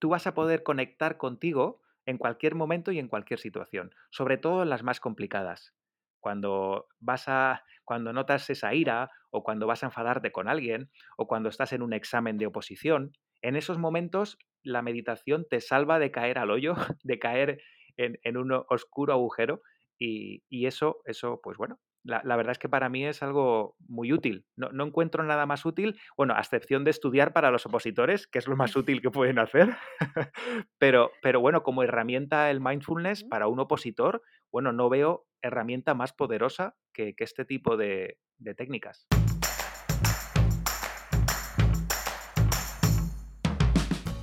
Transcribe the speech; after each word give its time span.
tú 0.00 0.08
vas 0.08 0.26
a 0.26 0.34
poder 0.34 0.64
conectar 0.64 1.16
contigo 1.16 1.80
en 2.06 2.18
cualquier 2.18 2.56
momento 2.56 2.90
y 2.90 2.98
en 2.98 3.08
cualquier 3.08 3.38
situación, 3.38 3.94
sobre 4.10 4.38
todo 4.38 4.62
en 4.64 4.70
las 4.70 4.82
más 4.82 4.98
complicadas. 4.98 5.74
Cuando 6.18 6.88
vas 6.98 7.28
a 7.28 7.62
cuando 7.84 8.12
notas 8.12 8.48
esa 8.50 8.74
ira 8.74 9.10
o 9.30 9.42
cuando 9.42 9.66
vas 9.66 9.82
a 9.82 9.86
enfadarte 9.86 10.30
con 10.32 10.48
alguien 10.48 10.90
o 11.16 11.26
cuando 11.26 11.48
estás 11.48 11.72
en 11.72 11.82
un 11.82 11.92
examen 11.92 12.38
de 12.38 12.46
oposición, 12.46 13.12
en 13.42 13.56
esos 13.56 13.78
momentos 13.78 14.38
la 14.62 14.82
meditación 14.82 15.46
te 15.48 15.60
salva 15.60 15.98
de 15.98 16.10
caer 16.10 16.38
al 16.38 16.50
hoyo, 16.50 16.74
de 17.02 17.18
caer 17.18 17.62
en, 17.96 18.36
un 18.36 18.52
oscuro 18.68 19.12
agujero 19.12 19.62
y, 19.98 20.42
y, 20.48 20.66
eso, 20.66 21.02
eso, 21.04 21.40
pues 21.42 21.58
bueno, 21.58 21.78
la, 22.02 22.36
verdad 22.36 22.52
es 22.52 22.58
que 22.58 22.68
para 22.68 22.88
mí 22.88 23.04
es 23.04 23.22
algo 23.22 23.76
muy 23.86 24.12
útil. 24.12 24.46
No, 24.56 24.84
encuentro 24.84 25.22
nada 25.22 25.46
más 25.46 25.64
útil, 25.64 25.98
bueno, 26.16 26.34
a 26.34 26.40
excepción 26.40 26.84
de 26.84 26.90
estudiar 26.90 27.32
para 27.32 27.50
los 27.50 27.66
opositores, 27.66 28.26
que 28.26 28.38
es 28.38 28.48
lo 28.48 28.56
más 28.56 28.74
útil 28.76 29.00
que 29.00 29.10
pueden 29.10 29.38
hacer. 29.38 29.76
pero, 30.78 31.10
pero 31.22 31.40
bueno, 31.40 31.62
como 31.62 31.82
herramienta 31.82 32.50
el 32.50 32.60
mindfulness 32.60 33.24
para 33.24 33.48
un 33.48 33.60
opositor, 33.60 34.22
bueno, 34.50 34.72
no 34.72 34.88
veo 34.88 35.26
herramienta 35.42 35.94
más 35.94 36.12
poderosa 36.12 36.74
que, 36.92 37.14
este 37.18 37.44
tipo 37.44 37.76
de 37.76 38.16
técnicas. 38.56 39.06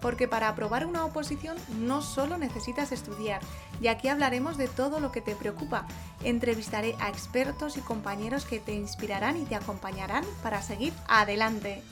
Porque 0.00 0.28
para 0.28 0.48
aprobar 0.48 0.86
una 0.86 1.04
oposición 1.04 1.56
no 1.78 2.02
solo 2.02 2.38
necesitas 2.38 2.92
estudiar, 2.92 3.40
y 3.80 3.88
aquí 3.88 4.08
hablaremos 4.08 4.56
de 4.56 4.68
todo 4.68 5.00
lo 5.00 5.12
que 5.12 5.20
te 5.20 5.34
preocupa. 5.34 5.86
Entrevistaré 6.24 6.96
a 7.00 7.08
expertos 7.08 7.76
y 7.76 7.80
compañeros 7.80 8.44
que 8.44 8.60
te 8.60 8.74
inspirarán 8.74 9.36
y 9.36 9.44
te 9.44 9.54
acompañarán 9.54 10.24
para 10.42 10.62
seguir 10.62 10.92
adelante. 11.08 11.82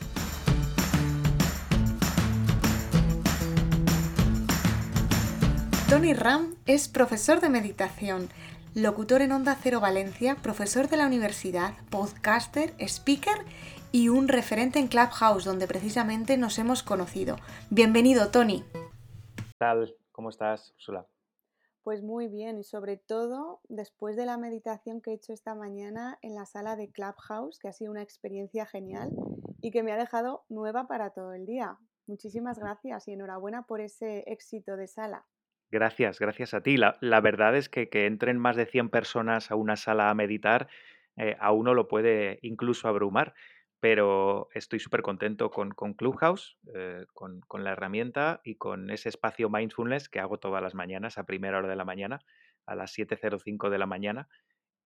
Tony 5.88 6.12
Ram 6.12 6.54
es 6.66 6.86
profesor 6.86 7.40
de 7.40 7.48
meditación, 7.48 8.28
locutor 8.74 9.22
en 9.22 9.32
Onda 9.32 9.56
Cero 9.60 9.80
Valencia, 9.80 10.36
profesor 10.36 10.88
de 10.88 10.98
la 10.98 11.06
universidad, 11.06 11.72
podcaster, 11.88 12.74
speaker 12.78 13.38
y 13.92 14.08
un 14.08 14.28
referente 14.28 14.78
en 14.78 14.88
Clubhouse, 14.88 15.44
donde 15.44 15.66
precisamente 15.66 16.36
nos 16.36 16.58
hemos 16.58 16.82
conocido. 16.82 17.36
Bienvenido, 17.70 18.30
Tony. 18.30 18.64
¿Qué 19.36 19.54
tal? 19.58 19.94
¿Cómo 20.12 20.30
estás, 20.30 20.72
Ursula? 20.76 21.06
Pues 21.82 22.02
muy 22.02 22.28
bien 22.28 22.58
y 22.58 22.64
sobre 22.64 22.98
todo 22.98 23.60
después 23.68 24.16
de 24.16 24.26
la 24.26 24.36
meditación 24.36 25.00
que 25.00 25.12
he 25.12 25.14
hecho 25.14 25.32
esta 25.32 25.54
mañana 25.54 26.18
en 26.20 26.34
la 26.34 26.44
sala 26.44 26.76
de 26.76 26.90
Clubhouse, 26.90 27.58
que 27.58 27.68
ha 27.68 27.72
sido 27.72 27.90
una 27.90 28.02
experiencia 28.02 28.66
genial 28.66 29.10
y 29.62 29.70
que 29.70 29.82
me 29.82 29.92
ha 29.92 29.96
dejado 29.96 30.44
nueva 30.48 30.86
para 30.86 31.10
todo 31.10 31.32
el 31.32 31.46
día. 31.46 31.78
Muchísimas 32.06 32.58
gracias 32.58 33.08
y 33.08 33.12
enhorabuena 33.12 33.62
por 33.62 33.80
ese 33.80 34.24
éxito 34.26 34.76
de 34.76 34.86
sala. 34.86 35.24
Gracias, 35.70 36.18
gracias 36.18 36.52
a 36.52 36.62
ti. 36.62 36.76
La, 36.76 37.20
verdad 37.20 37.56
es 37.56 37.68
que 37.68 37.88
que 37.88 38.06
entren 38.06 38.38
más 38.38 38.56
de 38.56 38.66
100 38.66 38.90
personas 38.90 39.50
a 39.50 39.54
una 39.54 39.76
sala 39.76 40.10
a 40.10 40.14
meditar, 40.14 40.68
eh, 41.16 41.36
a 41.40 41.52
uno 41.52 41.74
lo 41.74 41.88
puede 41.88 42.38
incluso 42.42 42.88
abrumar 42.88 43.34
pero 43.80 44.48
estoy 44.54 44.80
súper 44.80 45.02
contento 45.02 45.50
con, 45.50 45.70
Clubhouse, 45.94 46.58
eh, 46.74 47.06
con, 47.12 47.42
la 47.64 47.72
herramienta 47.72 48.40
y 48.44 48.56
con 48.56 48.90
ese 48.90 49.08
espacio 49.08 49.48
mindfulness 49.50 50.08
que 50.08 50.18
hago 50.18 50.38
todas 50.38 50.62
las 50.62 50.74
mañanas 50.74 51.18
a 51.18 51.26
primera 51.26 51.58
hora 51.58 51.68
de 51.68 51.76
la 51.76 51.84
mañana, 51.84 52.20
a 52.66 52.74
las 52.74 52.96
7.05 52.96 53.70
de 53.70 53.78
la 53.78 53.86
mañana, 53.86 54.28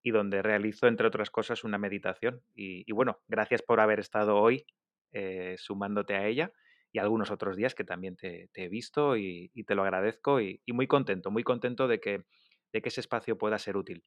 y 0.02 0.10
donde 0.10 0.42
realizo, 0.42 0.88
entre 0.88 1.06
otras 1.06 1.30
cosas, 1.30 1.64
una 1.64 1.78
meditación. 1.78 2.42
Y, 2.54 2.90
bueno, 2.92 3.22
gracias 3.28 3.62
por 3.62 3.80
haber 3.80 4.00
estado 4.00 4.36
hoy 4.36 4.66
eh, 5.12 5.54
sumándote 5.58 6.14
a 6.14 6.26
ella 6.26 6.52
y 6.92 6.98
algunos 6.98 7.30
otros 7.30 7.56
días 7.56 7.74
que 7.74 7.84
también 7.84 8.16
te, 8.16 8.50
he 8.52 8.68
visto 8.68 9.16
y, 9.16 9.50
te 9.66 9.74
lo 9.74 9.82
agradezco 9.84 10.40
y, 10.40 10.60
muy 10.66 10.86
contento, 10.86 11.30
muy 11.30 11.44
contento 11.44 11.88
de 11.88 12.00
que, 12.00 12.24
de 12.72 12.82
que 12.82 12.88
ese 12.90 13.00
espacio 13.00 13.38
pueda 13.38 13.58
ser 13.58 13.76
útil. 13.76 14.04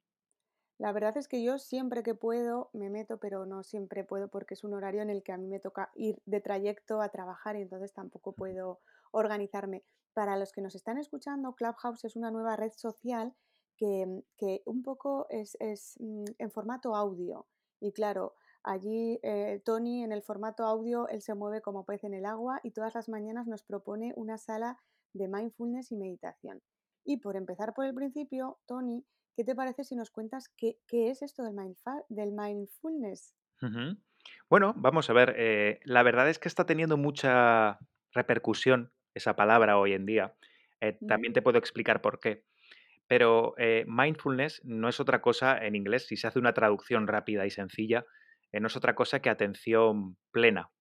La 0.78 0.91
verdad 0.91 1.16
es 1.18 1.30
que 1.30 1.41
yo 1.41 1.58
siempre 1.58 2.03
que 2.03 2.16
puedo 2.16 2.69
me 2.74 2.90
meto, 2.90 3.18
pero 3.18 3.46
no 3.46 3.63
siempre 3.63 4.03
puedo 4.03 4.28
porque 4.28 4.56
es 4.56 4.63
un 4.63 4.74
horario 4.74 5.02
en 5.02 5.09
el 5.09 5.24
que 5.24 5.31
a 5.31 5.38
mí 5.38 5.47
me 5.47 5.59
toca 5.59 5.90
ir 5.96 6.22
de 6.25 6.41
trayecto 6.41 7.02
a 7.02 7.09
trabajar 7.09 7.56
y 7.56 7.62
entonces 7.62 7.94
tampoco 7.94 8.34
puedo 8.34 8.81
organizarme. 9.12 9.84
Para 10.13 10.38
los 10.38 10.52
que 10.52 10.62
nos 10.62 10.75
están 10.75 10.97
escuchando, 10.97 11.56
Clubhouse 11.56 12.03
es 12.03 12.16
una 12.18 12.30
nueva 12.30 12.58
red 12.58 12.72
social 12.75 13.34
que, 13.78 14.06
mm, 14.06 14.69
un 14.69 14.84
poco 14.84 15.28
es, 15.30 15.58
mm, 16.00 16.25
en 16.38 16.52
formato 16.52 16.96
audio. 16.96 17.47
Y 17.80 17.94
claro, 17.94 18.34
allí 18.63 19.19
eh, 19.24 19.62
Tony 19.63 20.03
en 20.03 20.12
el 20.12 20.24
formato 20.24 20.66
audio, 20.66 21.07
él 21.07 21.22
se 21.22 21.36
mueve 21.36 21.62
como 21.62 21.86
pez 21.86 22.03
en 22.03 22.13
el 22.13 22.25
agua 22.25 22.59
y 22.63 22.72
todas 22.72 22.96
las 22.96 23.07
mañanas 23.09 23.47
nos 23.47 23.63
propone 23.63 24.13
una 24.18 24.38
sala 24.38 24.78
de 25.13 25.28
mindfulness 25.30 25.92
y 25.92 25.96
meditación. 25.96 26.62
Y 27.06 27.18
por 27.18 27.38
empezar 27.38 27.74
por 27.74 27.86
el 27.86 27.94
principio, 27.94 28.59
Tony 28.66 29.06
¿Qué 29.35 29.44
te 29.44 29.56
parece 29.56 29.84
si 29.84 29.96
nos 29.96 30.12
cuentas 30.12 30.47
qué, 30.47 30.78
es 30.90 31.22
esto 31.22 31.44
del, 31.44 31.56
del 32.07 32.31
mindfulness? 32.31 33.35
Bueno, 34.50 34.73
vamos 34.78 35.09
a 35.09 35.13
ver. 35.13 35.35
Eh, 35.38 35.79
la 35.84 36.03
verdad 36.03 36.29
es 36.29 36.40
que 36.40 36.47
está 36.47 36.66
teniendo 36.66 36.96
mucha 36.96 37.79
repercusión 38.13 38.94
esa 39.13 39.35
palabra 39.35 39.78
hoy 39.78 39.94
en 39.94 40.06
día. 40.06 40.35
Eh, 40.79 40.97
también 41.07 41.34
te 41.34 41.41
puedo 41.41 41.57
explicar 41.57 42.01
por 42.01 42.19
qué. 42.19 42.45
Pero 43.07 43.56
eh, 43.57 43.84
mindfulness 43.88 44.62
no 44.63 44.88
es 44.88 45.00
otra 45.00 45.22
cosa 45.22 45.57
en 45.57 45.75
inglés, 45.75 46.07
si 46.07 46.16
se 46.16 46.28
hace 46.28 46.40
una 46.40 46.53
traducción 46.53 47.06
rápida 47.06 47.45
y 47.45 47.51
sencilla, 47.51 48.06
no 48.53 48.68
es 48.68 48.75
otra 48.78 48.95
cosa 48.95 49.19
que 49.22 49.29
atención 49.29 50.16
plena. 50.31 50.72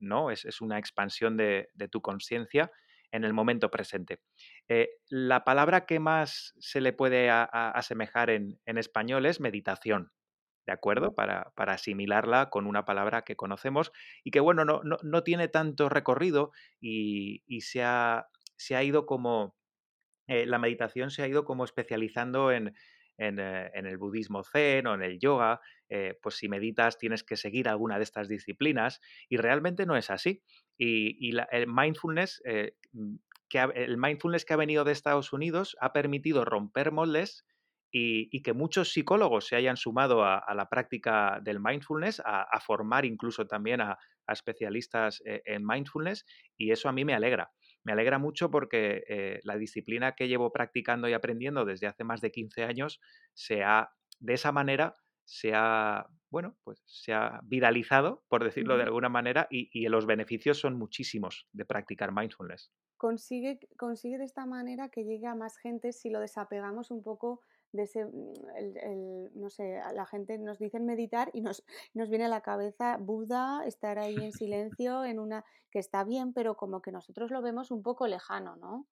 ¿no? 0.00 0.30
Es, 0.30 0.44
es 0.44 0.60
una 0.60 0.78
expansión 0.78 1.38
de, 1.38 1.70
de 1.72 1.88
tu 1.88 2.02
conciencia 2.02 2.70
en 3.16 3.24
el 3.24 3.32
momento 3.32 3.70
presente. 3.70 4.20
Eh, 4.68 4.90
la 5.08 5.44
palabra 5.44 5.86
que 5.86 5.98
más 5.98 6.54
se 6.58 6.80
le 6.80 6.92
puede 6.92 7.30
asemejar 7.30 8.30
en, 8.30 8.60
español 8.66 9.26
es 9.26 9.40
meditación. 9.40 10.12
¿De 10.66 10.72
acuerdo? 10.72 11.14
Para, 11.14 11.52
asimilarla 11.56 12.50
con 12.50 12.66
una 12.66 12.84
palabra 12.84 13.22
que 13.22 13.36
conocemos 13.36 13.92
y 14.24 14.32
que, 14.32 14.40
bueno, 14.40 14.64
no, 14.64 14.80
no, 14.82 15.22
tiene 15.22 15.46
tanto 15.46 15.88
recorrido 15.88 16.50
y, 16.80 17.42
se, 17.60 17.84
ha, 17.84 18.28
se, 18.56 18.74
ha, 18.74 18.82
ido 18.82 19.06
como. 19.06 19.56
Eh, 20.26 20.44
la 20.44 20.58
meditación 20.58 21.12
se 21.12 21.22
ha 21.22 21.28
ido 21.28 21.44
como 21.44 21.64
especializando 21.64 22.50
en, 22.50 22.74
eh, 23.18 23.70
el 23.74 23.96
budismo 23.96 24.42
zen 24.42 24.88
o 24.88 24.94
en 24.94 25.02
el 25.02 25.20
yoga, 25.20 25.60
pues 26.22 26.36
si 26.36 26.48
meditas 26.48 26.98
tienes 26.98 27.22
que 27.22 27.36
seguir 27.36 27.68
alguna 27.68 27.96
de 27.98 28.04
estas 28.04 28.28
disciplinas 28.28 29.00
y 29.28 29.36
realmente 29.36 29.86
no 29.86 29.96
es 29.96 30.10
así. 30.10 30.42
Y, 30.78 31.36
el 31.50 31.66
mindfulness, 31.66 32.42
eh, 32.44 32.74
mm, 32.92 33.16
que 33.48 33.58
el 33.74 33.96
mindfulness 33.96 34.44
que 34.44 34.54
ha 34.54 34.58
venido 34.58 34.84
de 34.84 34.92
Estados 34.92 35.32
Unidos 35.32 35.76
ha 35.80 35.92
permitido 35.92 36.44
romper 36.44 36.92
moldes 36.92 37.46
y, 37.92 38.42
que 38.42 38.52
muchos 38.52 38.92
psicólogos 38.92 39.46
se 39.46 39.56
hayan 39.56 39.76
sumado 39.76 40.22
a, 40.24 40.52
la 40.54 40.68
práctica 40.68 41.40
del 41.42 41.60
mindfulness, 41.60 42.20
a, 42.24 42.60
formar 42.60 43.06
incluso 43.06 43.46
también 43.46 43.80
a, 43.80 43.96
especialistas 44.28 45.22
eh, 45.24 45.40
en 45.46 45.64
mindfulness, 45.64 46.26
y 46.58 46.72
eso 46.72 46.88
a 46.88 46.92
mí 46.92 47.04
me 47.04 47.14
alegra. 47.14 47.52
Me 47.84 47.92
alegra 47.92 48.18
mucho 48.18 48.50
porque 48.50 49.04
eh, 49.08 49.40
la 49.44 49.56
disciplina 49.56 50.16
que 50.16 50.26
llevo 50.26 50.52
practicando 50.52 51.08
y 51.08 51.12
aprendiendo 51.12 51.64
desde 51.64 51.86
hace 51.86 52.02
más 52.02 52.20
de 52.20 52.32
15 52.32 52.64
años 52.64 53.00
se 53.34 53.62
ha, 53.62 53.90
de 54.18 54.34
esa 54.34 54.50
manera, 54.50 54.96
se 55.26 55.52
ha 55.54 56.08
bueno, 56.30 56.56
pues 56.64 56.82
se 56.84 57.14
ha 57.14 57.40
viralizado, 57.44 58.24
por 58.28 58.44
decirlo 58.44 58.76
de 58.76 58.82
alguna 58.82 59.08
manera, 59.08 59.46
y, 59.50 59.88
los 59.88 60.06
beneficios 60.06 60.58
son 60.58 60.76
muchísimos 60.76 61.48
de 61.52 61.64
practicar 61.64 62.12
mindfulness. 62.12 62.70
Consigue, 62.96 63.58
consigue 63.78 64.18
de 64.18 64.24
esta 64.24 64.44
manera 64.44 64.88
que 64.88 65.04
llegue 65.04 65.26
a 65.26 65.34
más 65.34 65.56
gente 65.56 65.92
si 65.92 66.10
lo 66.10 66.20
desapegamos 66.20 66.90
un 66.90 67.02
poco 67.02 67.40
de 67.72 67.84
ese, 67.84 68.04
mm, 68.04 69.40
no 69.40 69.50
sé, 69.50 69.80
la 69.94 70.06
gente 70.06 70.38
nos 70.38 70.58
dice 70.58 70.80
meditar 70.80 71.30
y 71.32 71.40
nos, 71.40 71.62
nos 71.94 72.10
viene 72.10 72.24
a 72.24 72.28
la 72.28 72.40
cabeza 72.40 72.96
Buda, 72.98 73.64
estar 73.64 73.98
ahí 73.98 74.16
en 74.16 74.32
silencio, 74.78 75.04
en 75.04 75.18
una, 75.18 75.44
que 75.70 75.78
está 75.78 76.04
bien, 76.04 76.32
pero 76.32 76.56
como 76.56 76.82
que 76.82 76.92
nosotros 76.92 77.30
lo 77.30 77.40
vemos 77.40 77.70
un 77.70 77.82
poco 77.82 78.06
lejano, 78.06 78.56
¿no? 78.56 78.86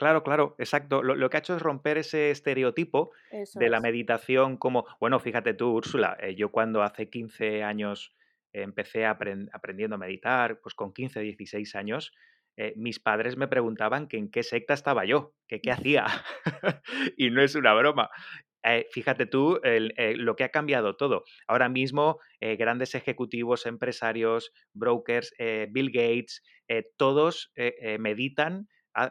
Claro, 0.00 0.22
claro, 0.22 0.54
exacto. 0.56 1.02
Lo, 1.02 1.28
que 1.28 1.36
ha 1.36 1.40
hecho 1.40 1.56
es 1.56 1.60
romper 1.60 1.98
ese 1.98 2.30
estereotipo 2.30 3.10
de 3.52 3.68
la 3.68 3.80
meditación 3.80 4.56
como, 4.56 4.86
bueno, 4.98 5.20
fíjate 5.20 5.52
tú, 5.52 5.74
Úrsula, 5.74 6.16
eh, 6.18 6.34
yo 6.34 6.50
cuando 6.50 6.82
hace 6.82 7.10
15 7.10 7.62
años 7.62 8.16
empecé 8.50 9.04
aprendiendo 9.04 9.96
a 9.96 9.98
meditar, 9.98 10.58
pues 10.62 10.74
con 10.74 10.94
15, 10.94 11.20
16 11.20 11.74
años, 11.74 12.14
eh, 12.56 12.72
mis 12.76 12.98
padres 12.98 13.36
me 13.36 13.46
preguntaban 13.46 14.08
que 14.08 14.16
en 14.16 14.30
qué 14.30 14.42
secta 14.42 14.72
estaba 14.72 15.04
yo, 15.04 15.34
que 15.46 15.60
qué 15.60 15.70
hacía. 15.86 16.06
y 17.18 17.28
no 17.28 17.42
es 17.42 17.54
una 17.54 17.74
broma. 17.74 18.08
Eh, 18.62 18.86
fíjate 18.92 19.26
tú 19.26 19.60
el, 19.64 19.92
lo 20.16 20.34
que 20.34 20.44
ha 20.44 20.48
cambiado 20.48 20.96
todo. 20.96 21.24
Ahora 21.46 21.68
mismo, 21.68 22.20
grandes 22.40 22.94
ejecutivos, 22.94 23.66
empresarios, 23.66 24.50
brokers, 24.72 25.34
Bill 25.68 25.90
Gates, 25.92 26.42
todos 26.96 27.52
meditan, 27.98 28.66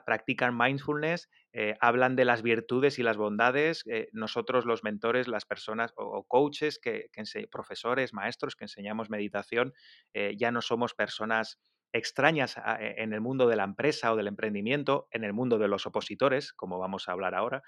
practican 0.05 0.55
mindfulness, 0.57 1.29
eh, 1.53 1.75
hablan 1.81 2.15
de 2.15 2.25
las 2.25 2.41
virtudes 2.41 2.99
y 2.99 3.03
las 3.03 3.17
bondades. 3.17 3.83
eh, 3.87 4.09
nosotros, 4.13 4.65
los 4.65 4.83
mentores, 4.83 5.27
las 5.27 5.45
personas 5.45 5.93
o, 5.95 6.23
coaches, 6.25 6.79
que, 6.79 7.09
profesores, 7.51 8.13
maestros 8.13 8.55
que 8.55 8.65
enseñamos 8.65 9.09
meditación, 9.09 9.73
eh, 10.13 10.35
ya 10.37 10.51
no 10.51 10.61
somos 10.61 10.93
personas 10.93 11.59
extrañas 11.91 12.55
e- 12.57 12.95
en 13.01 13.13
el 13.13 13.21
mundo 13.21 13.47
de 13.47 13.55
la 13.55 13.63
empresa 13.63 14.13
o 14.13 14.15
del 14.15 14.27
emprendimiento, 14.27 15.07
en 15.11 15.23
el 15.23 15.33
mundo 15.33 15.57
de 15.57 15.67
los 15.67 15.85
opositores, 15.87 16.53
como 16.53 16.77
vamos 16.79 17.07
a 17.09 17.13
hablar 17.13 17.33
ahora 17.35 17.63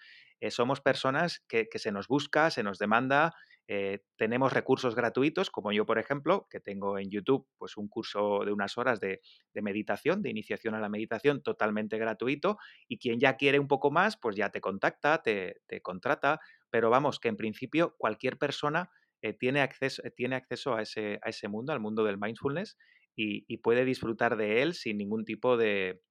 somos 0.50 0.82
personas 0.82 1.44
que 1.48 1.68
se 1.76 1.92
nos 1.92 2.08
busca, 2.08 2.50
se 2.50 2.64
nos 2.64 2.80
demanda, 2.80 3.34
eh, 3.68 4.00
tenemos 4.18 4.52
recursos 4.52 4.96
gratuitos, 4.96 5.50
como 5.50 5.72
yo, 5.72 5.86
por 5.86 5.98
ejemplo, 5.98 6.48
que 6.50 6.60
tengo 6.60 6.98
en 6.98 7.10
YouTube 7.10 7.48
pues 7.58 7.78
un 7.78 7.88
curso 7.88 8.44
de 8.46 8.52
unas 8.52 8.78
horas 8.78 9.00
de, 9.00 9.22
meditación, 9.54 10.22
de 10.22 10.30
iniciación 10.30 10.76
a 10.76 10.80
la 10.80 10.90
meditación, 10.90 11.42
totalmente 11.42 11.98
gratuito, 11.98 12.58
y 12.88 12.98
quien 12.98 13.20
ya 13.20 13.38
quiere 13.38 13.60
un 13.60 13.68
poco 13.68 13.92
más, 13.92 14.18
pues 14.18 14.36
ya 14.36 14.50
te 14.50 14.60
contacta, 14.60 15.22
te, 15.22 15.62
contrata, 15.82 16.40
pero 16.70 16.90
vamos, 16.90 17.20
que 17.20 17.30
en 17.30 17.38
principio 17.38 17.96
cualquier 17.98 18.38
persona 18.38 18.90
eh, 19.22 19.34
tiene, 19.34 19.62
acceso, 19.62 20.02
eh, 20.04 20.12
tiene 20.12 20.36
acceso 20.36 20.76
a 20.76 20.82
ese, 20.82 21.20
a 21.24 21.30
ese 21.30 21.48
mundo, 21.48 21.72
al 21.72 21.80
mundo 21.80 22.04
del 22.04 22.18
mindfulness, 22.18 22.78
y, 23.16 23.58
puede 23.58 23.86
disfrutar 23.86 24.36
de 24.36 24.64
él 24.64 24.74
sin 24.74 24.98
ningún 24.98 25.26
tipo 25.26 25.56
de, 25.56 26.02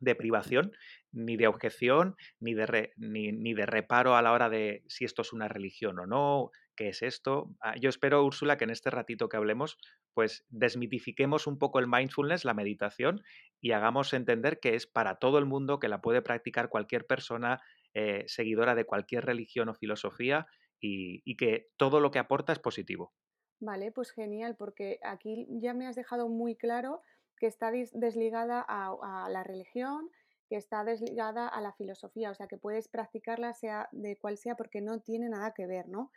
de 0.00 0.14
privación, 0.14 0.72
ni 1.12 1.36
de 1.36 1.46
objeción, 1.46 2.16
ni 2.40 2.52
de, 2.52 2.66
re- 2.66 2.92
ni 2.96 3.54
de 3.54 3.64
reparo 3.64 4.16
a 4.16 4.22
la 4.22 4.32
hora 4.32 4.50
de 4.50 4.84
si 4.88 5.04
esto 5.04 5.22
es 5.22 5.32
una 5.32 5.48
religión 5.48 5.98
o 5.98 6.06
no, 6.06 6.50
qué 6.76 6.88
es 6.88 7.02
esto. 7.02 7.54
Ah, 7.60 7.74
Yo 7.80 7.88
espero, 7.88 8.24
Úrsula, 8.24 8.56
que 8.56 8.64
en 8.64 8.70
este 8.70 8.90
ratito 8.90 9.28
que 9.28 9.36
hablemos, 9.36 9.78
pues 10.14 10.44
desmitifiquemos 10.48 11.46
un 11.46 11.58
poco 11.58 11.78
el 11.78 11.86
mindfulness, 11.88 12.44
la 12.44 12.54
meditación, 12.54 13.22
y 13.60 13.72
hagamos 13.72 14.12
entender 14.12 14.60
que 14.60 14.74
es 14.74 14.86
para 14.86 15.16
todo 15.16 15.38
el 15.38 15.46
mundo, 15.46 15.78
que 15.78 15.88
la 15.88 16.00
puede 16.00 16.22
practicar 16.22 16.68
cualquier 16.68 17.06
persona 17.06 17.60
eh, 17.94 18.24
seguidora 18.26 18.74
de 18.74 18.84
cualquier 18.84 19.24
religión 19.24 19.68
o 19.68 19.74
filosofía, 19.74 20.46
y, 20.80 21.22
y 21.24 21.36
que 21.36 21.68
todo 21.76 22.00
lo 22.00 22.10
que 22.10 22.18
aporta 22.18 22.52
es 22.52 22.58
positivo. 22.58 23.14
Vale, 23.60 23.92
pues 23.92 24.10
genial, 24.10 24.56
porque 24.56 24.98
aquí 25.02 25.46
ya 25.48 25.72
me 25.72 25.86
has 25.86 25.94
dejado 25.94 26.28
muy 26.28 26.56
claro 26.56 27.00
que 27.38 27.46
está 27.46 27.70
desligada 27.70 28.64
a, 28.66 28.94
a 29.24 29.28
la 29.28 29.44
religión, 29.44 30.10
que 30.48 30.56
está 30.56 30.84
desligada 30.84 31.48
a 31.48 31.60
la 31.60 31.72
filosofía, 31.72 32.30
o 32.30 32.34
sea, 32.34 32.46
que 32.48 32.58
puedes 32.58 32.88
practicarla 32.88 33.52
sea 33.54 33.88
de 33.92 34.16
cual 34.18 34.36
sea 34.36 34.56
porque 34.56 34.80
no 34.80 35.00
tiene 35.00 35.28
nada 35.28 35.54
que 35.54 35.66
ver, 35.66 35.88
¿no? 35.88 36.10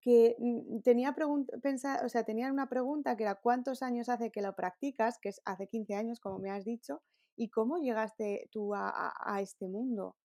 Que 0.00 0.36
mm, 0.38 0.80
tenía 0.82 1.14
pregun- 1.14 1.46
pensa- 1.62 2.02
o 2.04 2.08
sea, 2.08 2.24
tenía 2.24 2.50
una 2.52 2.68
pregunta 2.68 3.16
que 3.16 3.24
era 3.24 3.34
¿cuántos 3.36 3.82
años 3.82 4.08
hace 4.08 4.30
que 4.30 4.42
lo 4.42 4.54
practicas? 4.56 5.18
Que 5.20 5.28
es 5.30 5.40
hace 5.44 5.68
15 5.68 5.94
años, 5.94 6.20
como 6.20 6.38
me 6.38 6.50
has 6.50 6.64
dicho, 6.64 7.02
y 7.36 7.50
cómo 7.50 7.78
llegaste 7.78 8.48
tú 8.52 8.74
a, 8.74 8.88
a- 8.88 9.14
a 9.36 9.40
este 9.42 9.68
mundo. 9.68 10.16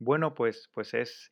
Bueno, 0.00 0.34
pues, 0.34 0.70
pues 0.74 0.94
es, 0.94 1.30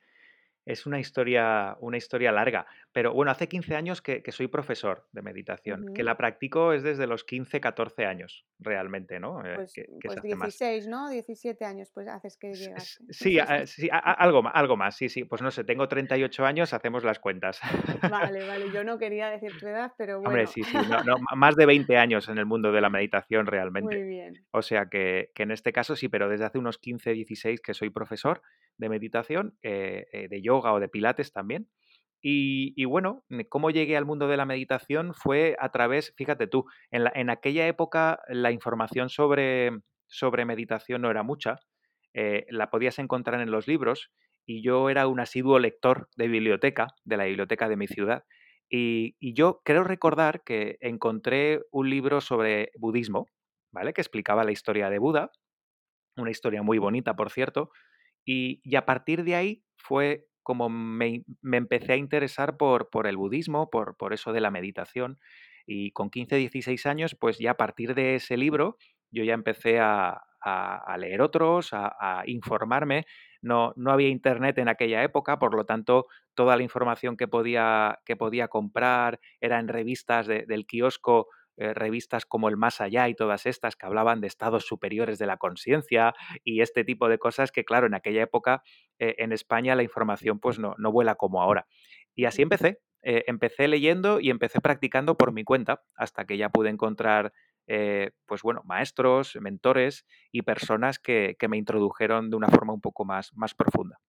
Es 0.66 0.84
una 0.84 0.98
historia, 0.98 1.76
una 1.80 1.96
historia 1.96 2.32
larga, 2.32 2.66
pero 2.92 3.14
bueno, 3.14 3.30
hace 3.30 3.48
15 3.48 3.76
años 3.76 4.02
que, 4.02 4.22
que 4.22 4.32
soy 4.32 4.48
profesor 4.48 5.06
de 5.12 5.22
meditación, 5.22 5.86
que 5.94 6.02
la 6.02 6.16
practico 6.16 6.72
es 6.72 6.82
desde 6.82 7.06
los 7.06 7.22
15, 7.22 7.60
14 7.60 8.04
años, 8.04 8.44
realmente, 8.58 9.20
¿no? 9.20 9.46
Eh, 9.46 9.54
Pues, 9.54 9.72
que, 9.72 9.82
que 10.00 10.08
se 10.10 10.18
pues 10.18 10.18
hace 10.18 10.34
más. 10.34 10.48
16, 10.48 10.88
¿no? 10.88 11.08
17 11.08 11.64
años, 11.64 11.90
pues 11.94 12.08
haces 12.08 12.36
que 12.36 12.50
S- 12.50 12.64
s- 12.76 12.98
llegaste. 12.98 13.04
Sí, 13.10 13.38
a- 13.38 13.66
sí, 13.66 13.88
a- 13.90 13.98
a- 13.98 14.12
algo, 14.12 14.76
más, 14.76 14.96
sí, 14.96 15.08
sí, 15.08 15.22
pues 15.24 15.40
no 15.40 15.50
sé, 15.52 15.62
tengo 15.62 15.86
38 15.86 16.44
años, 16.44 16.72
hacemos 16.74 17.04
las 17.04 17.20
cuentas. 17.20 17.60
Vale, 18.10 18.40
vale, 18.48 18.72
yo 18.72 18.82
no 18.82 18.98
quería 18.98 19.30
decir 19.30 19.52
tu 19.60 19.66
edad, 19.68 19.92
pero 19.96 20.18
Hombre, 20.18 20.42
bueno, 20.42 20.46
sí, 20.46 20.64
sí, 20.64 20.76
no, 20.78 21.16
más 21.36 21.54
de 21.54 21.66
20 21.66 21.96
años 21.96 22.28
en 22.28 22.38
el 22.38 22.46
mundo 22.46 22.72
de 22.72 22.80
la 22.80 22.90
meditación 22.90 23.46
realmente. 23.46 23.96
muy 23.96 24.02
bien. 24.04 24.44
O 24.50 24.62
sea 24.62 24.86
que, 24.88 25.30
que 25.34 25.42
en 25.44 25.50
este 25.50 25.72
caso 25.72 25.94
sí, 25.96 26.08
pero 26.08 26.28
desde 26.28 26.44
hace 26.44 26.58
unos 26.58 26.78
15, 26.78 27.12
16 27.12 27.60
que 27.60 27.74
soy 27.74 27.90
profesor 27.90 28.42
de 28.78 28.88
meditación, 28.88 29.58
eh, 29.62 30.06
eh, 30.12 30.28
de 30.28 30.42
yoga 30.42 30.72
o 30.72 30.80
de 30.80 30.88
pilates 30.88 31.32
también. 31.32 31.68
Y, 32.28 32.84
bueno, 32.86 33.24
cómo 33.50 33.70
llegué 33.70 33.96
al 33.96 34.04
mundo 34.04 34.26
de 34.26 34.36
la 34.36 34.46
meditación 34.46 35.14
fue 35.14 35.56
a 35.60 35.70
través, 35.70 36.12
fíjate 36.16 36.48
tú, 36.48 36.64
en, 36.90 37.04
la- 37.04 37.12
en 37.14 37.30
aquella 37.30 37.68
época 37.68 38.18
la 38.28 38.50
información 38.50 39.08
sobre, 39.10 39.70
sobre 40.08 40.44
meditación 40.44 41.02
no 41.02 41.10
era 41.10 41.22
mucha, 41.22 41.60
eh, 42.14 42.46
la 42.50 42.70
podías 42.70 42.98
encontrar 42.98 43.40
en 43.40 43.50
los 43.50 43.68
libros 43.68 44.10
y 44.46 44.62
yo 44.62 44.90
era 44.90 45.06
un 45.06 45.20
asiduo 45.20 45.58
lector 45.58 46.08
de 46.16 46.28
biblioteca, 46.28 46.88
de 47.04 47.16
la 47.16 47.24
biblioteca 47.24 47.68
de 47.68 47.76
mi 47.76 47.86
ciudad. 47.86 48.24
Y, 48.68 49.14
y 49.20 49.34
yo 49.34 49.60
creo 49.64 49.84
recordar 49.84 50.42
que 50.42 50.78
encontré 50.80 51.60
un 51.70 51.90
libro 51.90 52.20
sobre 52.20 52.70
budismo, 52.78 53.26
¿vale? 53.72 53.92
Que 53.92 54.00
explicaba 54.00 54.42
la 54.44 54.52
historia 54.52 54.90
de 54.90 54.98
Buda, 54.98 55.30
una 56.16 56.30
historia 56.30 56.62
muy 56.62 56.78
bonita, 56.78 57.14
por 57.16 57.30
cierto, 57.30 57.70
y, 58.26 58.60
y 58.64 58.76
a 58.76 58.86
partir 58.86 59.24
de 59.24 59.36
ahí 59.36 59.64
fue 59.78 60.26
como 60.42 60.68
me, 60.68 61.24
me 61.42 61.56
empecé 61.58 61.94
a 61.94 61.96
interesar 61.96 62.56
por, 62.58 62.90
por 62.90 63.06
el 63.08 63.16
budismo, 63.16 63.70
por, 63.70 63.96
por 63.96 64.12
eso 64.14 64.32
de 64.32 64.40
la 64.42 64.50
meditación. 64.52 65.18
Y 65.66 65.90
con 65.92 66.10
15, 66.10 66.36
16 66.36 66.86
años, 66.86 67.16
pues 67.18 67.38
ya 67.38 67.52
a 67.52 67.56
partir 67.56 67.94
de 67.94 68.14
ese 68.16 68.36
libro, 68.36 68.76
yo 69.10 69.24
ya 69.24 69.34
empecé 69.34 69.80
a, 69.80 70.22
a- 70.40 70.96
leer 70.98 71.20
otros, 71.22 71.70
a, 71.72 72.22
informarme. 72.26 73.06
No, 73.42 73.72
no 73.76 73.90
había 73.92 74.08
internet 74.08 74.58
en 74.58 74.68
aquella 74.68 75.02
época, 75.02 75.38
por 75.38 75.54
lo 75.54 75.64
tanto, 75.66 76.06
toda 76.34 76.56
la 76.56 76.62
información 76.62 77.16
que 77.16 77.28
podía, 77.28 77.98
que 78.04 78.16
podía 78.16 78.48
comprar 78.48 79.20
era 79.40 79.58
en 79.60 79.68
revistas 79.68 80.26
de- 80.26 80.46
del 80.46 80.66
kiosco, 80.66 81.28
eh, 81.56 81.74
revistas 81.74 82.26
como 82.26 82.48
El 82.48 82.56
Más 82.56 82.80
Allá 82.80 83.08
y 83.08 83.14
todas 83.14 83.46
estas 83.46 83.76
que 83.76 83.86
hablaban 83.86 84.20
de 84.20 84.26
estados 84.26 84.66
superiores 84.66 85.18
de 85.18 85.26
la 85.26 85.36
conciencia, 85.38 86.14
y 86.44 86.60
este 86.60 86.84
tipo 86.84 87.08
de 87.08 87.18
cosas 87.18 87.52
que, 87.52 87.64
claro, 87.64 87.86
en 87.86 87.94
aquella 87.94 88.22
época 88.22 88.62
eh, 88.98 89.14
en 89.18 89.32
España 89.32 89.74
la 89.74 89.82
información 89.82 90.38
pues 90.40 90.58
no, 90.58 90.74
no 90.78 90.92
vuela 90.92 91.14
como 91.16 91.42
ahora. 91.42 91.66
Y 92.14 92.24
así 92.24 92.42
empecé. 92.42 92.80
eh, 93.02 93.24
empecé 93.28 93.68
leyendo 93.68 94.20
y 94.20 94.30
empecé 94.30 94.60
practicando 94.60 95.16
por 95.16 95.32
mi 95.32 95.44
cuenta 95.44 95.82
hasta 95.94 96.24
que 96.24 96.36
ya 96.38 96.48
pude 96.48 96.70
encontrar, 96.70 97.32
eh, 97.68 98.10
pues 98.26 98.42
bueno, 98.42 98.62
maestros, 98.64 99.36
mentores 99.40 100.06
y 100.32 100.42
personas 100.42 100.98
que, 100.98 101.36
que 101.38 101.46
me 101.48 101.56
introdujeron 101.58 102.30
de 102.30 102.36
una 102.36 102.48
forma 102.48 102.72
un 102.72 102.80
poco 102.80 103.04
más, 103.04 103.32
más 103.34 103.54
profunda. 103.54 104.00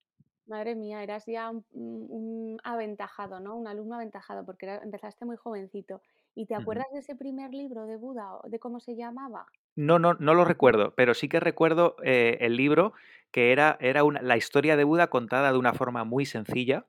Madre 0.46 0.76
mía, 0.76 1.04
eras 1.04 1.26
ya 1.26 1.50
un, 1.52 1.66
un- 1.72 2.08
un 2.10 2.58
aventajado, 2.64 3.40
¿no? 3.42 3.56
Un 3.58 3.68
alumno 3.68 3.96
aventajado, 3.96 4.46
porque 4.46 4.66
era- 4.66 4.82
empezaste 4.82 5.26
muy 5.26 5.36
jovencito. 5.36 6.02
¿Y 6.38 6.46
te 6.46 6.54
acuerdas 6.56 6.86
de 6.94 7.00
ese 7.00 7.16
primer 7.16 7.52
libro 7.52 7.88
de 7.88 7.98
Buda, 7.98 8.36
o 8.36 8.48
de 8.48 8.60
cómo 8.60 8.80
se 8.80 8.96
llamaba? 8.96 9.48
No, 9.76 9.98
no, 9.98 10.14
no 10.14 10.34
lo 10.36 10.46
recuerdo, 10.46 10.94
pero 10.96 11.14
sí 11.16 11.28
que 11.28 11.40
recuerdo 11.40 11.96
eh, 12.04 12.38
el 12.42 12.56
libro 12.56 12.94
que 13.32 13.52
era, 13.52 13.78
era 13.82 14.04
una- 14.04 14.22
la 14.22 14.38
historia 14.38 14.78
de 14.78 14.84
Buda 14.84 15.08
contada 15.08 15.52
de 15.52 15.58
una 15.58 15.74
forma 15.74 16.04
muy 16.04 16.26
sencilla, 16.26 16.86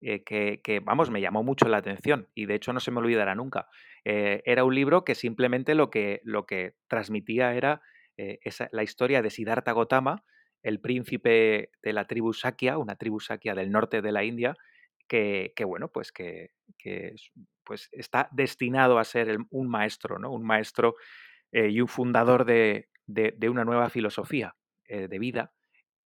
eh, 0.00 0.24
que, 0.24 0.60
que, 0.62 0.80
vamos, 0.80 1.10
me 1.10 1.20
llamó 1.20 1.42
mucho 1.44 1.68
la 1.68 1.76
atención 1.76 2.28
y 2.34 2.46
de 2.46 2.54
hecho 2.56 2.72
no 2.72 2.80
se 2.80 2.90
me 2.90 2.98
olvidará 2.98 3.34
nunca. 3.36 3.68
Eh, 4.04 4.42
era 4.44 4.64
un 4.64 4.74
libro 4.74 5.04
que 5.04 5.14
simplemente 5.14 5.74
lo 5.76 5.90
que, 5.90 6.20
lo 6.24 6.44
que 6.46 6.74
transmitía 6.88 7.54
era 7.54 7.82
esa- 8.16 8.68
la 8.72 8.82
historia 8.82 9.22
de 9.22 9.30
Siddhartha 9.30 9.72
Gautama, 9.74 10.24
el 10.64 10.80
príncipe 10.80 11.70
de 11.84 11.92
la 11.92 12.04
tribu 12.06 12.32
Sakya, 12.32 12.76
una 12.78 12.96
tribu 12.96 13.20
Sakya 13.20 13.54
del 13.54 13.70
norte 13.70 14.02
de 14.02 14.10
la 14.10 14.24
India, 14.24 14.56
que, 15.06 15.52
que, 15.56 15.64
bueno, 15.64 15.88
pues 15.88 16.10
que, 16.12 16.50
que 16.78 17.08
es- 17.14 17.30
pues 17.68 17.90
está 17.92 18.30
destinado 18.32 18.98
a 19.00 19.04
ser 19.04 19.30
el- 19.30 19.46
un 19.50 19.68
maestro, 19.70 20.18
¿no? 20.20 20.32
Un 20.32 20.44
maestro 20.46 20.96
eh, 21.52 21.68
y 21.70 21.80
un 21.80 21.88
fundador 21.88 22.44
de, 22.44 22.88
de- 23.06 23.34
de 23.36 23.48
una 23.48 23.64
nueva 23.64 23.90
filosofía 23.90 24.56
eh, 24.88 25.08
de 25.08 25.18
vida. 25.18 25.52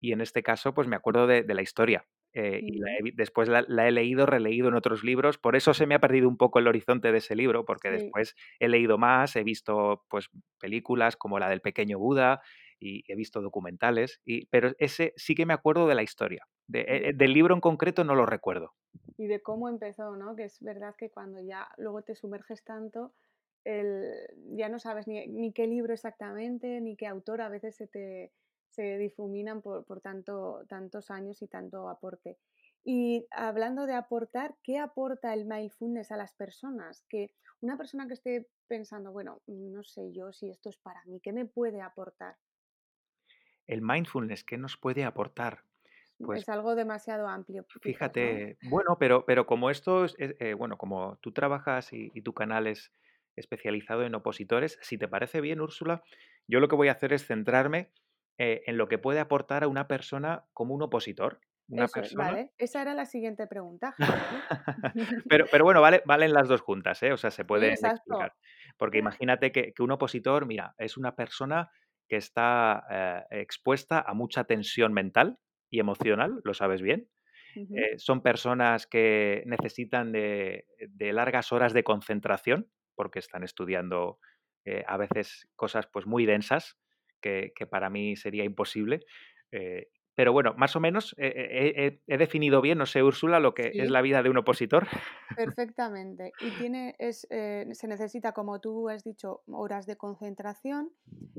Y 0.01 0.11
en 0.13 0.21
este 0.21 0.43
caso, 0.43 0.73
pues 0.73 0.87
me 0.87 0.95
acuerdo 0.95 1.27
de, 1.27 1.43
de 1.43 1.53
la 1.53 1.61
historia. 1.61 2.05
eh, 2.35 2.61
y 2.65 2.79
la 2.79 2.91
he 2.93 3.11
después 3.13 3.47
la, 3.47 3.63
la 3.67 3.87
he 3.87 3.91
leído, 3.91 4.25
releído 4.25 4.67
en 4.67 4.73
otros 4.75 5.03
libros. 5.03 5.37
Por 5.37 5.55
eso 5.55 5.73
se 5.75 5.85
me 5.87 5.93
ha 5.95 5.99
perdido 5.99 6.27
un 6.27 6.37
poco 6.37 6.57
el 6.59 6.67
horizonte 6.67 7.11
de 7.11 7.19
ese 7.19 7.35
libro, 7.35 7.63
porque 7.65 7.89
Sí, 7.89 7.91
después 7.91 8.35
he 8.59 8.69
leído 8.69 8.97
más, 8.97 9.35
he 9.35 9.43
visto 9.43 10.03
pues, 10.09 10.29
películas 10.59 11.15
como 11.15 11.37
la 11.39 11.47
del 11.49 11.61
pequeño 11.61 11.99
Buda 11.99 12.41
y 12.83 13.03
he 13.07 13.15
visto 13.15 13.41
documentales. 13.41 14.21
Y, 14.25 14.47
pero 14.47 14.73
ese 14.79 15.13
sí 15.17 15.35
que 15.35 15.45
me 15.45 15.53
acuerdo 15.53 15.87
de 15.87 15.95
la 15.95 16.03
historia. 16.03 16.47
De- 16.67 16.85
eh, 16.87 17.13
del 17.15 17.33
libro 17.33 17.53
en 17.55 17.61
concreto 17.61 18.03
no 18.03 18.15
lo 18.15 18.25
recuerdo. 18.25 18.73
y 19.17 19.27
de 19.27 19.41
cómo 19.41 19.69
empezó, 19.69 20.15
¿no? 20.15 20.35
Que 20.35 20.45
es 20.45 20.59
verdad 20.61 20.95
que 20.97 21.11
cuando 21.11 21.39
ya 21.41 21.67
luego 21.77 22.01
te 22.03 22.15
sumerges 22.15 22.63
tanto, 22.63 23.13
el, 23.63 24.11
ya 24.57 24.69
no 24.69 24.79
sabes 24.79 25.07
ni, 25.07 25.27
ni 25.27 25.53
qué 25.53 25.67
libro 25.67 25.93
exactamente, 25.93 26.81
ni 26.81 26.95
qué 26.97 27.07
autor, 27.07 27.41
a 27.41 27.49
veces 27.49 27.75
se 27.75 27.87
te 27.87 28.33
se 28.69 28.97
difuminan 28.97 29.61
por, 29.61 29.85
por 29.85 30.01
tanto, 30.01 30.65
tantos 30.67 31.11
años 31.11 31.43
y 31.43 31.47
tanto 31.47 31.89
aporte. 31.89 32.39
Y 32.83 33.27
hablando 33.29 33.85
de 33.85 33.93
aportar, 33.93 34.55
¿qué 34.63 34.79
aporta 34.79 35.31
el 35.35 35.45
mindfulness 35.45 36.11
a 36.11 36.17
las 36.17 36.33
personas? 36.33 37.05
Que 37.07 37.35
una 37.61 37.77
persona 37.77 38.07
que 38.07 38.15
esté 38.15 38.49
pensando, 38.67 39.11
bueno, 39.11 39.43
no 39.45 39.83
sé 39.83 40.11
yo 40.11 40.33
si 40.33 40.49
esto 40.49 40.69
es 40.69 40.77
para 40.77 41.05
mí, 41.05 41.19
¿qué 41.21 41.33
me 41.33 41.45
puede 41.45 41.81
aportar? 41.81 42.35
El 43.67 43.81
mindfulness, 43.81 44.43
¿qué 44.43 44.57
nos 44.57 44.77
puede 44.77 45.03
aportar? 45.03 45.63
Pues 46.17 46.43
es 46.43 46.49
algo 46.49 46.75
demasiado 46.75 47.27
amplio, 47.27 47.65
fíjate, 47.81 48.57
bueno, 48.61 48.97
pero, 48.97 49.25
pero 49.25 49.45
como 49.45 49.69
esto 49.69 50.05
es, 50.05 50.15
es, 50.19 50.35
eh, 50.39 50.53
bueno, 50.53 50.77
como 50.77 51.17
tú 51.17 51.33
trabajas 51.33 51.91
y, 51.91 52.11
y 52.13 52.21
tu 52.21 52.33
canal 52.33 52.67
es 52.67 52.93
especializado 53.35 54.03
en 54.03 54.15
opositores, 54.15 54.77
si 54.81 54.97
te 54.97 55.07
parece 55.07 55.41
bien, 55.41 55.59
Úrsula, 55.59 56.03
yo 56.47 56.59
lo 56.59 56.67
que 56.67 56.75
voy 56.75 56.87
a 56.87 56.93
hacer 56.93 57.13
es 57.13 57.25
centrarme 57.25 57.91
eh, 58.37 58.63
en 58.67 58.77
lo 58.77 58.87
que 58.87 58.97
puede 58.99 59.19
aportar 59.19 59.63
a 59.63 59.67
una 59.67 59.87
persona 59.87 60.45
como 60.53 60.73
un 60.75 60.83
opositor. 60.83 61.41
Una 61.67 61.85
Eso, 61.85 61.93
persona 62.01 62.25
vale. 62.25 62.51
Esa 62.57 62.81
era 62.81 62.93
la 62.93 63.05
siguiente 63.05 63.47
pregunta. 63.47 63.95
Pero 65.29 65.45
pero 65.51 65.63
bueno, 65.63 65.81
vale 65.81 66.01
valen 66.05 66.33
las 66.33 66.47
2 66.47 66.61
juntas, 66.61 67.01
¿eh? 67.03 67.13
O 67.13 67.17
sea, 67.17 67.31
se 67.31 67.45
Sí, 67.55 67.71
pueden 67.71 67.71
explicar. 67.73 68.35
Porque 68.77 68.97
imagínate 68.99 69.51
que 69.51 69.73
que 69.73 69.83
un 69.83 69.91
opositor, 69.91 70.45
mira, 70.45 70.75
es 70.77 70.97
una 70.97 71.15
persona 71.15 71.71
que 72.09 72.17
está, 72.17 72.85
eh, 73.31 73.41
expuesta 73.41 74.01
a 74.01 74.13
mucha 74.13 74.45
tensión 74.45 74.93
mental 74.93 75.39
y 75.69 75.79
emocional, 75.79 76.41
lo 76.43 76.53
sabes 76.53 76.81
bien. 76.81 77.09
Eh, 77.75 77.97
son 77.99 78.21
personas 78.23 78.87
que 78.87 79.43
necesitan 79.47 80.11
de 80.13 80.65
de 80.79 81.13
largas 81.13 81.51
horas 81.53 81.73
de 81.73 81.83
concentración, 81.83 82.71
porque 82.95 83.19
están 83.19 83.43
estudiando, 83.43 84.19
eh, 84.65 84.83
a 84.87 84.97
veces 84.97 85.49
cosas, 85.55 85.87
pues, 85.91 86.05
muy 86.07 86.25
densas, 86.27 86.77
que 87.21 87.53
que 87.55 87.67
para 87.67 87.89
mí 87.89 88.15
sería 88.17 88.43
imposible. 88.45 89.01
Eh, 89.51 89.89
pero 90.15 90.31
bueno, 90.33 90.53
más 90.57 90.75
o 90.75 90.79
menos, 90.79 91.15
he 91.17 91.27
he 91.27 91.85
he 91.85 92.01
he 92.07 92.17
definido 92.17 92.61
bien, 92.61 92.77
no 92.77 92.85
sé, 92.85 93.03
Úrsula, 93.03 93.39
lo 93.39 93.53
que 93.53 93.71
es 93.73 93.89
la 93.89 94.01
vida 94.01 94.23
de 94.23 94.29
un 94.29 94.37
opositor. 94.37 94.87
Perfectamente. 95.35 96.31
Y 96.39 96.51
tiene, 96.51 96.95
es, 96.99 97.27
eh, 97.29 97.67
se 97.71 97.87
necesita, 97.87 98.31
como 98.33 98.59
tú 98.59 98.89
has 98.89 99.03
dicho, 99.03 99.41
horas 99.47 99.85
de 99.85 99.97
concentración 99.97 100.91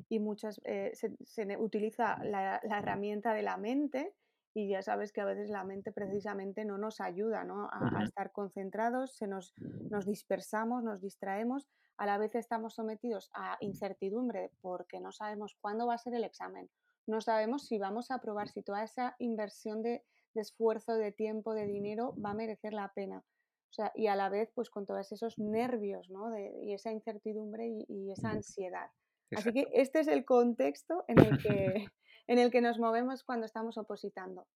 y 0.08 0.18
muchas, 0.18 0.60
eh, 0.64 0.90
se, 0.94 1.16
se 1.24 1.56
utiliza 1.56 2.18
la, 2.24 2.60
la 2.64 2.78
herramienta 2.78 3.32
de 3.32 3.42
la 3.42 3.56
mente 3.56 4.14
y 4.54 4.68
ya 4.68 4.82
sabes 4.82 5.12
que 5.12 5.20
a 5.20 5.24
veces 5.24 5.50
la 5.50 5.64
mente 5.64 5.90
precisamente 5.90 6.64
no 6.64 6.78
nos 6.78 7.00
ayuda, 7.00 7.42
¿no? 7.44 7.68
a, 7.72 7.98
a 7.98 8.04
estar 8.04 8.30
concentrados, 8.30 9.16
se 9.16 9.26
nos, 9.26 9.52
nos 9.90 10.06
dispersamos, 10.06 10.84
nos 10.84 11.00
distraemos, 11.00 11.68
a 11.96 12.06
la 12.06 12.18
vez 12.18 12.34
estamos 12.34 12.74
sometidos 12.74 13.30
a 13.34 13.56
incertidumbre 13.60 14.50
porque 14.60 15.00
no 15.00 15.12
sabemos 15.12 15.56
cuándo 15.60 15.86
va 15.86 15.94
a 15.94 15.98
ser 15.98 16.14
el 16.14 16.24
examen, 16.24 16.70
no 17.06 17.20
sabemos 17.20 17.66
si 17.66 17.78
vamos 17.78 18.10
a 18.10 18.16
aprobar, 18.16 18.48
si 18.48 18.62
toda 18.62 18.84
esa 18.84 19.16
inversión 19.18 19.82
de 19.82 20.04
de 20.34 20.42
esfuerzo, 20.42 20.94
de 20.94 21.12
tiempo, 21.12 21.54
de 21.54 21.66
dinero 21.66 22.14
va 22.22 22.30
a 22.30 22.34
merecer 22.34 22.72
la 22.72 22.92
pena. 22.92 23.18
O 23.18 23.72
sea, 23.74 23.90
y 23.94 24.06
a 24.06 24.14
la 24.14 24.28
vez, 24.28 24.50
pues 24.54 24.70
con 24.70 24.86
todos 24.86 25.10
esos 25.10 25.38
nervios, 25.38 26.10
¿no? 26.10 26.30
De, 26.30 26.52
y 26.62 26.74
esa 26.74 26.92
incertidumbre 26.92 27.66
y, 27.66 27.84
y 27.88 28.12
esa 28.12 28.30
ansiedad. 28.30 28.90
Así 29.34 29.52
que 29.52 29.66
este 29.72 30.00
es 30.00 30.08
el 30.08 30.24
contexto 30.24 31.04
en 31.08 31.18
el 31.18 31.38
que, 31.38 31.48
en 32.28 32.38
el 32.38 32.50
que 32.50 32.60
nos 32.60 32.78
movemos 32.78 33.24
cuando 33.24 33.46
estamos 33.46 33.78
opositando. 33.78 34.46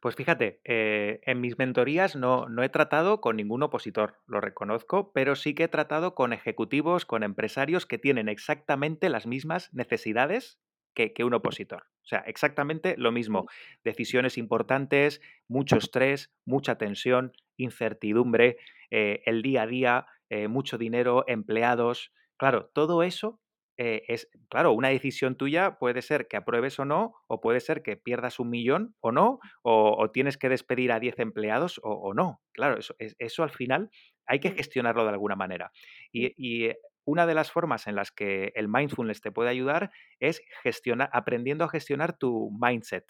Pues 0.00 0.16
fíjate, 0.16 0.60
eh, 0.64 1.20
en 1.24 1.40
mis 1.40 1.58
mentorías 1.58 2.16
no, 2.16 2.48
no 2.48 2.62
he 2.62 2.68
tratado 2.68 3.20
con 3.20 3.36
ningún 3.36 3.62
opositor, 3.62 4.16
lo 4.26 4.40
reconozco, 4.40 5.12
pero 5.12 5.36
sí 5.36 5.54
que 5.54 5.64
he 5.64 5.68
tratado 5.68 6.14
con 6.14 6.32
ejecutivos, 6.32 7.04
con 7.04 7.22
empresarios 7.22 7.86
que 7.86 7.98
tienen 7.98 8.28
exactamente 8.28 9.08
las 9.08 9.26
mismas 9.26 9.72
necesidades 9.72 10.58
que, 10.94 11.12
que 11.12 11.24
un 11.24 11.34
opositor. 11.34 11.84
O 12.02 12.06
sea, 12.06 12.20
exactamente 12.20 12.94
lo 12.98 13.12
mismo. 13.12 13.46
Decisiones 13.82 14.38
importantes, 14.38 15.20
mucho 15.48 15.76
estrés, 15.76 16.30
mucha 16.44 16.76
tensión, 16.78 17.32
incertidumbre, 17.56 18.56
eh, 18.90 19.22
el 19.26 19.42
día 19.42 19.62
a 19.62 19.66
día, 19.66 20.06
eh, 20.28 20.48
mucho 20.48 20.78
dinero, 20.78 21.24
empleados. 21.26 22.12
Claro, 22.36 22.70
todo 22.74 23.02
eso 23.02 23.40
eh, 23.76 24.02
es, 24.08 24.28
claro, 24.48 24.72
una 24.72 24.88
decisión 24.88 25.36
tuya 25.36 25.78
puede 25.78 26.00
ser 26.02 26.28
que 26.28 26.36
apruebes 26.36 26.78
o 26.78 26.84
no, 26.84 27.14
o 27.26 27.40
puede 27.40 27.60
ser 27.60 27.82
que 27.82 27.96
pierdas 27.96 28.38
un 28.38 28.50
millón 28.50 28.94
o 29.00 29.10
no, 29.10 29.40
o, 29.62 29.96
o 29.98 30.10
tienes 30.10 30.38
que 30.38 30.48
despedir 30.48 30.92
a 30.92 31.00
10 31.00 31.18
empleados 31.18 31.80
o, 31.82 31.90
o 31.90 32.14
no. 32.14 32.40
Claro, 32.52 32.78
eso, 32.78 32.94
es- 32.98 33.16
eso 33.18 33.42
al 33.42 33.50
final 33.50 33.90
hay 34.26 34.38
que 34.40 34.52
gestionarlo 34.52 35.02
de 35.04 35.10
alguna 35.10 35.36
manera. 35.36 35.72
Y, 36.12 36.32
y, 36.36 36.72
una 37.04 37.26
de 37.26 37.34
las 37.34 37.50
formas 37.50 37.86
en 37.86 37.96
las 37.96 38.10
que 38.12 38.52
el 38.54 38.68
mindfulness 38.68 39.20
te 39.20 39.32
puede 39.32 39.50
ayudar 39.50 39.90
es 40.20 40.42
gestionar, 40.62 41.10
aprendiendo 41.12 41.64
a 41.64 41.68
gestionar 41.68 42.16
tu 42.16 42.50
mindset, 42.60 43.04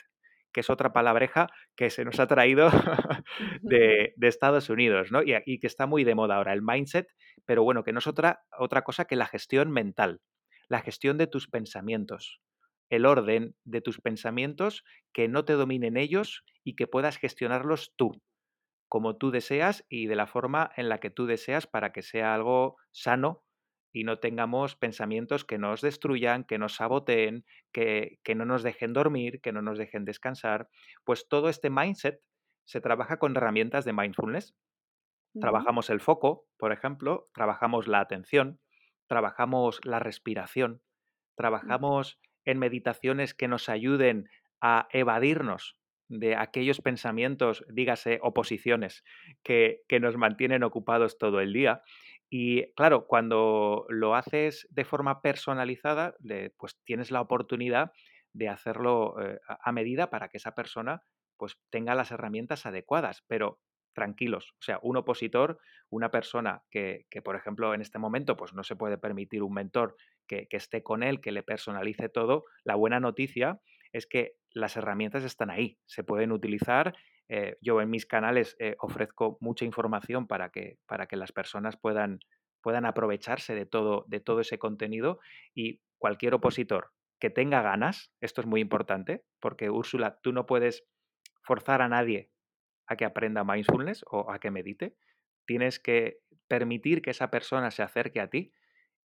que 0.52 0.60
es 0.60 0.70
otra 0.70 0.92
palabreja 0.92 1.48
que 1.76 1.90
se 1.90 2.04
nos 2.04 2.20
ha 2.20 2.26
traído 2.26 2.70
de, 3.62 4.12
de 4.16 4.28
Estados 4.28 4.70
Unidos, 4.70 5.10
¿no? 5.12 5.22
Y, 5.22 5.34
y 5.46 5.58
que 5.58 5.66
está 5.66 5.86
muy 5.86 6.04
de 6.04 6.14
moda 6.14 6.36
ahora, 6.36 6.52
el 6.52 6.62
mindset, 6.62 7.08
pero 7.44 7.62
bueno, 7.64 7.82
que 7.84 7.92
no 7.92 7.98
es 7.98 8.06
otra, 8.06 8.42
otra 8.58 8.82
cosa 8.82 9.04
que 9.06 9.16
la 9.16 9.26
gestión 9.26 9.70
mental, 9.70 10.20
la 10.68 10.80
gestión 10.80 11.18
de 11.18 11.26
tus 11.26 11.48
pensamientos, 11.48 12.40
el 12.90 13.06
orden 13.06 13.56
de 13.64 13.80
tus 13.80 14.00
pensamientos, 14.00 14.84
que 15.12 15.28
no 15.28 15.44
te 15.44 15.54
dominen 15.54 15.96
ellos 15.96 16.44
y 16.64 16.76
que 16.76 16.86
puedas 16.86 17.16
gestionarlos 17.18 17.92
tú, 17.96 18.22
como 18.88 19.16
tú 19.16 19.30
deseas 19.30 19.84
y 19.88 20.06
de 20.06 20.16
la 20.16 20.26
forma 20.26 20.70
en 20.76 20.88
la 20.88 21.00
que 21.00 21.10
tú 21.10 21.26
deseas 21.26 21.66
para 21.66 21.92
que 21.92 22.02
sea 22.02 22.34
algo 22.34 22.76
sano 22.92 23.43
y 23.94 24.04
no 24.04 24.18
tengamos 24.18 24.76
pensamientos 24.76 25.46
que 25.46 25.56
nos 25.56 25.80
destruyan, 25.80 26.44
que 26.44 26.58
nos 26.58 26.74
saboteen, 26.74 27.46
que, 27.72 28.18
que 28.22 28.34
no 28.34 28.44
nos 28.44 28.62
dejen 28.62 28.92
dormir, 28.92 29.40
que 29.40 29.52
no 29.52 29.62
nos 29.62 29.78
dejen 29.78 30.04
descansar. 30.04 30.68
Pues 31.04 31.26
todo 31.28 31.48
este 31.48 31.70
mindset 31.70 32.20
se 32.66 32.82
trabaja 32.82 33.18
con 33.18 33.34
herramientas 33.36 33.86
de 33.86 33.94
mindfulness 33.94 34.54
Trabajamos 35.40 35.90
el 35.90 36.00
foco, 36.00 36.46
por 36.56 36.72
ejemplo, 36.72 37.28
trabajamos 37.34 37.88
la 37.88 38.00
atención, 38.00 38.60
trabajamos 39.08 39.80
la 39.84 39.98
respiración, 39.98 40.74
mm, 40.74 41.36
trabajamos 41.36 42.20
en 42.44 42.58
meditaciones 42.58 43.34
que 43.34 43.48
nos 43.48 43.68
ayuden 43.68 44.28
a 44.60 44.86
evadirnos 44.92 45.76
de 46.08 46.36
aquellos 46.36 46.80
pensamientos, 46.80 47.64
dígase 47.68 48.20
oposiciones, 48.22 49.02
que, 49.42 49.82
que 49.88 49.98
nos 49.98 50.16
mantienen 50.16 50.62
ocupados 50.62 51.18
todo 51.18 51.40
el 51.40 51.52
día. 51.52 51.82
Y 52.30 52.72
claro, 52.74 53.06
cuando 53.06 53.86
lo 53.88 54.14
haces 54.14 54.66
de 54.70 54.84
forma 54.84 55.22
personalizada, 55.22 56.14
pues 56.58 56.76
tienes 56.84 57.10
la 57.10 57.20
oportunidad 57.20 57.92
de 58.32 58.48
hacerlo 58.48 59.14
eh, 59.22 59.38
a 59.46 59.72
medida 59.72 60.10
para 60.10 60.28
que 60.28 60.38
esa 60.38 60.54
persona 60.54 61.02
pues 61.36 61.56
tenga 61.70 61.94
las 61.94 62.10
herramientas 62.10 62.66
adecuadas. 62.66 63.22
Pero 63.28 63.60
tranquilos. 63.94 64.52
O 64.60 64.62
sea, 64.62 64.78
un 64.82 64.96
opositor, 64.96 65.58
una 65.88 66.10
persona 66.10 66.62
que, 66.70 67.06
que, 67.10 67.22
por 67.22 67.36
ejemplo, 67.36 67.72
en 67.74 67.80
este 67.80 67.98
momento, 67.98 68.36
pues 68.36 68.52
no 68.52 68.64
se 68.64 68.76
puede 68.76 68.98
permitir 68.98 69.42
un 69.42 69.54
mentor 69.54 69.96
que, 70.26 70.46
que 70.48 70.56
esté 70.56 70.82
con 70.82 71.02
él, 71.02 71.20
que 71.20 71.32
le 71.32 71.42
personalice 71.42 72.08
todo, 72.08 72.44
la 72.64 72.74
buena 72.74 73.00
noticia 73.00 73.60
es 73.92 74.06
que 74.06 74.32
las 74.50 74.76
herramientas 74.76 75.22
están 75.24 75.50
ahí, 75.50 75.78
se 75.86 76.02
pueden 76.04 76.32
utilizar. 76.32 76.94
Eh, 77.28 77.56
yo 77.60 77.80
en 77.80 77.90
mis 77.90 78.06
canales 78.06 78.56
eh, 78.58 78.76
ofrezco 78.80 79.38
mucha 79.40 79.64
información 79.64 80.26
para 80.26 80.50
que, 80.50 80.78
para 80.86 81.06
que 81.06 81.16
las 81.16 81.32
personas 81.32 81.76
puedan, 81.76 82.20
puedan 82.60 82.84
aprovecharse 82.84 83.54
de 83.54 83.66
todo, 83.66 84.04
de 84.08 84.20
todo 84.20 84.40
ese 84.40 84.58
contenido 84.58 85.20
y 85.54 85.80
cualquier 85.98 86.34
opositor 86.34 86.92
que 87.18 87.30
tenga 87.30 87.62
ganas, 87.62 88.12
esto 88.20 88.40
es 88.40 88.46
muy 88.46 88.60
importante, 88.60 89.24
porque 89.40 89.70
Úrsula, 89.70 90.18
tú 90.22 90.32
no 90.32 90.46
puedes 90.46 90.86
forzar 91.42 91.80
a 91.80 91.88
nadie 91.88 92.30
a 92.86 92.96
que 92.96 93.04
aprenda 93.04 93.44
mindfulness 93.44 94.04
o 94.10 94.30
a 94.30 94.38
que 94.38 94.50
medite. 94.50 94.94
Tienes 95.46 95.78
que 95.78 96.20
permitir 96.48 97.00
que 97.00 97.10
esa 97.10 97.30
persona 97.30 97.70
se 97.70 97.82
acerque 97.82 98.20
a 98.20 98.28
ti 98.28 98.52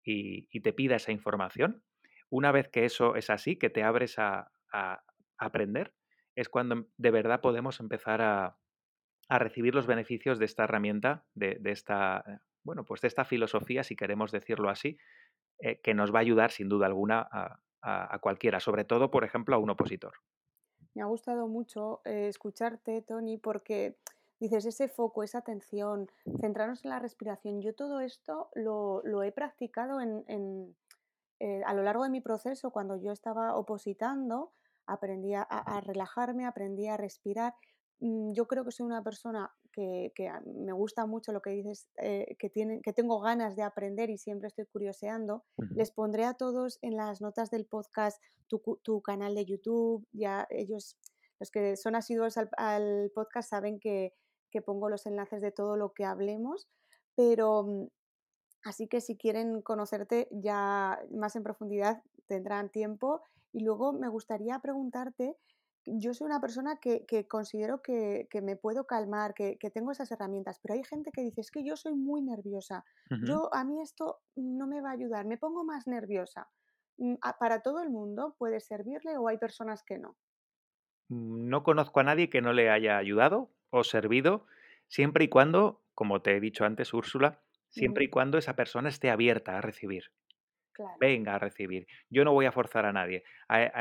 y, 0.04 0.48
y 0.52 0.60
te 0.62 0.74
pida 0.74 0.98
esa 0.98 1.14
información. 1.14 1.84
Una 2.30 2.52
vez 2.52 2.68
que 2.68 2.84
eso 2.84 3.16
es 3.16 3.30
así, 3.30 3.58
que 3.58 3.70
te 3.70 3.84
abres 3.84 4.20
a, 4.20 4.52
a 4.74 5.04
aprender, 5.38 5.94
es 6.40 6.50
cuando 6.50 6.88
de 6.98 7.12
verdad 7.12 7.42
podemos 7.42 7.80
empezar 7.80 8.22
a, 8.22 8.58
a 9.30 9.40
recibir 9.40 9.76
los 9.76 9.88
beneficios 9.88 10.40
de 10.40 10.46
esta 10.46 10.64
herramienta, 10.66 11.26
de, 11.36 11.58
de 11.60 11.72
esta, 11.72 12.24
eh, 12.28 12.40
bueno, 12.64 12.86
pues 12.86 13.02
de 13.02 13.08
esta 13.10 13.26
filosofía, 13.26 13.84
si 13.84 13.96
queremos 13.96 14.32
decirlo 14.32 14.70
así, 14.70 14.98
eh, 15.60 15.82
que 15.82 15.94
nos 15.94 16.14
va 16.14 16.20
a 16.20 16.22
ayudar 16.22 16.52
sin 16.52 16.70
duda 16.70 16.88
alguna 16.88 17.28
a, 17.32 17.60
a- 17.82 18.20
cualquiera, 18.20 18.60
sobre 18.60 18.86
todo, 18.86 19.12
por 19.12 19.24
ejemplo, 19.24 19.56
a 19.56 19.60
un 19.60 19.70
opositor. 19.70 20.14
Me 20.96 21.02
ha 21.02 21.06
gustado 21.06 21.48
mucho 21.48 22.02
eh, 22.06 22.28
escucharte, 22.28 23.02
Tony, 23.02 23.38
porque 23.38 23.98
dices 24.40 24.66
ese 24.66 24.88
foco, 24.88 25.24
esa 25.24 25.40
atención, 25.40 26.10
centrarnos 26.42 26.84
en 26.86 26.92
la 26.92 27.00
respiración. 27.00 27.62
Yo 27.62 27.76
todo 27.76 28.00
esto 28.02 28.50
lo, 28.56 29.02
lo 29.04 29.24
he 29.24 29.32
practicado 29.32 30.02
en, 30.02 30.76
a 31.66 31.74
lo 31.74 31.84
largo 31.84 32.04
de 32.04 32.10
mi 32.10 32.22
proceso, 32.22 32.72
cuando 32.72 32.98
yo 32.98 33.12
estaba 33.12 33.56
opositando, 33.56 34.52
aprendí 34.94 35.34
a, 35.34 35.42
a 35.42 35.82
relajarme, 35.82 36.46
aprendí 36.46 36.88
a 36.88 36.98
respirar. 36.98 37.54
Mm, 38.00 38.34
Yo 38.34 38.48
creo 38.48 38.64
que 38.64 38.72
soy 38.72 38.86
una 38.86 39.04
persona 39.04 39.52
que, 39.72 40.12
me 40.46 40.74
gusta 40.74 41.06
mucho 41.06 41.32
lo 41.32 41.42
que 41.42 41.52
dices, 41.52 41.88
eh, 41.98 42.36
que, 42.38 42.52
que 42.84 42.94
tengo 42.94 43.20
ganas 43.22 43.56
de 43.56 43.64
aprender 43.64 44.10
y 44.10 44.18
siempre 44.18 44.48
estoy 44.48 44.66
curioseando. 44.66 45.44
Les 45.76 45.92
pondré 45.92 46.26
a 46.26 46.34
todos 46.34 46.80
en 46.82 46.96
las 46.96 47.22
notas 47.22 47.50
del 47.50 47.66
podcast 47.66 48.22
tu, 48.48 48.62
tu 48.84 49.02
canal 49.02 49.36
de 49.36 49.46
YouTube. 49.46 50.08
Ya 50.12 50.48
ellos, 50.50 50.98
los 51.40 51.52
que 51.52 51.78
son 51.78 51.96
asiduos 51.96 52.38
al, 52.38 52.50
al 52.58 53.12
podcast, 53.14 53.50
saben 53.50 53.80
que, 53.80 54.14
que 54.52 54.62
pongo 54.62 54.90
los 54.90 55.06
enlaces 55.06 55.42
de 55.42 55.52
todo 55.52 55.78
lo 55.78 55.94
que 55.94 56.06
hablemos. 56.06 56.68
Pero 57.16 57.64
mm, 57.64 57.88
Así 58.64 58.88
que 58.88 59.02
si 59.02 59.18
quieren 59.18 59.62
conocerte 59.62 60.28
ya 60.32 61.00
más 61.12 61.36
en 61.36 61.44
profundidad 61.44 62.04
tendrán 62.28 62.70
tiempo. 62.70 63.22
Y 63.52 63.62
luego 63.64 63.94
me 63.94 64.08
gustaría 64.10 64.60
preguntarte, 64.60 65.38
yo 65.86 66.14
soy 66.14 66.26
una 66.28 66.42
persona 66.42 66.78
que, 66.80 67.06
que 67.06 67.28
considero 67.28 67.82
que, 67.82 68.28
que 68.30 68.42
me 68.42 68.56
puedo 68.56 68.86
calmar, 68.86 69.34
que, 69.34 69.58
que 69.58 69.72
tengo 69.72 69.92
esas 69.92 70.12
herramientas, 70.12 70.60
pero 70.62 70.76
hay 70.76 70.84
gente 70.84 71.12
que 71.12 71.22
dice, 71.24 71.42
es 71.42 71.52
que 71.52 71.64
yo 71.64 71.76
soy 71.78 71.96
muy 71.96 72.22
nerviosa, 72.22 72.86
yo 73.20 73.54
a 73.54 73.64
mí 73.64 73.82
esto 73.82 74.20
no 74.36 74.68
me 74.68 74.82
va 74.82 74.90
a 74.92 74.94
ayudar, 74.94 75.26
me 75.26 75.38
pongo 75.38 75.64
más 75.64 75.88
nerviosa. 75.88 76.50
Mm, 76.98 77.16
¿Para 77.40 77.62
todo 77.62 77.82
el 77.82 77.90
mundo 77.90 78.36
puede 78.38 78.60
servirle 78.60 79.18
o 79.18 79.28
hay 79.28 79.38
personas 79.38 79.84
que 79.84 79.98
no? 80.00 80.18
Mm, 81.10 81.50
No 81.50 81.64
conozco 81.64 82.00
a 82.00 82.04
nadie 82.04 82.30
que 82.30 82.42
no 82.42 82.54
le 82.54 82.70
haya 82.70 82.98
ayudado 82.98 83.52
o 83.70 83.84
servido, 83.84 84.46
siempre 84.88 85.26
y 85.26 85.30
cuando, 85.30 85.84
como 85.94 86.22
te 86.22 86.36
he 86.36 86.40
dicho 86.40 86.66
antes, 86.66 86.94
Úrsula, 86.94 87.42
siempre 87.70 88.06
y 88.06 88.10
cuando 88.10 88.38
esa 88.38 88.56
persona 88.56 88.90
esté 88.90 89.10
abierta 89.12 89.58
a 89.58 89.62
recibir. 89.62 90.12
Claro. 90.80 90.96
Venga 90.98 91.36
a 91.36 91.40
recibir. 91.40 91.88
Yo 92.10 92.24
no 92.24 92.32
voy 92.32 92.46
a 92.46 92.54
forzar 92.54 92.86
a 92.86 92.94
nadie. 92.94 93.26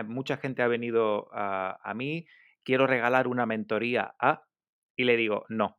Mucha 0.06 0.36
gente 0.36 0.62
ha 0.62 0.66
venido 0.66 1.28
a, 1.32 1.78
a 1.88 1.94
mí, 1.94 2.26
quiero 2.64 2.88
regalar 2.88 3.28
una 3.28 3.46
mentoría 3.46 4.16
a, 4.18 4.48
y 4.96 5.04
le 5.04 5.16
digo, 5.16 5.44
no. 5.48 5.78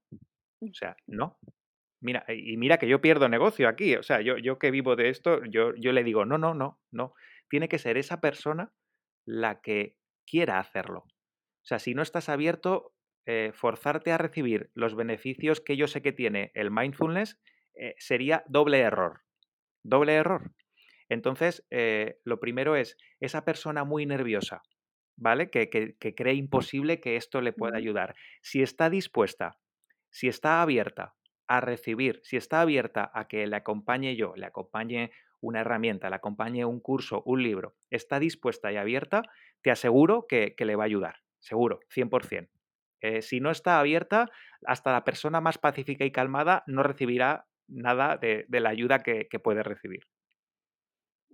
O 0.62 0.74
sea, 0.74 0.96
no. 1.08 1.38
Mira, 2.00 2.24
y 2.30 2.56
mira 2.56 2.78
que 2.78 2.88
yo 2.88 3.02
pierdo 3.02 3.28
negocio 3.28 3.68
aquí. 3.68 3.98
O 3.98 4.04
sea, 4.04 4.22
yo, 4.22 4.38
yo 4.38 4.60
que 4.60 4.72
vivo 4.72 4.96
de 4.96 5.10
esto, 5.10 5.44
yo, 5.44 5.76
yo 5.76 5.92
le 5.92 6.06
digo, 6.06 6.24
no, 6.24 6.38
no, 6.38 6.54
no, 6.54 6.80
no. 6.90 7.14
Tiene 7.50 7.68
que 7.68 7.80
ser 7.80 7.98
esa 7.98 8.22
persona 8.22 8.72
la 9.26 9.60
que 9.60 9.98
quiera 10.26 10.60
hacerlo. 10.60 11.00
O 11.00 11.66
sea, 11.66 11.80
si 11.80 11.96
no 11.96 12.02
estás 12.02 12.30
abierto, 12.30 12.94
eh, 13.26 13.52
forzarte 13.54 14.14
a 14.14 14.18
recibir 14.18 14.72
los 14.74 14.96
beneficios 14.96 15.60
que 15.60 15.76
yo 15.76 15.88
sé 15.90 16.02
que 16.02 16.14
tiene 16.14 16.52
el 16.54 16.72
mindfulness 16.72 17.38
eh, 17.76 17.96
sería 17.98 18.46
doble 18.48 18.80
error. 18.80 19.24
Doble 19.84 20.14
error. 20.14 20.54
Entonces, 21.10 21.66
eh, 21.72 22.20
lo 22.24 22.40
primero 22.40 22.76
es 22.76 22.98
esa 23.20 23.46
persona 23.46 23.84
muy 23.84 24.06
nerviosa, 24.06 24.62
¿vale? 25.18 25.50
Que, 25.50 25.70
que- 25.70 25.96
que 26.00 26.16
cree 26.16 26.34
imposible 26.36 27.00
que 27.02 27.16
esto 27.16 27.42
le 27.42 27.54
pueda 27.54 27.78
ayudar. 27.78 28.16
Si 28.42 28.62
está 28.62 28.90
dispuesta, 28.90 29.60
si 30.10 30.28
está 30.28 30.62
abierta 30.62 31.16
a 31.48 31.62
recibir, 31.62 32.20
si 32.24 32.38
está 32.38 32.62
abierta 32.62 33.12
a 33.14 33.28
que 33.28 33.48
le 33.48 33.56
acompañe 33.56 34.16
yo, 34.16 34.34
le 34.36 34.46
acompañe 34.46 35.12
una 35.42 35.62
herramienta, 35.62 36.10
le 36.10 36.16
acompañe 36.16 36.66
un 36.66 36.80
curso, 36.80 37.24
un 37.26 37.42
libro, 37.44 37.76
está 37.90 38.20
dispuesta 38.20 38.72
y 38.72 38.78
abierta, 38.78 39.24
te 39.62 39.72
aseguro 39.72 40.26
que, 40.28 40.54
que 40.56 40.66
le 40.66 40.76
va 40.76 40.84
a 40.84 40.86
ayudar, 40.86 41.16
seguro, 41.40 41.80
100%. 41.90 42.52
Eh, 43.02 43.22
si 43.22 43.40
no 43.40 43.50
está 43.50 43.80
abierta, 43.80 44.30
hasta 44.66 44.92
la 44.92 45.06
persona 45.06 45.40
más 45.42 45.58
pacífica 45.58 46.04
y 46.06 46.12
calmada 46.12 46.64
no 46.68 46.84
recibirá 46.84 47.48
nada 47.68 48.18
de, 48.18 48.46
de 48.50 48.60
la 48.60 48.70
ayuda 48.70 49.00
que 49.00 49.28
que 49.30 49.40
puede 49.40 49.64
recibir. 49.64 50.02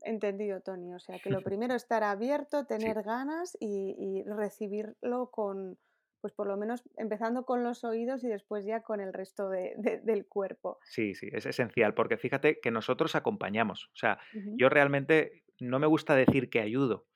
Entendido, 0.06 0.62
Tony. 0.62 0.94
O 0.94 1.00
sea, 1.00 1.20
que 1.20 1.30
lo 1.30 1.42
primero 1.44 1.74
estar 1.76 2.04
abierto, 2.04 2.62
Sí. 2.62 2.68
tener 2.68 3.04
ganas 3.04 3.58
y, 3.60 3.96
y 3.98 4.24
recibirlo 4.24 5.32
con, 5.32 5.78
pues 6.22 6.34
por 6.34 6.48
lo 6.48 6.58
menos 6.58 6.84
empezando 6.98 7.46
con 7.46 7.64
los 7.64 7.84
oídos 7.84 8.24
y 8.24 8.28
después 8.30 8.66
ya 8.66 8.82
con 8.82 9.02
el 9.02 9.14
resto 9.14 9.50
de- 9.50 9.74
de- 9.78 10.00
del 10.00 10.28
cuerpo. 10.28 10.80
Sí, 10.84 11.16
sí, 11.16 11.30
es 11.32 11.46
esencial, 11.46 11.94
porque 11.94 12.18
fíjate 12.18 12.60
que 12.60 12.72
nosotros 12.72 13.16
acompañamos. 13.16 13.86
O 13.94 13.96
sea, 13.96 14.20
yo 14.34 14.70
realmente 14.70 15.44
no 15.60 15.80
me 15.80 15.88
gusta 15.88 16.16
decir 16.16 16.50
que 16.50 16.60
ayudo, 16.62 17.08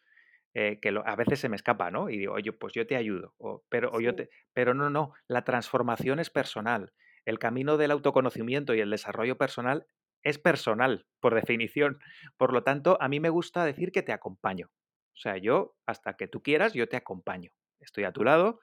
eh, 0.53 0.79
que 0.81 0.91
lo- 0.91 1.05
a 1.08 1.15
veces 1.15 1.39
se 1.39 1.50
me 1.50 1.55
escapa, 1.55 1.91
¿no? 1.91 2.10
Y 2.10 2.17
digo, 2.17 2.34
oye, 2.34 2.51
pues 2.53 2.74
yo 2.74 2.88
te 2.88 2.96
ayudo, 2.96 3.36
o, 3.38 3.63
pero, 3.69 3.91
o 3.91 4.01
yo 4.01 4.15
te, 4.15 4.29
pero 4.53 4.74
no, 4.74 4.89
no, 4.89 5.13
la 5.27 5.43
transformación 5.43 6.19
es 6.19 6.29
personal. 6.29 6.93
El 7.25 7.38
camino 7.39 7.77
del 7.77 7.91
autoconocimiento 7.91 8.74
y 8.74 8.81
el 8.81 8.89
desarrollo 8.89 9.38
personal 9.38 9.86
es 10.23 10.38
personal, 10.38 11.05
por 11.19 11.35
definición. 11.35 11.99
Por 12.38 12.53
lo 12.53 12.63
tanto, 12.63 12.97
a 13.01 13.07
mí 13.07 13.19
me 13.19 13.29
gusta 13.29 13.65
decir 13.65 13.91
que 13.91 14.03
te 14.03 14.11
acompaño. 14.11 14.67
O 15.13 15.17
sea, 15.21 15.38
yo, 15.38 15.75
hasta 15.85 16.15
que 16.15 16.27
tú 16.27 16.41
quieras, 16.41 16.73
yo 16.73 16.88
te 16.88 16.97
acompaño. 16.97 17.51
Estoy 17.79 18.03
a 18.05 18.11
tu 18.11 18.23
lado 18.23 18.59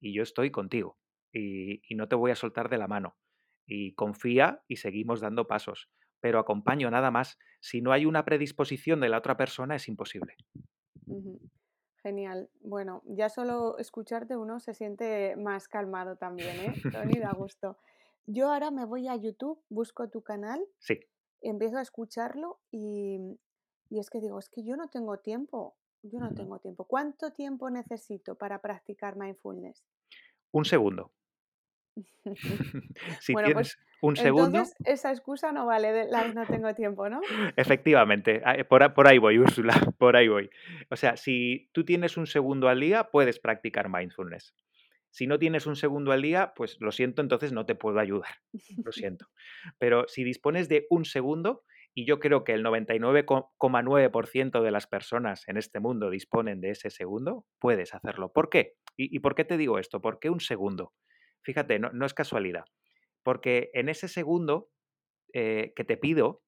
y 0.00 0.14
yo 0.14 0.22
estoy 0.22 0.50
contigo. 0.50 0.98
Y, 1.32 1.82
y 1.86 1.94
no 1.96 2.08
te 2.08 2.16
voy 2.16 2.30
a 2.30 2.36
soltar 2.36 2.68
de 2.68 2.78
la 2.78 2.88
mano. 2.88 3.16
Y 3.66 3.94
confía 3.94 4.62
y 4.68 4.76
seguimos 4.76 5.20
dando 5.20 5.46
pasos. 5.46 5.90
Pero 6.20 6.38
acompaño 6.38 6.90
nada 6.90 7.10
más. 7.10 7.38
Si 7.60 7.80
no 7.80 7.92
hay 7.92 8.06
una 8.06 8.24
predisposición 8.24 9.00
de 9.00 9.08
la 9.08 9.18
otra 9.18 9.36
persona, 9.36 9.76
es 9.76 9.88
imposible. 9.88 10.34
Genial. 12.02 12.48
Bueno, 12.60 13.02
ya 13.06 13.28
solo 13.28 13.76
escucharte 13.78 14.36
uno 14.36 14.60
se 14.60 14.74
siente 14.74 15.36
más 15.36 15.68
calmado 15.68 16.16
también, 16.16 16.56
¿eh? 16.60 16.74
Tony, 16.90 17.18
da 17.18 17.32
gusto. 17.36 17.76
Yo 18.30 18.52
ahora 18.52 18.70
me 18.70 18.84
voy 18.84 19.08
a 19.08 19.16
YouTube, 19.16 19.58
busco 19.70 20.10
tu 20.10 20.22
canal, 20.22 20.62
Sí. 20.78 21.00
empiezo 21.40 21.78
a 21.78 21.82
escucharlo 21.82 22.60
y, 22.70 23.18
y 23.88 23.98
es 23.98 24.10
que 24.10 24.20
digo, 24.20 24.38
es 24.38 24.50
que 24.50 24.62
yo 24.62 24.76
no 24.76 24.88
tengo 24.88 25.18
tiempo, 25.18 25.76
yo 26.02 26.20
no 26.20 26.34
tengo 26.34 26.58
tiempo. 26.58 26.84
¿Cuánto 26.84 27.32
tiempo 27.32 27.70
necesito 27.70 28.34
para 28.34 28.60
practicar 28.60 29.16
mindfulness? 29.16 29.82
Un 30.52 30.66
segundo. 30.66 31.10
Si 33.20 33.32
Bueno, 33.32 33.48
pues 33.54 33.78
tienes 33.78 33.78
un 34.02 34.16
segundo 34.16 34.58
entonces 34.58 34.76
esa 34.84 35.10
excusa 35.10 35.50
no 35.50 35.64
vale 35.64 35.90
de 35.92 36.04
la 36.04 36.28
no 36.28 36.46
tengo 36.46 36.74
tiempo, 36.74 37.08
¿no? 37.08 37.20
efectivamente, 37.56 38.42
por 38.68 38.92
por 38.92 39.08
ahí 39.08 39.16
voy, 39.16 39.38
Úrsula, 39.38 39.72
por 39.98 40.16
ahí 40.16 40.28
voy. 40.28 40.50
O 40.90 40.96
sea, 40.96 41.16
si 41.16 41.70
tú 41.72 41.84
tienes 41.84 42.18
un 42.18 42.26
segundo 42.26 42.68
al 42.68 42.80
día, 42.80 43.04
puedes 43.04 43.40
practicar 43.40 43.88
mindfulness. 43.88 44.54
Si 45.10 45.26
no 45.26 45.38
tienes 45.38 45.66
un 45.66 45.76
segundo 45.76 46.12
al 46.12 46.22
día, 46.22 46.52
pues 46.54 46.76
lo 46.80 46.92
siento, 46.92 47.22
entonces 47.22 47.52
no 47.52 47.66
te 47.66 47.74
puedo 47.74 47.98
ayudar. 47.98 48.30
Lo 48.84 48.92
siento. 48.92 49.26
Pero 49.78 50.06
si 50.08 50.24
dispones 50.24 50.68
de 50.68 50.86
un 50.90 51.04
segundo, 51.04 51.64
y 51.94 52.06
yo 52.06 52.20
creo 52.20 52.44
que 52.44 52.52
el 52.54 52.62
99,9% 52.62 54.62
de 54.62 54.70
las 54.70 54.86
personas 54.86 55.48
en 55.48 55.56
este 55.56 55.80
mundo 55.80 56.10
disponen 56.10 56.60
de 56.60 56.70
ese 56.70 56.90
segundo, 56.90 57.46
puedes 57.58 57.94
hacerlo. 57.94 58.32
¿Por 58.32 58.50
qué? 58.50 58.74
¿Y, 58.96 59.14
y 59.16 59.20
por 59.20 59.34
qué 59.34 59.44
te 59.44 59.56
digo 59.56 59.78
esto? 59.78 60.00
¿Por 60.00 60.20
qué 60.20 60.30
un 60.30 60.40
segundo? 60.40 60.92
Fíjate, 61.42 61.78
no, 61.78 61.90
no 61.92 62.06
es 62.06 62.14
casualidad. 62.14 62.64
Porque 63.22 63.70
en 63.74 63.88
ese 63.88 64.08
segundo 64.08 64.70
eh, 65.34 65.72
que 65.76 65.84
te 65.84 65.96
pido, 65.96 66.42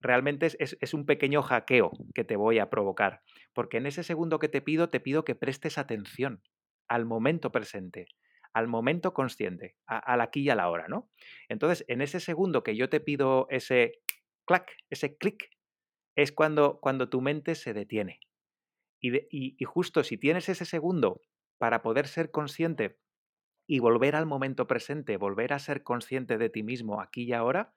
realmente 0.00 0.46
es, 0.46 0.56
es- 0.60 0.78
es 0.80 0.94
un 0.94 1.06
pequeño 1.06 1.42
hackeo 1.42 1.90
que 2.14 2.24
te 2.24 2.36
voy 2.36 2.58
a 2.58 2.70
provocar. 2.70 3.22
Porque 3.54 3.78
en 3.78 3.86
ese 3.86 4.02
segundo 4.04 4.38
que 4.38 4.48
te 4.48 4.60
pido, 4.62 4.88
te 4.90 5.00
pido 5.00 5.24
que 5.24 5.34
prestes 5.34 5.78
atención 5.78 6.42
al 6.88 7.04
momento 7.06 7.52
presente, 7.52 8.08
al 8.52 8.68
momento 8.68 9.12
consciente, 9.12 9.76
al 9.86 10.20
aquí 10.20 10.40
y 10.40 10.50
a 10.50 10.54
la 10.54 10.70
hora, 10.70 10.88
¿no? 10.88 11.10
Entonces, 11.48 11.84
en 11.88 12.00
ese 12.00 12.20
segundo 12.20 12.62
que 12.62 12.76
yo 12.76 12.88
te 12.88 13.00
pido 13.00 13.46
ese 13.50 14.00
clac, 14.46 14.70
ese 14.90 15.16
clic, 15.16 15.50
es 16.16 16.32
cuando, 16.32 16.80
cuando 16.80 17.08
tu 17.10 17.20
mente 17.20 17.54
se 17.54 17.74
detiene. 17.74 18.20
Y, 19.00 19.16
y 19.30 19.56
y 19.58 19.64
justo 19.64 20.04
si 20.04 20.16
tienes 20.16 20.48
ese 20.48 20.64
segundo 20.64 21.20
para 21.58 21.82
poder 21.82 22.08
ser 22.08 22.30
consciente 22.30 22.98
y 23.66 23.80
volver 23.80 24.16
al 24.16 24.26
momento 24.26 24.66
presente, 24.66 25.16
volver 25.16 25.52
a 25.52 25.58
ser 25.58 25.82
consciente 25.82 26.38
de 26.38 26.50
ti 26.50 26.62
mismo 26.62 27.00
aquí 27.00 27.24
y 27.24 27.32
ahora, 27.32 27.74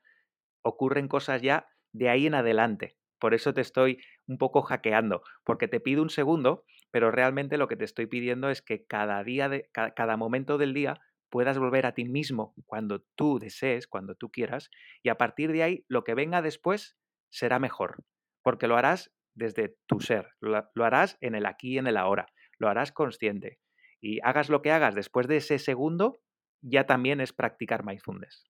ocurren 0.61 1.07
cosas 1.07 1.41
ya 1.41 1.67
de 1.91 2.09
ahí 2.09 2.27
en 2.27 2.35
adelante. 2.35 2.97
Por 3.19 3.33
eso 3.33 3.53
te 3.53 3.61
estoy 3.61 4.01
un 4.27 4.37
poco 4.37 4.61
hackeando, 4.61 5.23
porque 5.43 5.67
te 5.67 5.79
pido 5.79 6.01
un 6.01 6.09
segundo, 6.09 6.65
pero 6.91 7.11
realmente 7.11 7.57
lo 7.57 7.67
que 7.67 7.75
te 7.75 7.85
estoy 7.85 8.07
pidiendo 8.07 8.49
es 8.49 8.61
que 8.61 8.85
cada 8.85 9.23
día, 9.23 9.49
de, 9.49 9.69
ca- 9.71 9.93
cada 9.93 10.17
momento 10.17 10.57
del 10.57 10.73
día 10.73 10.99
puedas 11.29 11.57
volver 11.59 11.85
a 11.85 11.93
ti 11.93 12.05
mismo 12.05 12.53
cuando 12.65 13.01
tú 13.15 13.39
desees, 13.39 13.87
cuando 13.87 14.15
tú 14.15 14.31
quieras, 14.31 14.69
y 15.03 15.09
a 15.09 15.15
partir 15.17 15.51
de 15.51 15.63
ahí 15.63 15.85
lo 15.87 16.03
que 16.03 16.15
venga 16.15 16.41
después 16.41 16.97
será 17.29 17.59
mejor, 17.59 18.03
porque 18.43 18.67
lo 18.67 18.77
harás 18.77 19.11
desde 19.35 19.77
tu 19.87 19.99
ser, 19.99 20.29
lo, 20.41 20.69
lo 20.73 20.85
harás 20.85 21.17
en 21.21 21.35
el 21.35 21.45
aquí 21.45 21.75
y 21.75 21.77
en 21.77 21.87
el 21.87 21.97
ahora, 21.97 22.27
lo 22.57 22.67
harás 22.69 22.91
consciente. 22.91 23.59
Y 24.01 24.19
hagas 24.23 24.49
lo 24.49 24.61
que 24.61 24.71
hagas 24.71 24.95
después 24.95 25.27
de 25.27 25.37
ese 25.37 25.59
segundo, 25.59 26.21
ya 26.61 26.85
también 26.85 27.21
es 27.21 27.33
practicar 27.33 27.85
mindfulness. 27.85 28.49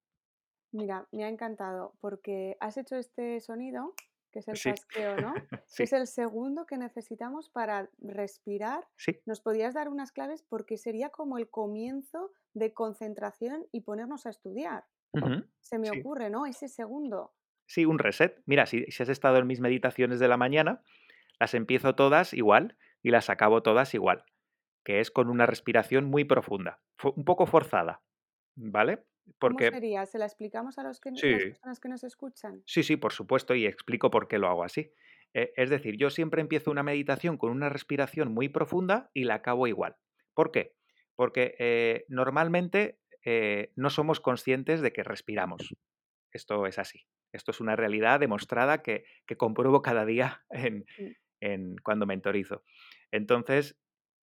Mira, 0.72 1.08
me 1.12 1.24
ha 1.24 1.30
encantado 1.30 1.96
porque 2.00 2.56
has 2.60 2.78
hecho 2.78 2.96
este 2.96 3.40
sonido, 3.40 3.94
que 4.32 4.40
es 4.40 4.48
el 4.48 4.56
Sí, 4.56 4.70
chasqueo, 4.72 5.18
¿no? 5.18 5.34
Sí, 5.68 5.84
es 5.84 5.94
el 5.94 6.08
segundo 6.08 6.66
que 6.66 6.78
necesitamos 6.78 7.50
para 7.50 7.90
respirar. 8.00 8.88
sí. 8.96 9.20
¿Nos 9.26 9.42
podrías 9.42 9.74
dar 9.74 9.90
unas 9.90 10.12
claves? 10.12 10.44
Porque 10.44 10.78
sería 10.78 11.10
como 11.10 11.38
el 11.38 11.50
comienzo 11.50 12.32
de 12.54 12.74
concentración 12.74 13.68
y 13.72 13.82
ponernos 13.82 14.26
a 14.26 14.30
estudiar. 14.32 14.86
Se 15.60 15.78
me 15.78 15.92
ocurre, 15.92 16.30
¿no? 16.30 16.46
Ese 16.46 16.68
segundo. 16.68 17.34
Sí, 17.68 17.86
un 17.86 18.00
reset. 18.00 18.42
Mira, 18.46 18.66
si, 18.66 18.86
si 18.86 19.04
has 19.04 19.10
estado 19.10 19.38
en 19.38 19.48
mis 19.48 19.60
meditaciones 19.60 20.20
de 20.20 20.28
la 20.28 20.38
mañana, 20.38 20.82
las 21.40 21.54
empiezo 21.54 21.96
todas 21.96 22.34
igual 22.34 22.78
y 23.04 23.12
las 23.12 23.30
acabo 23.30 23.62
todas 23.62 23.94
igual, 23.94 24.26
que 24.84 25.00
es 25.00 25.12
con 25.12 25.30
una 25.30 25.46
respiración 25.46 26.06
muy 26.06 26.24
profunda, 26.26 26.82
fu- 26.98 27.14
un 27.16 27.26
poco 27.26 27.46
forzada, 27.46 28.02
¿vale? 28.56 29.06
¿Cómo 29.40 29.60
Porque 29.60 29.70
sería? 29.70 30.06
¿Se 30.06 30.18
la 30.18 30.26
explicamos 30.26 30.78
a 30.78 30.84
los 30.84 31.00
que, 31.00 31.12
las 31.12 31.24
personas 31.24 31.80
que 31.80 31.90
nos 31.90 32.04
escuchan? 32.04 32.64
sí, 32.66 32.84
sí, 32.84 32.98
por 32.98 33.14
supuesto, 33.14 33.56
y 33.56 33.66
explico 33.66 34.10
por 34.12 34.28
qué 34.28 34.38
lo 34.38 34.48
hago 34.48 34.64
así. 34.64 34.94
Eh, 35.34 35.54
es 35.56 35.70
decir, 35.70 35.98
yo 35.98 36.10
siempre 36.10 36.42
empiezo 36.42 36.72
una 36.72 36.84
meditación 36.84 37.38
con 37.38 37.52
una 37.52 37.70
respiración 37.70 38.34
muy 38.34 38.50
profunda 38.50 39.12
y 39.14 39.26
la 39.26 39.36
acabo 39.36 39.68
igual. 39.68 39.98
¿Por 40.34 40.52
qué? 40.52 40.76
Porque 41.16 41.56
eh, 41.60 42.06
normalmente 42.08 43.00
eh, 43.24 43.72
no 43.76 43.90
somos 43.90 44.20
conscientes 44.20 44.82
de 44.82 44.92
que 44.94 45.04
respiramos. 45.04 45.76
Esto 46.32 46.66
es 46.68 46.80
así. 46.80 47.08
Esto 47.32 47.52
es 47.52 47.60
una 47.60 47.76
realidad 47.76 48.20
demostrada 48.20 48.82
que, 48.82 49.06
que 49.26 49.38
compruebo 49.38 49.82
cada 49.82 50.06
día 50.06 50.46
en, 50.50 50.86
Mm, 51.00 51.14
en 51.42 51.76
cuando 51.84 52.06
mentorizo. 52.06 52.64
Entonces, 53.12 53.80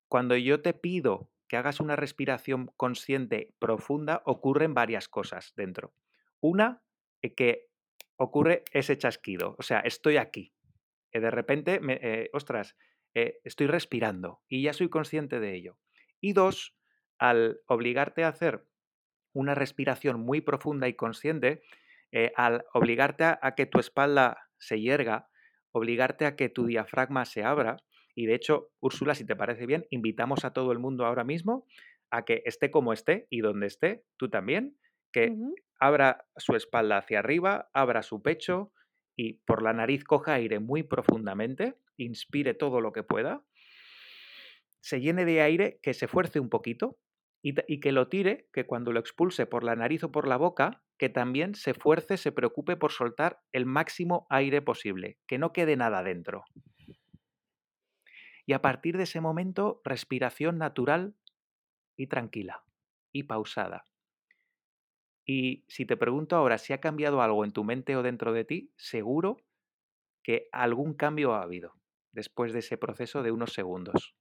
cuando 0.09 0.37
yo 0.37 0.63
te 0.63 0.75
pido 0.75 1.31
que 1.49 1.57
hagas 1.57 1.81
una 1.81 1.97
respiración 1.97 2.73
consciente 2.77 3.55
profunda, 3.59 4.23
ocurren 4.25 4.75
varias 4.75 5.09
cosas 5.09 5.53
dentro. 5.57 5.95
Una, 6.41 6.83
eh, 7.23 7.35
que 7.35 7.69
ocurre 8.17 8.65
ese 8.73 8.97
chasquido, 8.99 9.57
o 9.59 9.63
sea, 9.63 9.81
estoy 9.81 10.17
aquí. 10.17 10.53
Que 11.11 11.21
de 11.21 11.31
repente, 11.31 11.81
me, 11.81 11.99
eh, 12.03 12.31
ostras, 12.33 12.77
eh, 13.15 13.41
estoy 13.45 13.67
respirando 13.67 14.43
y 14.49 14.63
ya 14.63 14.73
soy 14.73 14.89
consciente 14.89 15.41
de 15.41 15.55
ello. 15.55 15.79
Y 16.21 16.33
dos, 16.33 16.77
al 17.19 17.61
obligarte 17.67 18.25
a 18.25 18.29
hacer 18.29 18.67
una 19.33 19.55
respiración 19.55 20.21
muy 20.21 20.41
profunda 20.41 20.89
y 20.89 20.95
consciente, 20.95 21.63
al 22.35 22.65
obligarte 22.73 23.25
a, 23.25 23.55
que 23.55 23.67
tu 23.67 23.79
espalda 23.79 24.49
se 24.59 24.81
hierga, 24.81 25.29
obligarte 25.73 26.25
a 26.25 26.35
que 26.35 26.49
tu 26.49 26.65
diafragma 26.65 27.27
se 27.27 27.45
abra, 27.45 27.77
y 28.17 28.25
de 28.27 28.35
hecho, 28.35 28.71
Úrsula, 28.81 29.15
si 29.15 29.27
te 29.27 29.37
parece 29.37 29.67
bien, 29.67 29.87
invitamos 29.91 30.47
a 30.47 30.55
todo 30.55 30.73
el 30.73 30.79
mundo 30.79 31.05
ahora 31.05 31.23
mismo 31.23 31.67
a 32.11 32.25
que 32.25 32.43
esté 32.47 32.71
como 32.71 32.95
esté 32.95 33.27
y 33.29 33.41
donde 33.41 33.67
esté, 33.67 34.05
tú 34.17 34.31
también, 34.31 34.79
que 35.13 35.37
abra 35.79 36.27
su 36.37 36.57
espalda 36.57 36.97
hacia 36.97 37.19
arriba, 37.19 37.69
abra 37.75 38.03
su 38.03 38.23
pecho 38.23 38.73
y 39.17 39.35
por 39.45 39.63
la 39.63 39.75
nariz 39.75 40.03
coja 40.03 40.33
aire 40.33 40.61
muy 40.61 40.83
profundamente, 40.83 41.75
inspire 41.99 42.55
todo 42.55 42.81
lo 42.81 42.93
que 42.93 43.03
pueda, 43.03 43.45
se 44.81 45.01
llene 45.01 45.27
de 45.27 45.43
aire, 45.43 45.79
que 45.83 45.93
se 45.93 46.09
fuerce 46.09 46.41
un 46.41 46.49
poquito 46.49 46.99
y, 47.43 47.55
y, 47.67 47.81
que 47.81 47.93
lo 47.93 48.09
tire, 48.09 48.49
que 48.51 48.65
cuando 48.65 48.93
lo 48.93 49.01
expulse 49.01 49.45
por 49.45 49.63
la 49.63 49.77
nariz 49.77 50.05
o 50.05 50.11
por 50.11 50.27
la 50.27 50.39
boca, 50.39 50.83
que 50.97 51.11
también 51.11 51.55
se 51.55 51.75
fuerce, 51.75 52.17
se 52.17 52.33
preocupe 52.33 52.77
por 52.77 52.93
soltar 52.93 53.43
el 53.53 53.67
máximo 53.67 54.27
aire 54.31 54.63
posible, 54.63 55.19
que 55.27 55.37
no 55.37 55.53
quede 55.53 55.77
nada 55.77 56.03
dentro. 56.03 56.45
Y 58.47 58.53
a 58.53 58.63
partir 58.63 58.97
de 58.97 59.03
ese 59.03 59.21
momento, 59.21 59.81
respiración 59.85 60.59
natural 60.59 61.15
y 61.97 62.07
tranquila 62.07 62.65
y 63.13 63.25
pausada. 63.25 63.87
Y 65.25 65.65
si 65.69 65.85
te 65.85 65.97
pregunto 65.97 66.37
ahora 66.37 66.59
si 66.59 66.73
ha 66.73 66.81
cambiado 66.81 67.21
algo 67.21 67.45
en 67.45 67.53
tu 67.53 67.65
mente 67.65 67.97
o 67.97 68.03
dentro 68.03 68.33
de 68.33 68.45
ti, 68.45 68.73
seguro 68.77 69.39
que 70.23 70.49
algún 70.53 70.95
cambio 70.95 71.35
ha 71.35 71.43
habido 71.43 71.75
después 72.13 72.53
de 72.53 72.61
ese 72.61 72.79
proceso 72.79 73.23
de 73.23 73.33
unos 73.33 73.53
segundos. 73.53 74.17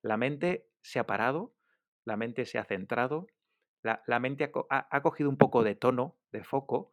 La 0.00 0.16
mente 0.16 0.68
se 0.80 0.98
ha 0.98 1.06
parado, 1.06 1.54
la 2.04 2.16
mente 2.16 2.46
se 2.46 2.58
ha 2.58 2.64
centrado, 2.64 3.26
la, 3.82 4.18
mente 4.18 4.50
ha, 4.70 4.88
ha 4.90 5.02
cogido 5.02 5.28
un 5.28 5.36
poco 5.36 5.62
de 5.62 5.74
tono, 5.74 6.16
de 6.32 6.42
foco, 6.42 6.92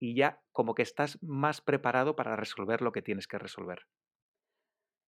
y 0.00 0.16
ya 0.16 0.42
como 0.50 0.74
que 0.74 0.82
estás 0.82 1.22
más 1.22 1.60
preparado 1.60 2.16
para 2.16 2.34
resolver 2.34 2.82
lo 2.82 2.90
que 2.90 3.02
tienes 3.02 3.28
que 3.28 3.38
resolver. 3.38 3.86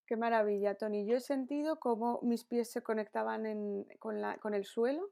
Qué 0.07 0.17
maravilla, 0.17 0.75
Tony. 0.75 1.07
Yo 1.07 1.17
he 1.17 1.21
sentido 1.21 1.79
cómo 1.79 2.21
mis 2.23 2.45
pies 2.45 2.71
se 2.71 2.83
conectaban 2.83 3.45
con, 3.99 4.21
la, 4.21 4.37
con 4.39 4.55
el 4.55 4.65
suelo 4.65 5.11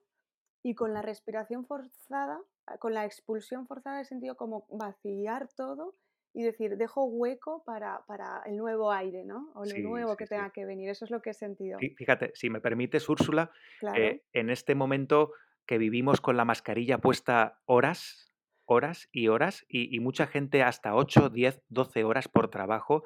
y 0.62 0.74
con 0.74 0.92
la 0.92 1.02
respiración 1.02 1.66
forzada, 1.66 2.40
ah, 2.66 2.78
con 2.78 2.94
la 2.94 3.04
expulsión 3.04 3.66
forzada, 3.66 4.00
he 4.00 4.04
sentido 4.04 4.36
como 4.36 4.66
vaciar 4.70 5.48
todo 5.56 5.94
y 6.34 6.42
decir, 6.42 6.76
dejo 6.76 7.04
hueco 7.04 7.62
para, 7.64 8.02
el 8.46 8.56
nuevo 8.56 8.90
aire, 8.90 9.24
¿no? 9.24 9.50
O 9.54 9.64
lo 9.64 9.78
nuevo 9.78 10.16
que 10.16 10.26
tenga 10.26 10.50
que 10.50 10.64
venir. 10.64 10.88
Eso 10.88 11.04
es 11.04 11.10
lo 11.10 11.20
que 11.20 11.30
he 11.30 11.34
sentido. 11.34 11.78
Fíjate, 11.96 12.32
si 12.34 12.48
me 12.48 12.60
permites, 12.60 13.08
Úrsula, 13.08 13.50
eh, 13.94 14.22
en 14.32 14.48
este 14.48 14.74
momento 14.74 15.32
que 15.66 15.78
vivimos 15.78 16.20
con 16.20 16.36
la 16.36 16.44
mascarilla 16.46 16.98
puesta 16.98 17.60
horas, 17.66 18.34
horas 18.64 19.08
y 19.12 19.28
horas, 19.28 19.66
y, 19.68 19.94
y 19.94 20.00
mucha 20.00 20.26
gente 20.26 20.62
hasta 20.62 20.94
8, 20.94 21.28
10, 21.28 21.62
12 21.68 22.04
horas 22.04 22.28
por 22.28 22.48
trabajo, 22.48 23.04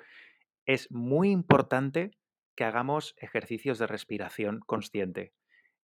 es 0.66 0.90
muy 0.90 1.30
importante 1.30 2.10
que 2.56 2.64
hagamos 2.64 3.14
ejercicios 3.18 3.78
de 3.78 3.86
respiración 3.86 4.60
consciente. 4.66 5.32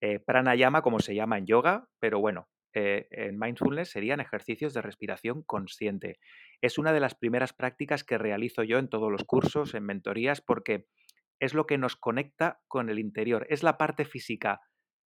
Eh, 0.01 0.19
pranayama, 0.19 0.83
como 0.83 0.99
se 0.99 1.15
llama 1.15 1.39
en 1.39 1.47
yoga, 1.47 1.89
pero 2.01 2.19
bueno, 2.19 2.49
eh, 2.75 3.07
en 3.11 3.39
mindfulness 3.39 3.91
serían 3.91 4.21
ejercicios 4.21 4.75
de 4.75 4.83
respiración 4.83 5.43
consciente. 5.43 6.19
Es 6.61 6.79
una 6.79 6.93
de 6.93 7.01
las 7.01 7.15
primeras 7.15 7.53
prácticas 7.53 8.03
que 8.03 8.19
realizo 8.19 8.65
yo 8.65 8.79
en 8.79 8.89
todos 8.89 9.13
los 9.13 9.25
cursos, 9.25 9.75
en 9.75 9.85
mentorías, 9.85 10.41
porque 10.41 10.87
es 11.39 11.55
lo 11.55 11.67
que 11.67 11.79
nos 11.79 11.97
conecta 11.97 12.61
con 12.67 12.89
el 12.89 12.99
interior. 12.99 13.47
Es 13.49 13.63
la 13.63 13.79
parte 13.79 14.05
física 14.05 14.61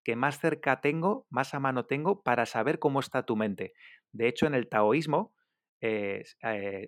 que 0.04 0.16
más 0.16 0.38
cerca 0.38 0.80
tengo, 0.80 1.26
más 1.30 1.52
a 1.52 1.60
mano 1.60 1.84
tengo 1.86 2.22
para 2.22 2.46
saber 2.46 2.78
cómo 2.78 3.00
está 3.00 3.24
tu 3.24 3.36
mente. 3.36 3.72
De 4.12 4.28
hecho, 4.28 4.46
en 4.46 4.54
el 4.54 4.68
taoísmo 4.68 5.34
eh, 5.82 6.22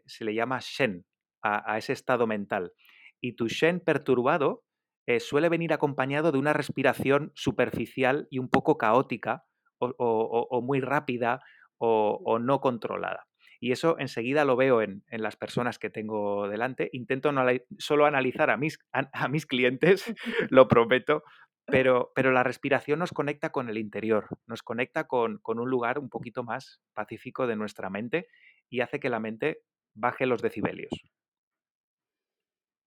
se 0.06 0.24
le 0.24 0.34
llama 0.34 0.60
Shen, 0.62 1.04
a, 1.42 1.78
ese 1.78 1.92
estado 1.92 2.26
mental. 2.26 2.72
Y 3.20 3.34
tu 3.34 3.48
Shen 3.48 3.80
perturbado 3.80 4.64
eh, 5.06 5.20
suele 5.20 5.48
venir 5.48 5.72
acompañado 5.72 6.32
de 6.32 6.38
una 6.38 6.52
respiración 6.52 7.32
superficial 7.34 8.28
y 8.30 8.38
un 8.38 8.48
poco 8.48 8.78
caótica 8.78 9.44
o, 9.78 10.60
muy 10.62 10.80
rápida 10.80 11.40
o, 11.78 12.38
no 12.38 12.60
controlada. 12.60 13.26
Y 13.60 13.72
eso 13.72 13.96
enseguida 13.98 14.44
lo 14.44 14.56
veo 14.56 14.82
en, 14.82 15.02
las 15.10 15.36
personas 15.36 15.78
que 15.78 15.90
tengo 15.90 16.48
delante. 16.48 16.90
Intento 16.92 17.32
no, 17.32 17.44
solo 17.78 18.06
analizar 18.06 18.50
a 18.50 18.56
mis, 18.56 18.78
a, 18.92 19.28
mis 19.28 19.46
clientes, 19.46 20.04
lo 20.50 20.68
prometo, 20.68 21.22
pero, 21.64 22.12
pero, 22.14 22.32
la 22.32 22.44
respiración 22.44 22.98
nos 22.98 23.12
conecta 23.12 23.50
con 23.50 23.68
el 23.68 23.78
interior, 23.78 24.26
nos 24.46 24.62
conecta 24.62 25.04
con, 25.04 25.38
con, 25.38 25.58
un 25.58 25.68
lugar 25.68 25.98
un 25.98 26.08
poquito 26.08 26.42
más 26.42 26.80
pacífico 26.94 27.46
de 27.46 27.56
nuestra 27.56 27.90
mente 27.90 28.28
y 28.70 28.80
hace 28.80 29.00
que 29.00 29.10
la 29.10 29.20
mente 29.20 29.62
baje 29.94 30.26
los 30.26 30.40
decibelios. 30.40 30.92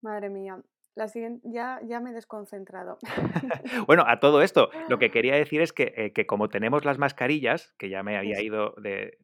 Madre 0.01 0.29
mía. 0.29 0.61
La 0.93 1.07
siguiente, 1.07 1.47
ya, 1.49 1.79
ya 1.85 2.01
me 2.01 2.09
he 2.09 2.13
desconcentrado. 2.13 2.97
bueno, 3.87 4.03
a 4.05 4.19
todo 4.19 4.41
esto, 4.41 4.69
lo 4.89 4.99
que 4.99 5.09
quería 5.11 5.35
decir 5.35 5.61
es 5.61 5.71
que, 5.71 5.93
eh, 5.95 6.25
como 6.25 6.49
tenemos 6.49 6.83
las 6.83 6.97
mascarillas, 6.97 7.73
que 7.77 7.89
ya 7.89 8.03
me 8.03 8.17
había 8.17 8.41
ido 8.41 8.75
de, 8.77 9.17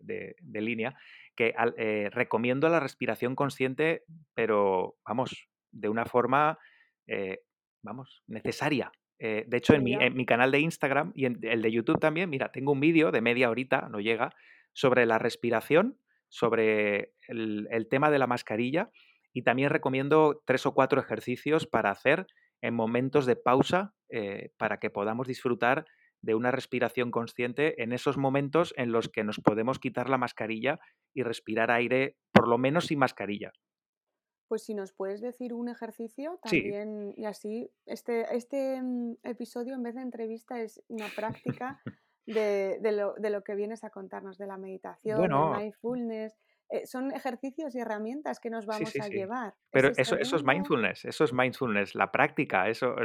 línea, 0.54 0.96
que 1.36 1.54
eh, 1.78 2.10
recomiendo 2.12 2.70
la 2.70 2.80
respiración 2.80 3.36
consciente, 3.36 4.04
pero 4.34 4.96
vamos, 5.06 5.50
de 5.72 5.90
una 5.90 6.06
forma, 6.06 6.58
eh, 7.06 7.42
vamos, 7.84 8.24
necesaria. 8.28 8.92
de 9.20 9.46
hecho, 9.52 9.74
en 9.74 9.84
mi, 9.84 9.94
en 9.94 10.16
mi, 10.16 10.26
canal 10.26 10.52
de 10.52 10.62
Instagram 10.62 11.12
y 11.16 11.26
en 11.26 11.40
el 11.42 11.62
de 11.62 11.72
YouTube 11.72 12.00
también, 12.00 12.30
mira, 12.30 12.52
tengo 12.52 12.72
un 12.72 12.80
vídeo 12.80 13.12
de 13.12 13.22
media 13.22 13.50
horita, 13.50 13.90
no 13.90 14.00
llega, 14.00 14.34
sobre 14.72 15.06
la 15.06 15.18
respiración, 15.18 16.00
sobre 16.30 17.14
el 17.28 17.88
tema 17.90 18.10
de 18.10 18.20
la 18.20 18.28
mascarilla 18.28 18.92
y 19.38 19.44
también 19.44 19.70
recomiendo 19.70 20.42
tres 20.46 20.66
o 20.66 20.74
cuatro 20.74 21.00
ejercicios 21.00 21.68
para 21.68 21.92
hacer 21.92 22.26
en 22.64 22.74
momentos 22.74 23.28
de 23.28 23.36
pausa 23.36 23.94
eh, 24.10 24.50
para 24.58 24.80
que 24.80 24.90
podamos 24.90 25.28
disfrutar 25.28 25.86
de 26.24 26.34
una 26.34 26.50
respiración 26.50 27.12
consciente 27.12 27.84
en 27.84 27.94
esos 27.94 28.18
momentos 28.18 28.74
en 28.78 28.92
los 28.92 29.10
que 29.10 29.24
nos 29.24 29.40
podemos 29.40 29.78
quitar 29.78 30.10
la 30.10 30.18
mascarilla 30.18 30.80
y 31.14 31.22
respirar 31.22 31.70
aire, 31.70 32.18
por 32.32 32.48
lo 32.48 32.58
menos 32.58 32.88
sin 32.88 32.98
mascarilla. 32.98 33.52
Pues 34.48 34.64
si 34.64 34.74
nos 34.74 34.92
puedes 34.92 35.22
decir 35.22 35.54
un 35.54 35.70
ejercicio 35.70 36.40
también, 36.42 37.14
y 37.16 37.26
así, 37.26 37.70
este, 37.86 38.36
este 38.36 38.82
mm, 38.82 39.18
episodio 39.22 39.76
en 39.76 39.84
vez 39.84 39.94
de 39.94 40.02
entrevista 40.02 40.60
es 40.60 40.82
una 40.88 41.10
práctica 41.16 41.80
de, 42.26 42.80
lo, 42.92 43.14
de, 43.14 43.30
lo, 43.30 43.44
que 43.44 43.54
vienes 43.54 43.84
a 43.84 43.92
contarnos, 43.92 44.40
de 44.40 44.48
la 44.48 44.58
meditación, 44.58 45.22
del 45.22 45.62
mindfulness, 45.62 46.34
eh, 46.70 46.86
son 46.86 47.12
ejercicios 47.14 47.76
y 47.76 47.80
herramientas 47.80 48.40
que 48.40 48.50
nos 48.50 48.66
vamos 48.66 48.94
a 49.00 49.08
llevar. 49.08 49.54
Pero 49.72 49.92
eso, 49.96 50.18
eso 50.18 50.36
es 50.36 50.44
mindfulness, 50.44 51.06
eso 51.06 51.24
es 51.24 51.34
mindfulness, 51.34 51.96
la 51.96 52.12
práctica, 52.12 52.68
eso, 52.68 52.96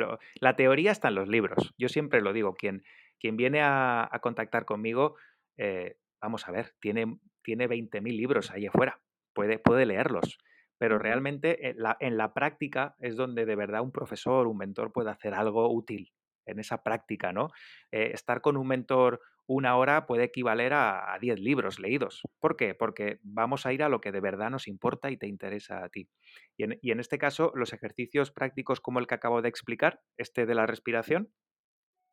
la 0.41 0.57
teoría 0.57 0.91
está 0.91 1.09
en 1.09 1.15
los 1.15 1.29
libros. 1.29 1.73
Yo 1.79 1.89
siempre 1.89 2.21
lo 2.23 2.33
digo, 2.33 2.55
quien, 2.55 2.83
quien 3.21 3.37
viene 3.37 3.61
a, 3.63 4.11
contactar 4.21 4.65
conmigo, 4.65 5.17
eh, 5.57 5.97
vamos 6.21 6.49
a 6.49 6.53
ver, 6.53 6.75
tiene, 6.81 7.19
tiene 7.43 7.69
20.000 7.69 8.03
libros 8.17 8.51
ahí 8.51 8.67
afuera, 8.67 9.01
puede, 9.33 9.59
puede 9.59 9.87
leerlos, 9.87 10.39
pero 10.79 10.99
realmente 10.99 11.69
en 11.69 11.79
la, 11.79 11.97
en 12.01 12.17
la 12.17 12.35
práctica 12.35 12.97
es 12.99 13.15
donde 13.17 13.47
de 13.47 13.55
verdad 13.55 13.83
un 13.83 13.93
profesor, 13.93 14.49
un 14.49 14.59
mentor 14.59 14.93
puede 14.93 15.11
hacer 15.11 15.35
algo 15.35 15.73
útil 15.73 16.13
en 16.47 16.59
esa 16.59 16.83
práctica, 16.83 17.33
¿no? 17.33 17.51
Eh, 17.91 18.11
estar 18.13 18.41
con 18.41 18.57
un 18.57 18.67
mentor 18.67 19.21
una 19.47 19.77
hora 19.77 20.07
puede 20.07 20.25
equivaler 20.25 20.73
a 20.75 21.17
10 21.21 21.41
libros 21.41 21.79
leídos. 21.79 22.23
¿Por 22.39 22.57
qué? 22.57 22.75
Porque 22.75 23.19
vamos 23.23 23.67
a 23.67 23.73
ir 23.73 23.83
a 23.83 23.89
lo 23.89 24.01
que 24.01 24.13
de 24.13 24.21
verdad 24.21 24.51
nos 24.51 24.69
importa 24.69 25.11
y 25.11 25.17
te 25.17 25.27
interesa 25.27 25.85
a 25.85 25.89
ti. 25.89 26.09
Y 26.57 26.91
en, 26.91 27.01
este 27.01 27.19
caso, 27.19 27.53
los 27.55 27.73
ejercicios 27.73 28.31
prácticos 28.31 28.81
como 28.81 28.99
el 28.99 29.07
que 29.07 29.15
acabo 29.15 29.43
de 29.43 29.49
explicar, 29.49 30.01
este 30.17 30.47
de 30.47 30.55
la 30.55 30.67
respiración, 30.67 31.33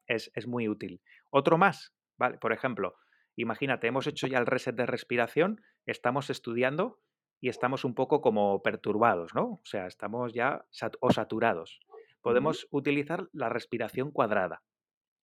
es, 0.08 0.32
muy 0.48 0.68
útil. 0.68 1.02
Otro 1.30 1.58
más, 1.58 1.94
¿vale? 2.18 2.40
Por 2.40 2.52
ejemplo, 2.52 2.96
imagínate, 3.36 3.88
hemos 3.88 4.08
hecho 4.08 4.26
ya 4.26 4.40
el 4.40 4.48
reset 4.48 4.76
de 4.76 4.88
respiración, 4.88 5.62
estamos 5.86 6.32
estudiando 6.32 7.00
y 7.40 7.50
estamos 7.50 7.86
un 7.86 7.94
poco 7.94 8.22
como 8.22 8.62
perturbados, 8.64 9.36
¿no? 9.36 9.44
O 9.44 9.66
sea, 9.66 9.86
estamos 9.86 10.34
ya 10.34 10.66
o 11.00 11.12
saturados. 11.12 11.80
Podemos 12.22 12.68
utilizar 12.72 13.30
la 13.32 13.50
respiración 13.50 14.12
cuadrada. 14.12 14.64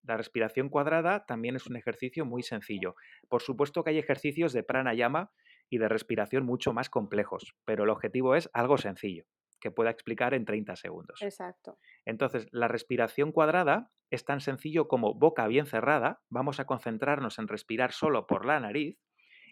La 0.06 0.18
respiración 0.18 0.70
cuadrada 0.70 1.26
también 1.26 1.56
es 1.56 1.66
un 1.68 1.76
ejercicio 1.76 2.26
muy 2.26 2.44
sencillo. 2.44 2.96
Por 3.28 3.42
supuesto 3.42 3.84
que 3.84 3.92
hay 3.92 3.98
ejercicios 4.00 4.54
de 4.54 4.64
pranayama 4.64 5.32
y 5.70 5.78
de 5.80 5.90
respiración 5.90 6.46
mucho 6.46 6.74
más 6.74 6.90
complejos, 6.90 7.56
pero 7.66 7.84
el 7.84 7.90
objetivo 7.90 8.36
es 8.36 8.50
algo 8.54 8.78
sencillo. 8.78 9.26
que 9.62 9.72
pueda 9.72 9.90
explicar 9.90 10.36
en 10.36 10.46
30 10.46 10.76
segundos. 10.76 11.20
Exacto. 11.24 11.80
Entonces, 12.06 12.46
la 12.52 12.68
respiración 12.68 13.32
cuadrada 13.32 13.90
es 14.12 14.24
tan 14.24 14.40
sencillo 14.40 14.88
como 14.88 15.16
boca 15.16 15.48
bien 15.48 15.66
cerrada, 15.66 16.22
vamos 16.30 16.60
a 16.60 16.66
concentrarnos 16.66 17.40
en 17.40 17.48
respirar 17.48 17.92
solo 17.92 18.28
por 18.28 18.46
la 18.46 18.60
nariz 18.60 19.00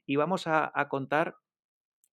y 0.05 0.17
vamos 0.17 0.45
a, 0.45 0.71
a 0.75 0.87
contar 0.87 1.37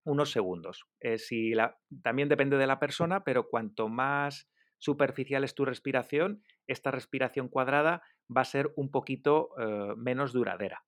unos 0.04 0.30
segundos. 0.30 0.86
Eh, 1.00 1.18
si 1.18 1.52
la, 1.52 1.78
también 2.02 2.28
depende 2.28 2.56
de 2.56 2.66
la 2.66 2.78
persona, 2.78 3.22
pero 3.24 3.48
cuanto 3.48 3.88
más 3.88 4.48
superficial 4.78 5.44
es 5.44 5.54
tu 5.54 5.64
respiración, 5.64 6.42
esta 6.66 6.90
respiración 6.90 7.48
cuadrada 7.48 8.02
va 8.34 8.42
a 8.42 8.44
ser 8.44 8.72
un 8.76 8.90
poquito 8.90 9.50
eh, 9.58 9.94
menos 9.96 10.32
duradera. 10.32 10.84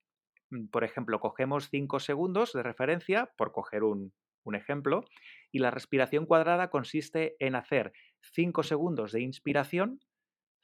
Mm, 0.49 0.67
por 0.67 0.83
ejemplo, 0.83 1.19
cogemos 1.19 1.69
5 1.69 1.99
segundos 1.99 2.53
de 2.53 2.63
referencia, 2.63 3.31
por 3.37 3.51
coger 3.51 3.83
un, 3.83 4.13
un 4.43 4.55
ejemplo, 4.55 5.05
y 5.51 5.59
la 5.59 5.71
respiración 5.71 6.25
cuadrada 6.25 6.69
consiste 6.69 7.35
en 7.39 7.55
hacer 7.55 7.93
5 8.33 8.63
segundos 8.63 9.11
de 9.11 9.21
inspiración, 9.21 9.99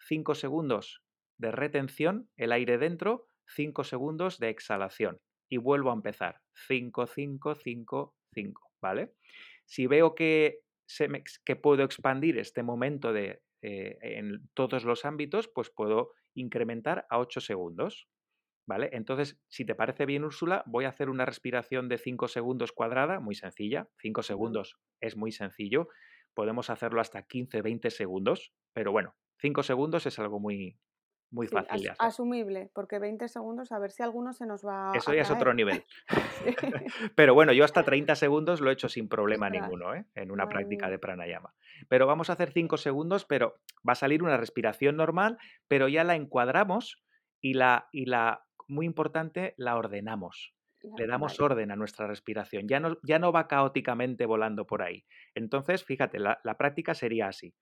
5 0.07 0.35
segundos 0.35 1.01
de 1.37 1.51
retención, 1.51 2.29
el 2.37 2.51
aire 2.51 2.77
dentro, 2.77 3.27
5 3.47 3.83
segundos 3.83 4.39
de 4.39 4.49
exhalación. 4.49 5.19
Y 5.51 5.57
vuelvo 5.57 5.89
a 5.89 5.95
empezar. 5.95 6.41
5, 6.67 7.07
5, 7.07 7.55
5, 7.55 8.15
5, 8.33 8.71
¿vale? 8.81 9.13
Si 9.65 9.87
veo 9.87 10.13
que, 10.13 10.59
que 11.45 11.55
puedo 11.55 11.83
expandir 11.83 12.37
este 12.37 12.61
momento 12.61 13.13
de, 13.13 13.41
eh, 13.61 13.97
en 14.01 14.49
todos 14.53 14.85
los 14.85 15.05
ámbitos, 15.05 15.47
pues 15.47 15.69
puedo 15.69 16.11
incrementar 16.33 17.05
a 17.09 17.19
8 17.19 17.41
segundos. 17.41 18.07
¿Vale? 18.67 18.89
Entonces, 18.93 19.39
si 19.47 19.65
te 19.65 19.73
parece 19.73 20.05
bien, 20.05 20.23
Úrsula, 20.23 20.63
voy 20.67 20.85
a 20.85 20.89
hacer 20.89 21.09
una 21.09 21.25
respiración 21.25 21.89
de 21.89 21.97
5 21.97 22.27
segundos 22.27 22.71
cuadrada, 22.71 23.19
muy 23.19 23.33
sencilla. 23.33 23.89
5 23.97 24.21
segundos 24.21 24.77
es 25.01 25.17
muy 25.17 25.31
sencillo. 25.31 25.87
Podemos 26.35 26.69
hacerlo 26.69 27.01
hasta 27.01 27.23
15, 27.23 27.63
20 27.63 27.89
segundos, 27.89 28.53
pero 28.73 28.91
bueno, 28.91 29.15
5 29.41 29.63
segundos 29.63 30.05
es 30.05 30.19
algo 30.19 30.39
muy, 30.39 30.77
muy 31.31 31.47
fácil 31.47 31.75
as- 31.75 31.81
de 31.83 31.89
hacer. 31.89 32.05
asumible, 32.07 32.71
porque 32.73 32.99
20 32.99 33.27
segundos, 33.27 33.71
a 33.71 33.79
ver 33.79 33.91
si 33.91 34.01
alguno 34.03 34.33
se 34.33 34.45
nos 34.45 34.65
va 34.65 34.91
Eso 34.95 35.11
a 35.11 35.15
ya 35.15 35.21
es 35.21 35.31
otro 35.31 35.53
nivel. 35.53 35.83
Sí. 36.43 36.55
Pero 37.15 37.33
bueno, 37.33 37.53
yo 37.53 37.63
hasta 37.65 37.83
30 37.85 38.15
segundos 38.15 38.61
lo 38.61 38.69
he 38.69 38.73
hecho 38.73 38.89
sin 38.89 39.07
problema 39.09 39.47
Ostras, 39.47 39.61
ninguno, 39.63 39.93
¿eh? 39.93 40.05
En 40.15 40.31
una 40.31 40.47
práctica 40.49 40.89
de 40.89 40.99
pranayama. 40.99 41.53
Pero 41.87 42.07
vamos 42.07 42.29
a 42.29 42.33
hacer 42.33 42.51
5 42.51 42.77
segundos, 42.77 43.25
pero 43.25 43.59
va 43.87 43.93
a 43.93 43.95
salir 43.95 44.23
una 44.23 44.37
respiración 44.37 44.95
normal, 44.97 45.37
pero 45.67 45.87
ya 45.87 46.03
la 46.03 46.15
encuadramos 46.15 47.03
y 47.41 47.53
la, 47.53 47.87
y 47.91 48.05
la 48.05 48.45
muy 48.67 48.85
importante, 48.85 49.53
la 49.57 49.75
ordenamos. 49.77 50.55
La- 50.81 50.95
Le 50.97 51.07
damos 51.07 51.37
vale, 51.37 51.45
orden 51.53 51.71
a 51.71 51.75
nuestra 51.75 52.07
respiración. 52.07 52.67
Ya 52.67 52.79
no, 52.79 52.97
ya 53.03 53.19
no 53.19 53.31
va 53.33 53.47
caóticamente 53.47 54.25
volando 54.25 54.65
por 54.65 54.81
ahí. 54.81 55.05
Entonces, 55.35 55.83
fíjate, 55.83 56.19
la, 56.19 56.39
la 56.43 56.57
práctica 56.57 56.93
sería 56.93 57.27
así. 57.27 57.53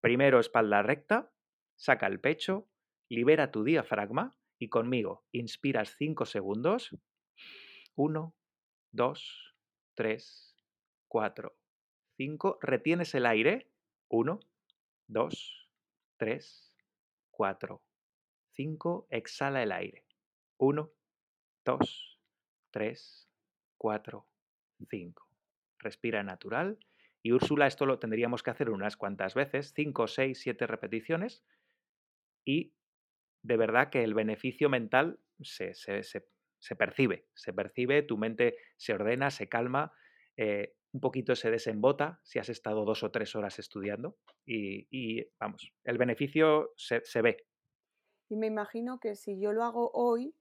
Primero 0.00 0.38
espalda 0.40 0.82
recta, 0.82 1.30
saca 1.74 2.06
el 2.06 2.20
pecho, 2.20 2.68
libera 3.08 3.50
tu 3.50 3.64
diafragma 3.64 4.36
y 4.58 4.68
conmigo 4.68 5.24
inspiras 5.32 5.94
5 5.98 6.26
segundos. 6.26 6.96
1, 7.94 8.34
2, 8.92 9.54
3, 9.94 10.56
4, 11.08 11.56
5. 12.16 12.58
Retienes 12.60 13.14
el 13.14 13.26
aire. 13.26 13.70
1, 14.08 14.40
2, 15.08 15.68
3, 16.18 16.74
4, 17.30 17.82
5. 18.52 19.06
Exhala 19.10 19.62
el 19.62 19.72
aire. 19.72 20.04
1, 20.58 20.92
2, 21.64 22.20
3, 22.70 23.28
4, 23.78 24.26
5. 24.90 25.28
Respira 25.78 26.22
natural. 26.22 26.78
Y 27.22 27.32
Úrsula, 27.32 27.66
esto 27.66 27.86
lo 27.86 27.98
tendríamos 27.98 28.42
que 28.42 28.50
hacer 28.50 28.70
unas 28.70 28.96
cuantas 28.96 29.34
veces, 29.34 29.72
5, 29.74 30.06
6, 30.06 30.38
7 30.40 30.66
repeticiones. 30.66 31.44
Y 32.44 32.72
de 33.46 33.56
verdad 33.56 33.90
que 33.90 34.02
el 34.04 34.14
beneficio 34.14 34.68
mental 34.68 35.20
se, 35.40 35.74
se, 35.74 36.02
se, 36.02 36.28
se 36.58 36.76
percibe, 36.76 37.28
se 37.34 37.52
percibe, 37.52 38.02
tu 38.02 38.18
mente 38.18 38.56
se 38.76 38.92
ordena, 38.94 39.30
se 39.30 39.48
calma, 39.48 39.92
eh, 40.36 40.74
un 40.92 41.00
poquito 41.00 41.34
se 41.36 41.50
desembota 41.50 42.20
si 42.24 42.38
has 42.38 42.48
estado 42.48 42.84
dos 42.84 43.02
o 43.02 43.10
tres 43.10 43.34
horas 43.36 43.58
estudiando 43.58 44.18
y, 44.44 44.86
y 44.90 45.26
vamos, 45.38 45.72
el 45.84 45.98
beneficio 45.98 46.72
se, 46.76 47.02
se 47.04 47.22
ve. 47.22 47.46
Y 48.28 48.36
me 48.36 48.46
imagino 48.46 49.00
que 49.00 49.16
si 49.16 49.40
yo 49.40 49.52
lo 49.52 49.64
hago 49.64 49.90
hoy, 49.92 50.34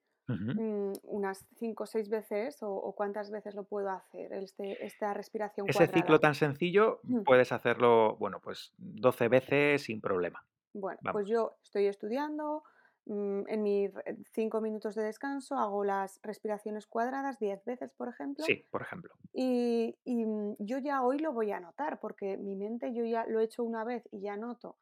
mm, 0.53 0.93
unas 1.03 1.45
5 1.55 1.83
o 1.83 1.87
6 1.87 2.09
veces, 2.09 2.63
o, 2.63 2.71
o 2.73 2.95
cuántas 2.95 3.31
veces 3.31 3.55
lo 3.55 3.65
puedo 3.65 3.89
hacer, 3.89 4.33
este, 4.33 4.85
esta 4.85 5.13
respiración 5.13 5.69
Ese 5.71 5.85
ciclo 5.87 6.19
tan 6.19 6.33
sencillo 6.33 7.01
Mm. 7.09 7.25
puedes 7.25 7.51
hacerlo, 7.51 8.15
bueno, 8.17 8.39
pues 8.41 8.73
12 8.77 9.27
veces 9.27 9.83
sin 9.83 10.01
problema. 10.01 10.47
Bueno, 10.73 10.99
pues 11.09 11.27
yo 11.27 11.57
estoy 11.63 11.87
estudiando, 11.87 12.63
en 13.07 13.61
mis 13.63 13.91
5 14.33 14.61
minutos 14.61 14.95
de 14.95 15.03
descanso 15.03 15.55
hago 15.57 15.83
las 15.83 16.19
respiraciones 16.23 16.87
cuadradas 16.87 17.37
10 17.39 17.63
veces, 17.65 17.91
por 17.93 18.09
ejemplo, 18.09 18.43
Sí, 18.45 18.65
por 18.71 18.81
ejemplo. 18.81 19.13
y, 19.33 19.95
y, 20.03 20.25
mm, 20.25 20.55
yo 20.59 20.79
ya 20.79 21.03
hoy 21.03 21.19
lo 21.19 21.31
voy 21.31 21.51
a 21.51 21.59
notar, 21.59 21.99
porque 21.99 22.37
mi 22.37 22.55
mente 22.55 22.93
yo 22.93 23.05
ya 23.05 23.25
lo 23.27 23.39
he 23.39 23.43
hecho 23.43 23.63
una 23.63 23.83
vez 23.83 24.07
y 24.11 24.21
ya 24.21 24.37
noto, 24.37 24.77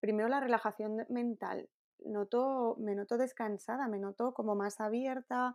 primero 0.00 0.28
la 0.28 0.40
relajación 0.40 1.06
mental, 1.08 1.68
noto, 2.04 2.76
me 2.78 2.94
noto 2.94 3.16
descansada, 3.16 3.88
me 3.88 3.98
noto 3.98 4.32
como 4.34 4.54
más 4.54 4.80
abierta, 4.80 5.54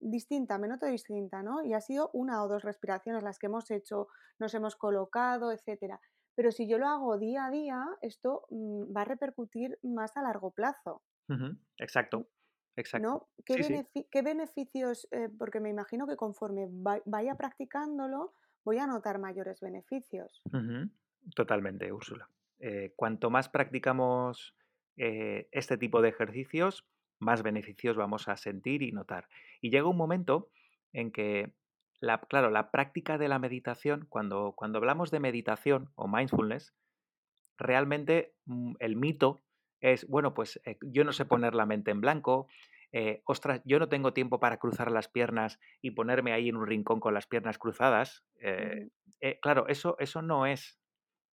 distinta, 0.00 0.58
me 0.58 0.68
noto 0.68 0.86
distinta, 0.86 1.42
¿no? 1.42 1.62
Y 1.62 1.74
ha 1.74 1.80
sido 1.80 2.10
una 2.12 2.42
o 2.42 2.48
dos 2.48 2.62
respiraciones 2.64 3.22
las 3.22 3.38
que 3.38 3.46
hemos 3.46 3.70
hecho, 3.70 4.08
nos 4.38 4.52
hemos 4.54 4.76
colocado, 4.76 5.52
etcétera. 5.52 6.00
Pero 6.34 6.50
si 6.50 6.66
yo 6.66 6.78
lo 6.78 6.88
hago 6.88 7.18
día 7.18 7.44
a 7.46 7.50
día, 7.50 7.86
esto 8.00 8.46
mm, 8.50 8.94
va 8.96 9.02
a 9.02 9.04
repercutir 9.04 9.78
más 9.82 10.16
a 10.16 10.22
largo 10.22 10.50
plazo, 10.50 11.02
Exacto, 11.78 12.28
exacto. 12.76 13.08
¿no? 13.08 13.28
¿Qué, 13.44 13.54
Sí, 13.54 13.62
sí. 13.64 13.72
benefi- 13.74 14.06
qué 14.10 14.22
beneficios? 14.22 15.08
eh, 15.10 15.28
porque 15.38 15.60
me 15.60 15.70
imagino 15.70 16.06
que 16.06 16.16
conforme 16.16 16.66
va- 16.66 17.02
vaya 17.04 17.34
practicándolo, 17.36 18.34
voy 18.64 18.78
a 18.78 18.86
notar 18.86 19.18
mayores 19.18 19.60
beneficios. 19.60 20.42
Totalmente, 21.34 21.92
Úrsula. 21.92 22.28
Eh, 22.58 22.92
cuanto 22.96 23.30
más 23.30 23.48
practicamos 23.48 24.54
eh, 24.96 25.48
este 25.52 25.78
tipo 25.78 26.02
de 26.02 26.10
ejercicios, 26.10 26.86
más 27.18 27.42
beneficios 27.42 27.96
vamos 27.96 28.28
a 28.28 28.36
sentir 28.36 28.82
y 28.82 28.92
notar. 28.92 29.28
Y 29.60 29.70
llega 29.70 29.88
un 29.88 29.96
momento 29.96 30.50
en 30.92 31.12
que, 31.12 31.54
la, 32.00 32.20
claro, 32.20 32.50
la 32.50 32.70
práctica 32.70 33.16
de 33.18 33.28
la 33.28 33.38
meditación, 33.38 34.06
cuando, 34.08 34.52
cuando 34.56 34.78
hablamos 34.78 35.10
de 35.10 35.20
meditación 35.20 35.90
o 35.94 36.08
mindfulness, 36.08 36.74
realmente 37.56 38.34
mm, 38.44 38.74
el 38.80 38.96
mito 38.96 39.42
es, 39.82 40.08
bueno, 40.08 40.32
pues 40.32 40.60
eh, 40.64 40.78
yo 40.80 41.04
no 41.04 41.12
sé 41.12 41.26
poner 41.26 41.54
la 41.54 41.66
mente 41.66 41.90
en 41.90 42.00
blanco, 42.00 42.48
eh, 42.92 43.22
ostras, 43.24 43.62
yo 43.64 43.78
no 43.78 43.88
tengo 43.88 44.12
tiempo 44.12 44.38
para 44.38 44.58
cruzar 44.58 44.92
las 44.92 45.08
piernas 45.08 45.58
y 45.80 45.92
ponerme 45.92 46.32
ahí 46.32 46.50
en 46.50 46.56
un 46.56 46.66
rincón 46.66 47.00
con 47.00 47.14
las 47.14 47.26
piernas 47.26 47.58
cruzadas. 47.58 48.24
eh, 48.40 48.90
eh, 49.20 49.38
claro, 49.40 49.66
eso, 49.68 49.96
eso 49.98 50.20
no 50.20 50.46
es 50.46 50.78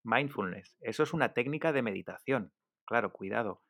mindfulness, 0.03 0.77
eso 0.81 1.03
es 1.03 1.13
una 1.13 1.33
técnica 1.33 1.71
de 1.73 1.81
meditación. 1.81 2.53
Claro, 2.85 3.11
cuidado. 3.11 3.63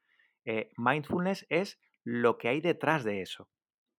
Mindfulness 0.78 1.46
es 1.50 1.80
lo 2.04 2.38
que 2.38 2.48
hay 2.48 2.62
detrás 2.62 3.04
de 3.04 3.22
eso. 3.22 3.50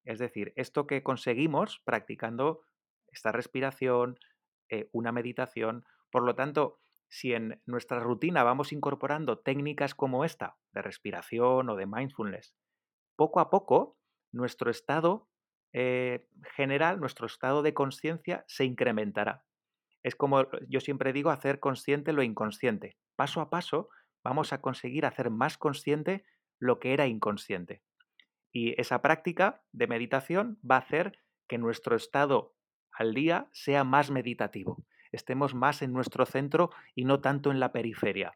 Es 0.05 0.19
decir, 0.19 0.53
esto 0.57 0.87
que 0.87 1.03
conseguimos 1.03 1.81
practicando 1.85 2.63
esta 3.09 3.31
respiración, 3.31 4.19
una 4.93 5.13
meditación. 5.13 5.85
Por 6.11 6.25
lo 6.25 6.35
tanto, 6.35 6.81
si 7.11 7.35
en 7.35 7.61
nuestra 7.67 7.99
rutina 7.99 8.45
vamos 8.45 8.73
incorporando 8.73 9.39
técnicas 9.39 9.95
como 9.95 10.25
esta, 10.25 10.57
de 10.73 10.81
respiración 10.81 11.69
o 11.69 11.77
de 11.77 11.87
mindfulness, 11.87 12.55
poco 13.17 13.41
a 13.41 13.51
poco 13.51 13.99
nuestro 14.33 14.71
estado 14.71 15.29
eh, 15.73 16.29
general, 16.57 17.01
nuestro 17.01 17.27
estado 17.27 17.63
de 17.63 17.75
conciencia 17.75 18.45
se 18.47 18.65
incrementará. 18.65 19.45
Es 20.03 20.17
como 20.17 20.47
yo 20.69 20.81
siempre 20.81 21.13
digo, 21.13 21.31
hacer 21.31 21.61
consciente 21.61 22.13
lo 22.13 22.23
inconsciente. 22.23 22.97
Paso 23.17 23.41
a 23.41 23.51
paso 23.51 23.91
vamos 24.25 24.53
a 24.53 24.61
conseguir 24.61 25.05
hacer 25.05 25.31
más 25.31 25.59
consciente 25.59 26.25
lo 26.59 26.79
que 26.79 26.93
era 26.93 27.07
inconsciente. 27.07 27.83
Y 28.53 28.81
esa 28.81 29.03
práctica 29.03 29.63
de 29.73 29.87
meditación 29.87 30.59
va 30.69 30.77
a 30.77 30.81
hacer 30.81 31.19
que 31.49 31.59
nuestro 31.59 31.97
estado 31.97 32.55
al 32.93 33.15
día 33.15 33.49
sea 33.53 33.85
más 33.85 34.11
meditativo, 34.11 34.85
estemos 35.13 35.55
más 35.55 35.83
en 35.83 35.93
nuestro 35.93 36.27
centro 36.27 36.71
y 36.95 37.05
no 37.05 37.21
tanto 37.21 37.51
en 37.51 37.61
la 37.61 37.73
periferia. 37.73 38.33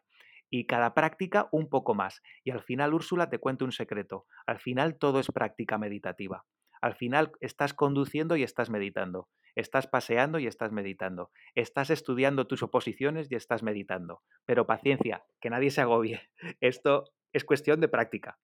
Y 0.49 0.65
cada 0.65 0.93
práctica 0.93 1.49
un 1.51 1.69
poco 1.69 1.95
más. 1.95 2.21
Y 2.43 2.51
al 2.51 2.61
final, 2.61 2.93
Úrsula, 2.93 3.29
te 3.29 3.39
cuento 3.39 3.65
un 3.65 3.71
secreto. 3.71 4.25
Al 4.45 4.59
final 4.59 4.97
todo 4.97 5.19
es 5.19 5.27
práctica 5.27 5.77
meditativa. 5.77 6.45
Al 6.81 6.95
final 6.95 7.31
estás 7.41 7.73
conduciendo 7.73 8.35
y 8.35 8.43
estás 8.43 8.69
meditando. 8.69 9.27
Estás 9.55 9.87
paseando 9.87 10.37
y 10.37 10.47
estás 10.47 10.71
meditando. 10.71 11.31
Estás 11.55 11.89
estudiando 11.89 12.45
tus 12.45 12.61
oposiciones 12.61 13.31
y 13.31 13.35
estás 13.35 13.63
meditando. 13.63 14.21
Pero 14.45 14.67
paciencia, 14.67 15.25
que 15.39 15.49
nadie 15.49 15.71
se 15.71 15.81
agobie. 15.81 16.21
Esto 16.59 17.05
es 17.33 17.45
cuestión 17.45 17.79
de 17.79 17.87
práctica. 17.87 18.37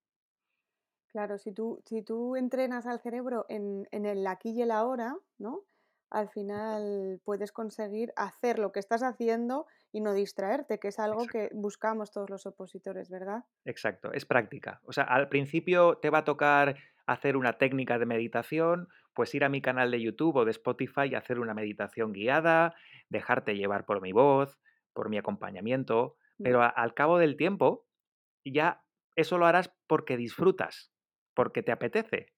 Claro, 1.10 1.38
si 1.38 1.52
tú, 1.52 1.82
si 1.86 2.02
tú 2.02 2.38
entrenas 2.38 2.88
al 2.88 3.02
cerebro 3.02 3.46
en, 3.50 3.88
en 3.92 4.06
el 4.06 4.26
aquí 4.26 4.52
y 4.52 4.62
el 4.62 4.72
ahora, 4.72 5.18
¿no? 5.38 5.66
Al 6.12 6.30
final 6.30 7.22
puedes 7.26 7.52
conseguir 7.52 8.14
hacer 8.16 8.60
lo 8.60 8.72
que 8.72 8.80
estás 8.80 9.04
haciendo 9.04 9.66
y 9.92 10.02
no 10.02 10.14
distraerte, 10.14 10.80
que 10.80 10.90
es 10.90 11.00
algo 11.00 11.28
Exacto. 11.28 11.30
que 11.30 11.50
buscamos 11.54 12.12
todos 12.12 12.30
los 12.30 12.46
opositores, 12.46 13.10
¿verdad? 13.10 13.46
Exacto, 13.66 14.12
es 14.12 14.26
práctica. 14.26 14.82
O 14.86 14.92
sea, 14.94 15.04
al 15.04 15.30
principio 15.30 15.98
te 15.98 16.10
va 16.10 16.20
a 16.20 16.24
tocar 16.26 16.78
hacer 17.06 17.38
una 17.38 17.58
técnica 17.58 18.00
de 18.00 18.06
meditación, 18.06 18.88
pues 19.14 19.34
ir 19.36 19.44
a 19.44 19.50
mi 19.50 19.62
canal 19.62 19.92
de 19.92 20.02
YouTube 20.02 20.38
o 20.38 20.46
de 20.46 20.52
Spotify 20.52 21.08
y 21.12 21.16
hacer 21.16 21.40
una 21.40 21.54
meditación 21.54 22.12
guiada, 22.14 22.76
dejarte 23.10 23.56
llevar 23.56 23.86
por 23.86 24.02
mi 24.02 24.14
voz, 24.14 24.60
por 24.94 25.10
mi 25.10 25.18
acompañamiento, 25.18 26.18
Mm, 26.40 26.52
pero 26.52 26.64
a- 26.64 26.68
al 26.70 26.94
cabo 26.94 27.20
del 27.20 27.38
tiempo 27.38 27.88
ya 28.46 28.86
eso 29.16 29.38
lo 29.40 29.48
harás 29.48 29.74
porque 29.88 30.18
disfrutas, 30.18 30.94
porque 31.36 31.64
te 31.64 31.72
apetece, 31.74 32.34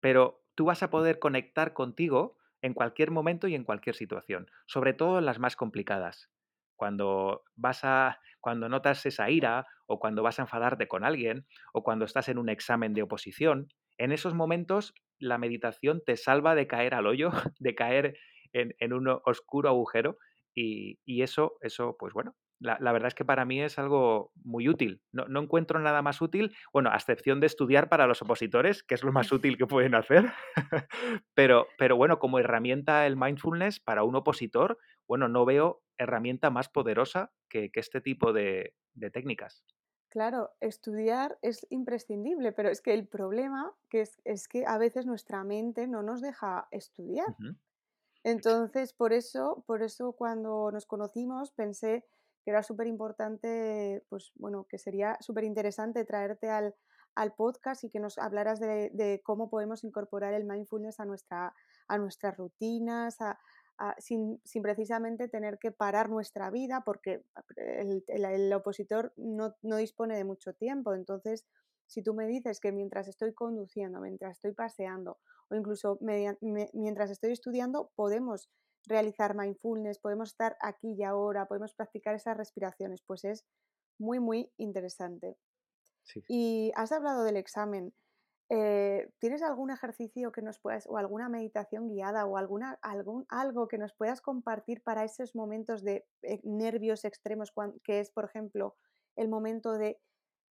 pero 0.00 0.44
tú 0.56 0.66
vas 0.66 0.82
a 0.82 0.90
poder 0.90 1.20
conectar 1.20 1.74
contigo 1.74 2.37
en 2.62 2.74
cualquier 2.74 3.10
momento 3.10 3.48
y 3.48 3.54
en 3.54 3.64
cualquier 3.64 3.94
situación, 3.94 4.50
sobre 4.66 4.94
todo 4.94 5.18
en 5.18 5.26
las 5.26 5.38
más 5.38 5.56
complicadas. 5.56 6.30
Cuando 6.76 7.42
vas 7.56 7.84
a 7.84 8.20
cuando 8.40 8.68
notas 8.68 9.04
esa 9.04 9.30
ira 9.30 9.66
o 9.86 9.98
cuando 9.98 10.22
vas 10.22 10.38
a 10.38 10.42
enfadarte 10.42 10.86
con 10.86 11.04
alguien 11.04 11.46
o 11.72 11.82
cuando 11.82 12.04
estás 12.04 12.28
en 12.28 12.38
un 12.38 12.48
examen 12.48 12.94
de 12.94 13.02
oposición, 13.02 13.68
en 13.98 14.12
esos 14.12 14.34
momentos 14.34 14.94
la 15.18 15.38
meditación 15.38 16.02
te 16.06 16.16
salva 16.16 16.54
de 16.54 16.68
caer 16.68 16.94
al 16.94 17.06
hoyo, 17.06 17.30
de 17.58 17.74
caer 17.74 18.16
en, 18.52 18.74
en 18.78 18.92
un 18.92 19.08
oscuro 19.24 19.68
agujero 19.68 20.18
y, 20.54 21.00
y 21.04 21.22
eso, 21.22 21.56
eso, 21.62 21.96
pues 21.98 22.12
bueno, 22.14 22.36
la, 22.60 22.78
la 22.80 22.92
verdad 22.92 23.08
es 23.08 23.14
que 23.14 23.24
para 23.24 23.44
mí 23.44 23.60
es 23.62 23.78
algo 23.78 24.32
muy 24.34 24.68
útil. 24.68 25.02
No, 25.12 25.26
no 25.26 25.40
encuentro 25.40 25.78
nada 25.78 26.02
más 26.02 26.20
útil, 26.20 26.54
bueno, 26.72 26.90
a 26.90 26.96
excepción 26.96 27.40
de 27.40 27.46
estudiar 27.46 27.88
para 27.88 28.06
los 28.06 28.22
opositores, 28.22 28.82
que 28.82 28.94
es 28.94 29.02
lo 29.02 29.12
más 29.12 29.30
útil 29.32 29.56
que 29.56 29.66
pueden 29.66 29.94
hacer, 29.94 30.32
pero, 31.34 31.66
pero 31.78 31.96
bueno, 31.96 32.18
como 32.18 32.38
herramienta 32.38 33.06
el 33.06 33.16
mindfulness 33.16 33.80
para 33.80 34.04
un 34.04 34.16
opositor, 34.16 34.78
bueno, 35.06 35.28
no 35.28 35.44
veo 35.44 35.82
herramienta 35.98 36.50
más 36.50 36.68
poderosa 36.68 37.32
que, 37.48 37.70
que 37.70 37.80
este 37.80 38.00
tipo 38.00 38.32
de, 38.32 38.74
de 38.94 39.10
técnicas. 39.10 39.64
Claro, 40.10 40.50
estudiar 40.60 41.38
es 41.42 41.66
imprescindible, 41.70 42.52
pero 42.52 42.70
es 42.70 42.80
que 42.80 42.94
el 42.94 43.06
problema 43.06 43.74
que 43.90 44.00
es, 44.00 44.20
es 44.24 44.48
que 44.48 44.64
a 44.66 44.78
veces 44.78 45.04
nuestra 45.04 45.44
mente 45.44 45.86
no 45.86 46.02
nos 46.02 46.22
deja 46.22 46.66
estudiar. 46.70 47.36
Entonces, 48.24 48.94
por 48.94 49.12
eso 49.12 49.64
por 49.66 49.82
eso 49.82 50.12
cuando 50.12 50.70
nos 50.72 50.86
conocimos 50.86 51.52
pensé 51.52 52.06
que 52.44 52.50
era 52.50 52.62
súper 52.62 52.86
importante, 52.86 54.04
pues, 54.08 54.32
bueno, 54.36 54.66
que 54.68 54.78
sería 54.78 55.16
súper 55.20 55.44
interesante 55.44 56.04
traerte 56.04 56.50
al 56.50 56.74
al 57.14 57.34
podcast 57.34 57.82
y 57.82 57.90
que 57.90 57.98
nos 58.00 58.16
hablaras 58.18 58.60
de 58.60 58.90
de 58.94 59.20
cómo 59.24 59.50
podemos 59.50 59.82
incorporar 59.84 60.34
el 60.34 60.44
mindfulness 60.44 61.00
a 61.00 61.04
nuestra 61.04 61.54
a 61.88 61.98
nuestras 61.98 62.36
rutinas, 62.36 63.16
sin 63.98 64.40
sin 64.44 64.62
precisamente 64.62 65.28
tener 65.28 65.58
que 65.58 65.72
parar 65.72 66.10
nuestra 66.10 66.50
vida, 66.50 66.82
porque 66.84 67.24
el 67.56 68.04
el 68.08 68.24
el 68.24 68.52
opositor 68.52 69.12
no 69.16 69.54
no 69.62 69.76
dispone 69.76 70.16
de 70.16 70.24
mucho 70.24 70.52
tiempo. 70.52 70.94
Entonces, 70.94 71.46
si 71.86 72.02
tú 72.02 72.14
me 72.14 72.26
dices 72.26 72.60
que 72.60 72.70
mientras 72.72 73.08
estoy 73.08 73.32
conduciendo, 73.34 74.00
mientras 74.00 74.32
estoy 74.36 74.52
paseando, 74.52 75.18
o 75.50 75.54
incluso 75.56 75.98
mientras 76.00 77.10
estoy 77.10 77.32
estudiando 77.32 77.90
podemos 77.96 78.48
realizar 78.88 79.34
mindfulness, 79.36 79.98
podemos 79.98 80.30
estar 80.30 80.56
aquí 80.60 80.94
y 80.98 81.02
ahora, 81.04 81.46
podemos 81.46 81.74
practicar 81.74 82.14
esas 82.14 82.36
respiraciones, 82.36 83.02
pues 83.02 83.24
es 83.24 83.44
muy, 83.98 84.18
muy 84.20 84.50
interesante. 84.56 85.36
Sí. 86.04 86.24
Y 86.28 86.72
has 86.74 86.92
hablado 86.92 87.22
del 87.24 87.36
examen. 87.36 87.92
eh, 88.50 89.10
¿Tienes 89.18 89.42
algún 89.42 89.70
ejercicio 89.70 90.32
que 90.32 90.40
nos 90.40 90.58
puedas, 90.58 90.86
o 90.88 90.96
alguna 90.96 91.28
meditación 91.28 91.88
guiada, 91.88 92.24
o 92.24 92.38
alguna, 92.38 92.78
algún, 92.82 93.26
algo 93.28 93.68
que 93.68 93.76
nos 93.76 93.92
puedas 93.92 94.22
compartir 94.22 94.82
para 94.82 95.04
esos 95.04 95.34
momentos 95.34 95.84
de 95.84 96.06
eh, 96.22 96.40
nervios 96.44 97.04
extremos, 97.04 97.52
que 97.84 98.00
es, 98.00 98.10
por 98.10 98.24
ejemplo, 98.24 98.74
el 99.16 99.28
momento 99.28 99.72
de 99.72 100.00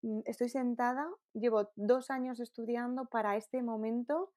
mm, 0.03 0.19
estoy 0.25 0.49
sentada, 0.49 1.09
llevo 1.33 1.71
dos 1.75 2.11
años 2.11 2.39
estudiando 2.39 3.05
para 3.05 3.35
este 3.35 3.63
momento 3.63 4.31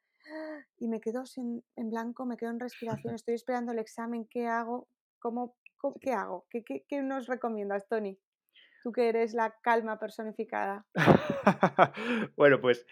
y 0.78 0.88
me 0.88 1.00
quedo 1.00 1.26
sin, 1.26 1.64
en 1.76 1.90
blanco, 1.90 2.26
me 2.26 2.36
quedo 2.36 2.50
en 2.50 2.60
respiración, 2.60 3.14
estoy 3.14 3.34
esperando 3.34 3.72
el 3.72 3.78
examen, 3.78 4.26
¿qué 4.26 4.46
hago? 4.46 4.88
¿Cómo, 5.18 5.56
cómo- 5.78 5.96
qué 6.00 6.12
hago? 6.12 6.46
¿Qué, 6.50 6.64
qué, 6.64 6.84
qué 6.88 7.02
nos 7.02 7.26
recomiendas, 7.26 7.86
Tony? 7.88 8.18
Tú 8.82 8.92
que 8.92 9.08
eres 9.08 9.34
la 9.34 9.54
calma 9.62 9.98
personificada. 9.98 10.86
bueno, 12.36 12.60
pues 12.60 12.86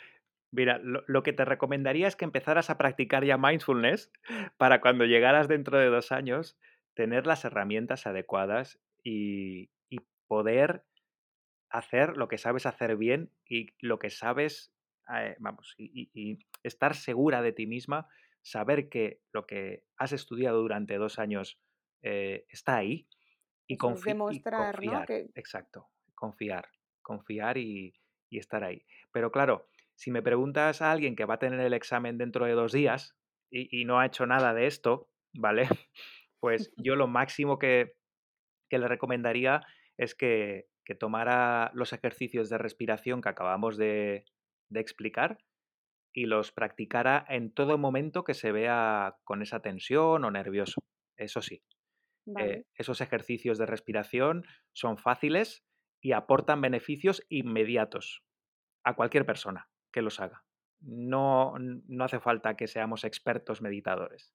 Mira, 0.50 0.78
lo, 0.78 1.04
lo 1.06 1.22
que 1.22 1.32
te 1.32 1.44
recomendaría 1.44 2.08
es 2.08 2.16
que 2.16 2.24
empezaras 2.24 2.70
a 2.70 2.78
practicar 2.78 3.24
ya 3.24 3.36
mindfulness 3.36 4.10
para 4.56 4.80
cuando 4.80 5.04
llegaras 5.04 5.46
dentro 5.46 5.78
de 5.78 5.86
dos 5.86 6.10
años, 6.10 6.58
tener 6.94 7.26
las 7.26 7.44
herramientas 7.44 8.06
adecuadas 8.06 8.80
y, 9.04 9.70
y 9.90 9.98
poder 10.26 10.84
hacer 11.70 12.16
lo 12.16 12.28
que 12.28 12.38
sabes 12.38 12.64
hacer 12.64 12.96
bien 12.96 13.30
y 13.46 13.74
lo 13.80 13.98
que 13.98 14.10
sabes, 14.10 14.72
eh, 15.14 15.36
vamos, 15.40 15.74
y, 15.78 16.10
y- 16.12 16.30
y 16.32 16.38
estar 16.62 16.94
segura 16.94 17.42
de 17.42 17.52
ti 17.52 17.66
misma, 17.66 18.08
saber 18.42 18.88
que 18.88 19.20
lo 19.32 19.46
que 19.46 19.84
has 19.96 20.12
estudiado 20.12 20.60
durante 20.60 20.96
dos 20.98 21.18
años 21.18 21.60
eh, 22.02 22.44
está 22.48 22.76
ahí 22.76 23.08
y, 23.66 23.74
y 23.74 24.00
demostrar, 24.02 24.84
¿no? 24.84 24.92
confiar, 24.92 25.06
Que 25.06 25.30
exacto, 25.34 25.88
confiar, 26.14 26.68
confiar 27.02 27.58
y, 27.58 27.94
y 28.30 28.38
estar 28.38 28.64
ahí. 28.64 28.84
Pero 29.12 29.30
claro, 29.30 29.68
si 29.94 30.10
me 30.10 30.22
preguntas 30.22 30.82
a 30.82 30.92
alguien 30.92 31.16
que 31.16 31.24
va 31.24 31.34
a 31.34 31.38
tener 31.38 31.60
el 31.60 31.74
examen 31.74 32.18
dentro 32.18 32.46
de 32.46 32.52
dos 32.52 32.72
días 32.72 33.16
y, 33.50 33.80
y 33.80 33.84
no 33.84 33.98
ha 34.00 34.06
hecho 34.06 34.26
nada 34.26 34.54
de 34.54 34.66
esto, 34.66 35.10
¿vale? 35.34 35.62
Pues 36.40 36.72
yo 36.76 36.94
lo 36.94 37.08
máximo 37.08 37.58
que, 37.58 37.96
que 38.68 38.78
le 38.78 38.88
recomendaría 38.88 39.62
es 39.96 40.14
que, 40.14 40.68
que 40.84 40.94
tomara 40.94 41.70
los 41.74 41.92
ejercicios 41.92 42.48
de 42.48 42.58
respiración 42.58 43.20
que 43.20 43.28
acabamos 43.28 43.76
de, 43.76 44.24
de 44.68 44.80
explicar 44.80 45.38
y 46.12 46.26
los 46.26 46.52
practicara 46.52 47.24
en 47.28 47.52
todo 47.52 47.78
momento 47.78 48.24
que 48.24 48.34
se 48.34 48.52
vea 48.52 49.16
con 49.24 49.42
esa 49.42 49.60
tensión 49.60 50.24
o 50.24 50.30
nervioso. 50.30 50.80
Eso 51.16 51.42
sí, 51.42 51.62
eh, 52.38 52.64
esos 52.74 53.00
ejercicios 53.00 53.58
de 53.58 53.66
respiración 53.66 54.44
son 54.72 54.98
fáciles 54.98 55.64
y 56.00 56.12
aportan 56.12 56.60
beneficios 56.60 57.24
inmediatos 57.28 58.22
a 58.84 58.94
cualquier 58.94 59.26
persona 59.26 59.68
que 59.92 60.02
los 60.02 60.20
haga. 60.20 60.44
No, 60.80 61.54
no 61.58 62.04
hace 62.04 62.20
falta 62.20 62.56
que 62.56 62.68
seamos 62.68 63.04
expertos 63.04 63.62
meditadores. 63.62 64.32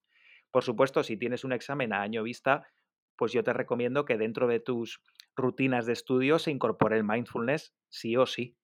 Por 0.52 0.64
supuesto, 0.64 1.04
si 1.04 1.18
tienes 1.18 1.44
un 1.44 1.54
examen 1.54 1.94
a 1.94 2.02
año 2.02 2.24
vista, 2.24 2.68
pues 3.16 3.32
yo 3.32 3.44
te 3.44 3.54
recomiendo 3.54 4.06
que 4.06 4.18
dentro 4.18 4.48
de 4.48 4.60
tus 4.60 5.02
rutinas 5.36 5.86
de 5.86 5.94
estudio 5.94 6.40
se 6.40 6.52
incorpore 6.52 6.98
el 6.98 7.04
mindfulness 7.04 7.74
sí 7.90 8.18
o 8.18 8.26
sí 8.26 8.58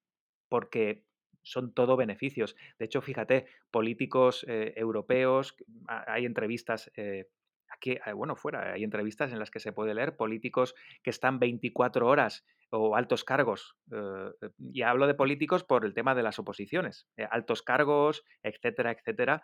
porque 0.50 1.06
son 1.52 1.74
todo 1.74 1.98
beneficios. 1.98 2.56
De 2.78 2.86
hecho, 2.86 3.02
fíjate, 3.02 3.48
políticos 3.72 4.46
eh, 4.48 4.74
europeos, 4.76 5.56
ha- 5.88 6.14
hay 6.14 6.26
entrevistas, 6.26 6.92
eh, 6.96 7.26
aquí, 7.70 7.92
eh, 8.06 8.14
bueno, 8.14 8.36
fuera, 8.36 8.74
hay 8.74 8.84
entrevistas 8.84 9.32
en 9.32 9.40
las 9.40 9.52
que 9.52 9.60
se 9.60 9.72
puede 9.74 9.94
leer 9.94 10.16
políticos 10.16 10.76
que 11.04 11.10
están 11.10 11.40
24 11.40 12.08
horas 12.08 12.46
o 12.72 12.96
altos 12.96 13.24
cargos. 13.24 13.76
eh, 13.92 14.32
y 14.74 14.82
hablo 14.84 15.08
de 15.08 15.16
políticos 15.16 15.64
por 15.64 15.86
el 15.86 15.94
tema 15.94 16.16
de 16.16 16.24
las 16.24 16.40
oposiciones, 16.40 17.08
altos 17.32 17.62
cargos, 17.64 18.24
etcétera, 18.44 18.92
etcétera. 18.92 19.44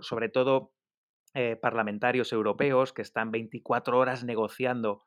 sobre 0.00 0.28
todo 0.30 0.72
parlamentarios 1.60 2.32
europeos 2.32 2.92
que 2.92 3.02
están 3.02 3.30
24 3.30 3.98
horas 3.98 4.22
negociando 4.24 5.02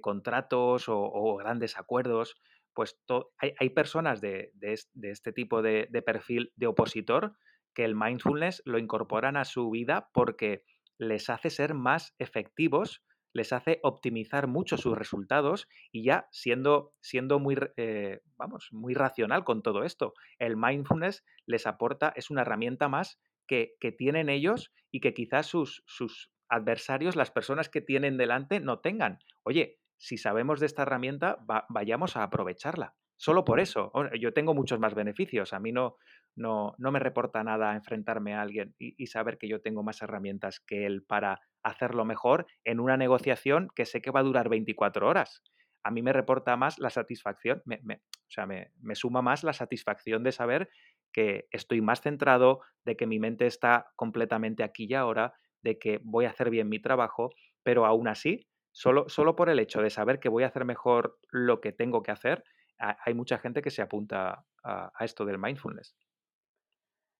contratos 0.00 0.84
o 0.88 1.36
grandes 1.36 1.76
acuerdos, 1.78 2.36
pues 2.74 2.98
hay, 3.38 3.54
hay 3.58 3.70
personas 3.70 4.20
de, 4.20 4.50
de 4.54 4.72
es- 4.72 4.90
de 4.94 5.10
este 5.10 5.32
tipo 5.32 5.62
de, 5.62 5.88
perfil 6.04 6.52
de 6.56 6.66
opositor 6.66 7.36
que 7.74 7.84
el 7.84 7.94
mindfulness 7.96 8.62
lo 8.64 8.78
incorporan 8.78 9.36
a 9.36 9.44
su 9.44 9.70
vida 9.70 10.10
porque 10.12 10.64
les 10.98 11.28
hace 11.30 11.50
ser 11.50 11.74
más 11.74 12.14
efectivos, 12.18 13.02
les 13.32 13.52
hace 13.52 13.80
optimizar 13.82 14.46
mucho 14.46 14.76
sus 14.76 14.96
resultados 14.96 15.68
y 15.90 16.04
ya 16.04 16.28
siendo, 16.30 16.94
siendo 17.00 17.40
muy, 17.40 17.56
eh, 17.76 18.20
vamos, 18.36 18.68
muy 18.70 18.94
racional 18.94 19.42
con 19.44 19.62
todo 19.62 19.82
esto, 19.82 20.14
el 20.38 20.56
mindfulness 20.56 21.24
les 21.46 21.66
aporta, 21.66 22.12
es 22.14 22.30
una 22.30 22.42
herramienta 22.42 22.88
más 22.88 23.20
que, 23.48 23.74
que 23.80 23.90
tienen 23.90 24.28
ellos 24.28 24.72
y 24.92 25.00
que 25.00 25.14
quizás 25.14 25.46
sus, 25.46 25.82
sus 25.86 26.30
adversarios, 26.48 27.16
las 27.16 27.32
personas 27.32 27.68
que 27.68 27.80
tienen 27.80 28.16
delante, 28.16 28.60
no 28.60 28.78
tengan. 28.78 29.18
Oye, 29.42 29.80
si 30.04 30.16
sabemos 30.18 30.60
de 30.60 30.66
esta 30.66 30.82
herramienta, 30.82 31.36
va- 31.50 31.66
vayamos 31.68 32.16
a 32.16 32.22
aprovecharla. 32.24 32.94
Solo 33.16 33.44
por 33.44 33.60
eso. 33.60 33.92
Yo 34.20 34.32
tengo 34.32 34.54
muchos 34.54 34.80
más 34.80 34.94
beneficios. 34.94 35.52
A 35.52 35.60
mí 35.60 35.72
no, 35.72 35.96
no, 36.34 36.74
no 36.78 36.90
me 36.92 36.98
reporta 36.98 37.42
nada 37.44 37.74
enfrentarme 37.74 38.34
a 38.34 38.42
alguien 38.42 38.74
y, 38.78 38.94
y 39.02 39.06
saber 39.06 39.38
que 39.38 39.48
yo 39.48 39.60
tengo 39.60 39.82
más 39.82 40.02
herramientas 40.02 40.60
que 40.60 40.84
él 40.86 41.04
para 41.04 41.40
hacerlo 41.62 42.04
mejor 42.04 42.46
en 42.64 42.80
una 42.80 42.96
negociación 42.96 43.68
que 43.74 43.86
sé 43.86 44.02
que 44.02 44.10
va 44.10 44.20
a 44.20 44.24
durar 44.24 44.48
24 44.48 45.08
horas. 45.08 45.42
A 45.82 45.90
mí 45.90 46.02
me 46.02 46.12
reporta 46.12 46.56
más 46.56 46.78
la 46.78 46.90
satisfacción, 46.90 47.62
me, 47.66 47.80
me- 47.82 47.96
o 47.96 48.30
sea, 48.30 48.46
me, 48.46 48.72
me 48.80 48.94
suma 48.94 49.22
más 49.22 49.44
la 49.44 49.52
satisfacción 49.52 50.22
de 50.24 50.32
saber 50.32 50.68
que 51.12 51.46
estoy 51.50 51.80
más 51.80 52.00
centrado, 52.00 52.60
de 52.84 52.96
que 52.96 53.06
mi 53.06 53.18
mente 53.20 53.46
está 53.46 53.92
completamente 53.96 54.64
aquí 54.64 54.86
y 54.88 54.94
ahora, 54.94 55.34
de 55.62 55.78
que 55.78 56.00
voy 56.02 56.24
a 56.24 56.30
hacer 56.30 56.50
bien 56.50 56.68
mi 56.68 56.80
trabajo, 56.80 57.30
pero 57.62 57.86
aún 57.86 58.08
así, 58.08 58.48
solo, 58.74 59.08
solo 59.08 59.36
por 59.36 59.48
el 59.48 59.60
hecho 59.60 59.80
de 59.80 59.88
saber 59.88 60.18
que 60.18 60.28
voy 60.28 60.42
a 60.42 60.48
hacer 60.48 60.64
mejor 60.64 61.18
lo 61.30 61.60
que 61.60 61.72
tengo 61.72 62.02
que 62.02 62.10
hacer, 62.10 62.44
hay 62.78 63.14
mucha 63.14 63.38
gente 63.38 63.62
que 63.62 63.70
se 63.70 63.82
apunta 63.82 64.44
a, 64.64 65.04
esto 65.04 65.24
del 65.24 65.38
mindfulness. 65.38 65.96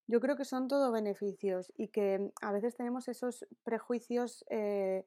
Yo 0.07 0.21
creo 0.21 0.37
que 0.37 0.45
son 0.45 0.69
todo 0.69 0.91
beneficios 0.93 1.73
y 1.77 1.89
que 1.89 2.33
a 2.43 2.53
veces 2.53 2.77
tenemos 2.77 3.09
esos 3.09 3.47
prejuicios 3.63 4.45
eh, 4.51 5.07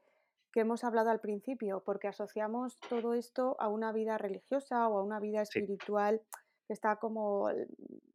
que 0.52 0.62
hemos 0.62 0.86
hablado 0.86 1.12
al 1.12 1.20
principio, 1.20 1.84
porque 1.86 2.08
asociamos 2.08 2.80
todo 2.90 3.14
esto 3.14 3.58
a 3.60 3.68
una 3.68 3.92
vida 3.92 4.18
religiosa 4.18 4.88
o 4.88 4.98
a 4.98 5.04
una 5.04 5.20
vida 5.20 5.42
espiritual 5.42 6.22
que 6.66 6.74
está 6.74 6.96
como, 6.96 7.50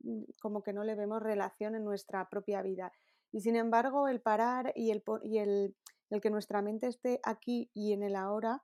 mm, 0.01 0.23
como 0.41 0.63
que 0.63 0.73
no 0.73 0.85
le 0.85 0.95
vemos 0.95 1.23
relación 1.23 1.75
en 1.75 1.85
nuestra 1.85 2.29
propia 2.31 2.63
vida. 2.63 2.93
Y 3.31 3.41
sin 3.41 3.57
embargo, 3.57 4.09
el 4.09 4.21
parar 4.21 4.73
y 4.75 4.91
el, 4.91 5.03
y 5.23 5.39
el, 5.39 5.77
el 6.15 6.21
que 6.21 6.31
nuestra 6.31 6.63
mente 6.63 6.87
esté 6.87 7.21
aquí 7.23 7.71
y 7.75 7.93
en 7.93 8.03
el 8.03 8.17
ahora 8.17 8.63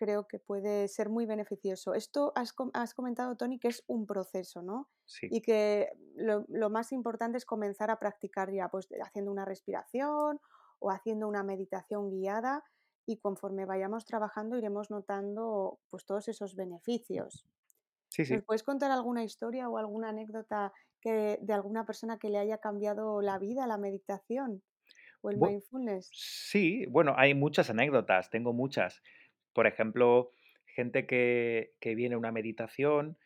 creo 0.00 0.26
que 0.26 0.38
puede 0.38 0.88
ser 0.88 1.10
muy 1.10 1.26
beneficioso. 1.26 1.92
Esto 1.92 2.32
has, 2.34 2.54
has 2.72 2.94
comentado, 2.94 3.36
Tony, 3.36 3.58
que 3.58 3.68
es 3.68 3.84
un 3.86 4.06
proceso, 4.06 4.62
¿no? 4.62 4.88
Sí. 5.04 5.28
Y 5.30 5.42
que 5.42 5.90
lo, 6.14 6.46
lo, 6.48 6.70
más 6.70 6.92
importante 6.92 7.36
es 7.36 7.44
comenzar 7.44 7.90
a 7.90 7.98
practicar 7.98 8.50
ya, 8.50 8.70
pues 8.70 8.88
haciendo 9.02 9.30
una 9.30 9.44
respiración 9.44 10.40
o 10.78 10.90
haciendo 10.90 11.28
una 11.28 11.42
meditación 11.42 12.08
guiada 12.08 12.64
y 13.04 13.18
conforme 13.18 13.66
vayamos 13.66 14.06
trabajando 14.06 14.56
iremos 14.56 14.90
notando 14.90 15.80
pues 15.90 16.06
todos 16.06 16.28
esos 16.28 16.56
beneficios. 16.56 17.46
Sí, 18.08 18.24
sí. 18.24 18.34
¿Nos 18.34 18.44
puedes 18.44 18.62
contar 18.62 18.90
alguna 18.90 19.22
historia 19.22 19.68
o 19.68 19.76
alguna 19.76 20.08
anécdota 20.08 20.72
que, 21.02 21.38
de 21.42 21.52
alguna 21.52 21.84
persona 21.84 22.18
que 22.18 22.30
le 22.30 22.38
haya 22.38 22.56
cambiado 22.56 23.20
la 23.20 23.38
vida 23.38 23.66
la 23.66 23.76
meditación 23.76 24.62
o 25.22 25.30
el 25.30 25.38
mindfulness? 25.38 26.10
Sí, 26.12 26.86
bueno, 26.86 27.14
hay 27.16 27.34
muchas 27.34 27.70
anécdotas, 27.70 28.30
tengo 28.30 28.52
muchas. 28.52 29.02
Por 29.52 29.66
ejemplo, 29.66 30.30
gente 30.66 31.06
que, 31.06 31.72
viene 31.82 32.14
a 32.14 32.18
una 32.18 32.32
meditación 32.32 33.18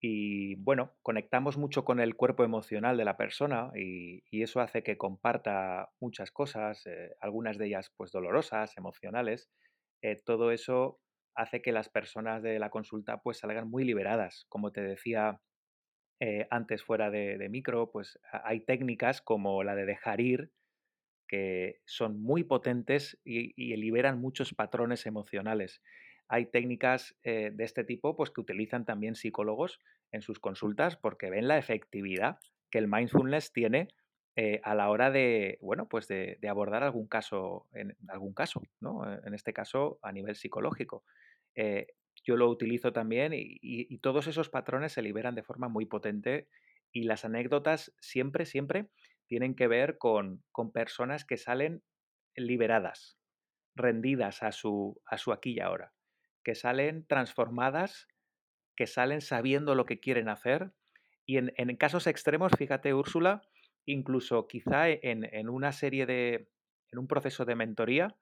y, 0.00 0.54
bueno, 0.56 0.94
conectamos 1.02 1.56
mucho 1.58 1.84
con 1.84 2.00
el 2.00 2.14
cuerpo 2.14 2.44
emocional 2.44 2.96
de 2.96 3.04
la 3.04 3.16
persona 3.16 3.70
y, 3.74 4.22
eso 4.42 4.60
hace 4.60 4.82
que 4.82 4.96
comparta 4.96 5.90
muchas 6.00 6.30
cosas, 6.30 6.86
eh, 6.86 7.16
algunas 7.20 7.58
de 7.58 7.66
ellas 7.66 7.92
pues 7.96 8.12
dolorosas, 8.12 8.76
emocionales. 8.76 9.50
Eh, 10.02 10.16
todo 10.24 10.52
eso 10.52 11.00
hace 11.34 11.62
que 11.62 11.72
las 11.72 11.88
personas 11.88 12.42
de 12.42 12.58
la 12.58 12.70
consulta 12.70 13.20
pues 13.22 13.38
salgan 13.38 13.68
muy 13.68 13.84
liberadas. 13.84 14.46
Como 14.48 14.72
te 14.72 14.80
decía 14.80 15.40
eh, 16.20 16.48
antes 16.50 16.82
fuera 16.82 17.10
de, 17.10 17.48
micro, 17.48 17.90
pues 17.92 18.18
hay 18.32 18.60
técnicas 18.60 19.22
como 19.22 19.62
la 19.62 19.76
de 19.76 19.86
dejar 19.86 20.20
ir, 20.20 20.50
que 21.28 21.80
son 21.84 22.20
muy 22.20 22.42
potentes 22.42 23.20
y, 23.24 23.52
liberan 23.76 24.20
muchos 24.20 24.54
patrones 24.54 25.06
emocionales. 25.06 25.82
Hay 26.26 26.46
técnicas 26.46 27.16
eh, 27.22 27.50
de 27.54 27.64
este 27.64 27.84
tipo 27.84 28.16
pues, 28.16 28.30
que 28.30 28.40
utilizan 28.40 28.84
también 28.84 29.14
psicólogos 29.14 29.78
en 30.10 30.22
sus 30.22 30.40
consultas 30.40 30.96
porque 30.96 31.30
ven 31.30 31.46
la 31.46 31.58
efectividad 31.58 32.40
que 32.70 32.78
el 32.78 32.88
mindfulness 32.88 33.52
tiene 33.52 33.88
eh, 34.36 34.60
a 34.62 34.74
la 34.74 34.88
hora 34.90 35.10
de, 35.10 35.58
bueno, 35.60 35.88
pues 35.88 36.08
de, 36.08 36.38
abordar 36.48 36.82
algún 36.82 37.06
caso, 37.06 37.66
en 37.72 37.96
algún 38.08 38.34
caso, 38.34 38.62
¿no? 38.80 39.10
Eh, 39.10 39.20
en 39.24 39.34
este 39.34 39.52
caso 39.52 39.98
a 40.02 40.12
nivel 40.12 40.34
psicológico. 40.34 41.04
yo 42.24 42.36
lo 42.36 42.48
utilizo 42.48 42.92
también 42.92 43.32
y, 43.34 43.98
todos 43.98 44.26
esos 44.26 44.48
patrones 44.48 44.92
se 44.92 45.02
liberan 45.02 45.34
de 45.34 45.42
forma 45.42 45.68
muy 45.68 45.86
potente 45.86 46.48
y 46.92 47.02
las 47.04 47.24
anécdotas 47.24 47.92
siempre, 48.00 48.46
siempre 48.46 48.88
tienen 49.28 49.54
que 49.54 49.68
ver 49.68 49.98
con, 49.98 50.42
personas 50.72 51.24
que 51.24 51.36
salen 51.36 51.84
liberadas, 52.34 53.18
rendidas 53.76 54.42
a 54.42 54.52
su, 54.52 55.00
a 55.06 55.18
su 55.18 55.32
aquí 55.32 55.52
y 55.52 55.60
ahora, 55.60 55.92
que 56.42 56.54
salen 56.54 57.06
transformadas, 57.06 58.08
que 58.76 58.86
salen 58.86 59.20
sabiendo 59.20 59.74
lo 59.74 59.84
que 59.84 60.00
quieren 60.00 60.28
hacer. 60.28 60.72
Y 61.26 61.36
en, 61.36 61.76
casos 61.76 62.06
extremos, 62.06 62.52
fíjate, 62.56 62.94
Úrsula, 62.94 63.42
incluso 63.84 64.48
quizá 64.48 64.88
en, 64.88 65.24
en, 65.24 65.48
una 65.48 65.72
serie 65.72 66.06
de, 66.06 66.50
en 66.90 66.98
un 66.98 67.06
proceso 67.06 67.44
de 67.44 67.54
mentoría, 67.54 68.16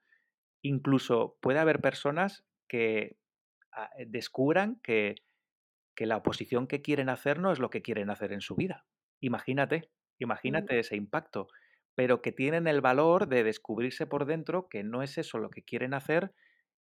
incluso 0.63 1.39
puede 1.41 1.61
haber 1.61 1.81
personas 1.81 2.45
que 2.69 3.17
ah, 3.73 3.91
descubran 4.07 4.81
que, 4.83 5.17
que 5.95 6.07
la 6.07 6.17
oposición 6.17 6.67
que 6.67 6.83
quieren 6.83 7.09
hacer 7.09 7.39
no 7.39 7.53
es 7.53 7.59
lo 7.59 7.71
que 7.71 7.83
quieren 7.83 8.11
hacer 8.11 8.33
en 8.33 8.41
su 8.41 8.57
vida. 8.57 8.87
Imagínate. 9.21 9.91
Imagínate 10.19 10.79
ese 10.79 10.97
impacto, 10.97 11.49
pero 11.95 12.23
que 12.23 12.33
tienen 12.33 12.67
el 12.67 12.81
valor 12.81 13.29
de 13.29 13.43
descubrirse 13.45 14.07
por 14.07 14.27
dentro 14.27 14.69
que 14.69 14.83
no 14.83 15.03
es 15.03 15.19
eso 15.19 15.39
lo 15.39 15.51
que 15.51 15.63
quieren 15.63 15.95
hacer 15.95 16.33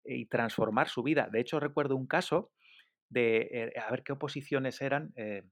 y 0.04 0.26
transformar 0.26 0.88
su 0.88 1.02
vida. 1.02 1.28
De 1.30 1.40
hecho, 1.40 1.58
recuerdo 1.58 1.96
un 1.96 2.06
caso 2.06 2.52
de, 3.08 3.48
eh, 3.50 3.72
a 3.78 3.90
ver 3.90 4.02
qué 4.02 4.12
oposiciones 4.12 4.80
eran, 4.80 5.12
eh, 5.16 5.42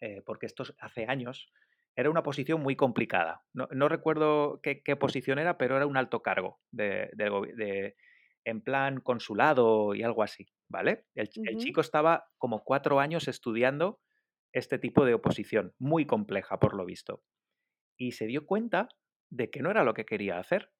eh, 0.00 0.22
porque 0.24 0.46
esto 0.46 0.64
hace 0.78 1.06
años, 1.06 1.50
era 1.96 2.10
una 2.10 2.22
posición 2.22 2.60
muy 2.60 2.76
complicada. 2.76 3.42
No, 3.52 3.88
recuerdo 3.88 4.60
qué, 4.62 4.96
posición 4.96 5.38
era, 5.38 5.56
pero 5.56 5.76
era 5.76 5.86
un 5.86 5.96
alto 5.96 6.22
cargo 6.22 6.60
de, 6.72 7.94
en 8.44 8.60
plan 8.62 9.00
consulado 9.00 9.94
y 9.94 10.02
algo 10.02 10.24
así, 10.24 10.48
¿vale? 10.68 11.04
el, 11.14 11.28
chico 11.28 11.80
estaba 11.80 12.26
como 12.36 12.64
cuatro 12.64 12.98
años 12.98 13.28
estudiando 13.28 14.00
este 14.54 14.78
tipo 14.78 15.04
de 15.04 15.14
oposición, 15.14 15.74
muy 15.78 16.06
compleja 16.06 16.58
por 16.58 16.74
lo 16.74 16.86
visto. 16.86 17.22
Y 17.98 18.12
se 18.12 18.26
dio 18.26 18.46
cuenta 18.46 18.88
de 19.28 19.50
que 19.50 19.60
no 19.60 19.70
era 19.70 19.84
lo 19.84 19.94
que 19.94 20.06
quería 20.06 20.38
hacer, 20.38 20.70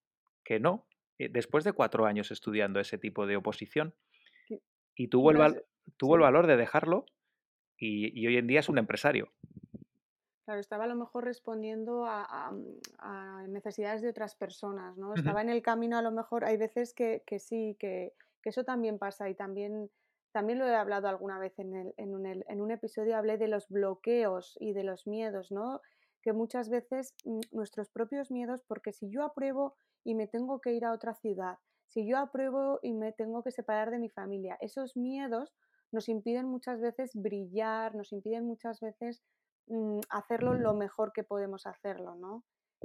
que 0.44 0.60
no, 0.60 0.86
eh, 1.18 1.28
después 1.28 1.64
de 1.64 1.72
cuatro 1.72 2.06
años 2.06 2.30
estudiando 2.30 2.80
ese 2.80 2.98
tipo 2.98 3.26
de 3.26 3.36
oposición. 3.36 3.94
Y 4.96 5.08
tuvo, 5.08 5.32
el, 5.32 5.64
tuvo 5.96 6.14
el 6.14 6.20
valor 6.20 6.46
de 6.46 6.56
dejarlo 6.56 7.06
y, 7.76 8.24
hoy 8.28 8.36
en 8.36 8.46
día 8.46 8.60
es 8.60 8.68
un 8.68 8.78
empresario. 8.78 9.32
Claro, 10.44 10.60
estaba 10.60 10.84
a 10.84 10.86
lo 10.86 10.94
mejor 10.94 11.24
respondiendo 11.24 12.04
a, 12.06 12.52
mm, 12.52 13.50
necesidades 13.52 14.02
de 14.02 14.10
otras 14.10 14.36
personas, 14.36 14.96
¿no? 14.96 15.14
Estaba 15.14 15.42
en 15.42 15.50
el 15.50 15.62
camino, 15.62 15.98
a 15.98 16.02
lo 16.02 16.12
mejor 16.12 16.44
hay 16.44 16.56
veces 16.56 16.94
que, 16.94 17.24
sí, 17.40 17.76
que, 17.80 18.12
que, 18.40 18.50
eso 18.50 18.62
también 18.62 18.98
pasa 18.98 19.28
y 19.28 19.34
también 19.34 19.90
también 20.34 20.58
lo 20.58 20.66
he 20.66 20.74
hablado 20.74 21.06
alguna 21.06 21.38
vez 21.38 21.56
en, 21.60 21.76
el, 21.76 21.94
en, 21.96 22.12
un, 22.12 22.26
en, 22.26 22.60
un, 22.60 22.72
episodio, 22.72 23.16
hablé 23.16 23.38
de 23.38 23.46
los 23.46 23.68
bloqueos 23.68 24.56
y 24.58 24.72
de 24.72 24.82
los 24.82 25.06
miedos, 25.06 25.52
¿no? 25.52 25.80
Que 26.22 26.32
muchas 26.32 26.68
veces 26.68 27.14
mm, 27.24 27.38
nuestros 27.52 27.88
propios 27.88 28.32
miedos, 28.32 28.64
porque 28.66 28.92
si 28.92 29.08
yo 29.08 29.22
apruebo 29.22 29.76
y 30.02 30.16
me 30.16 30.26
tengo 30.26 30.60
que 30.60 30.72
ir 30.72 30.84
a 30.84 30.92
otra 30.92 31.14
ciudad, 31.14 31.58
si 31.86 32.04
yo 32.04 32.18
apruebo 32.18 32.80
y 32.82 32.94
me 32.94 33.12
tengo 33.12 33.44
que 33.44 33.52
separar 33.52 33.92
de 33.92 34.00
mi 34.00 34.10
familia, 34.10 34.58
esos 34.60 34.96
miedos 34.96 35.54
nos 35.92 36.08
impiden 36.08 36.46
muchas 36.46 36.80
veces 36.80 37.12
brillar, 37.14 37.94
nos 37.94 38.12
impiden 38.12 38.44
muchas 38.44 38.80
veces 38.80 39.22
mm, 39.68 40.00
hacerlo 40.10 40.54
lo 40.54 40.74
mejor 40.74 41.12
que 41.12 41.22
podemos 41.22 41.64
hacerlo, 41.64 42.16
¿no? 42.16 42.42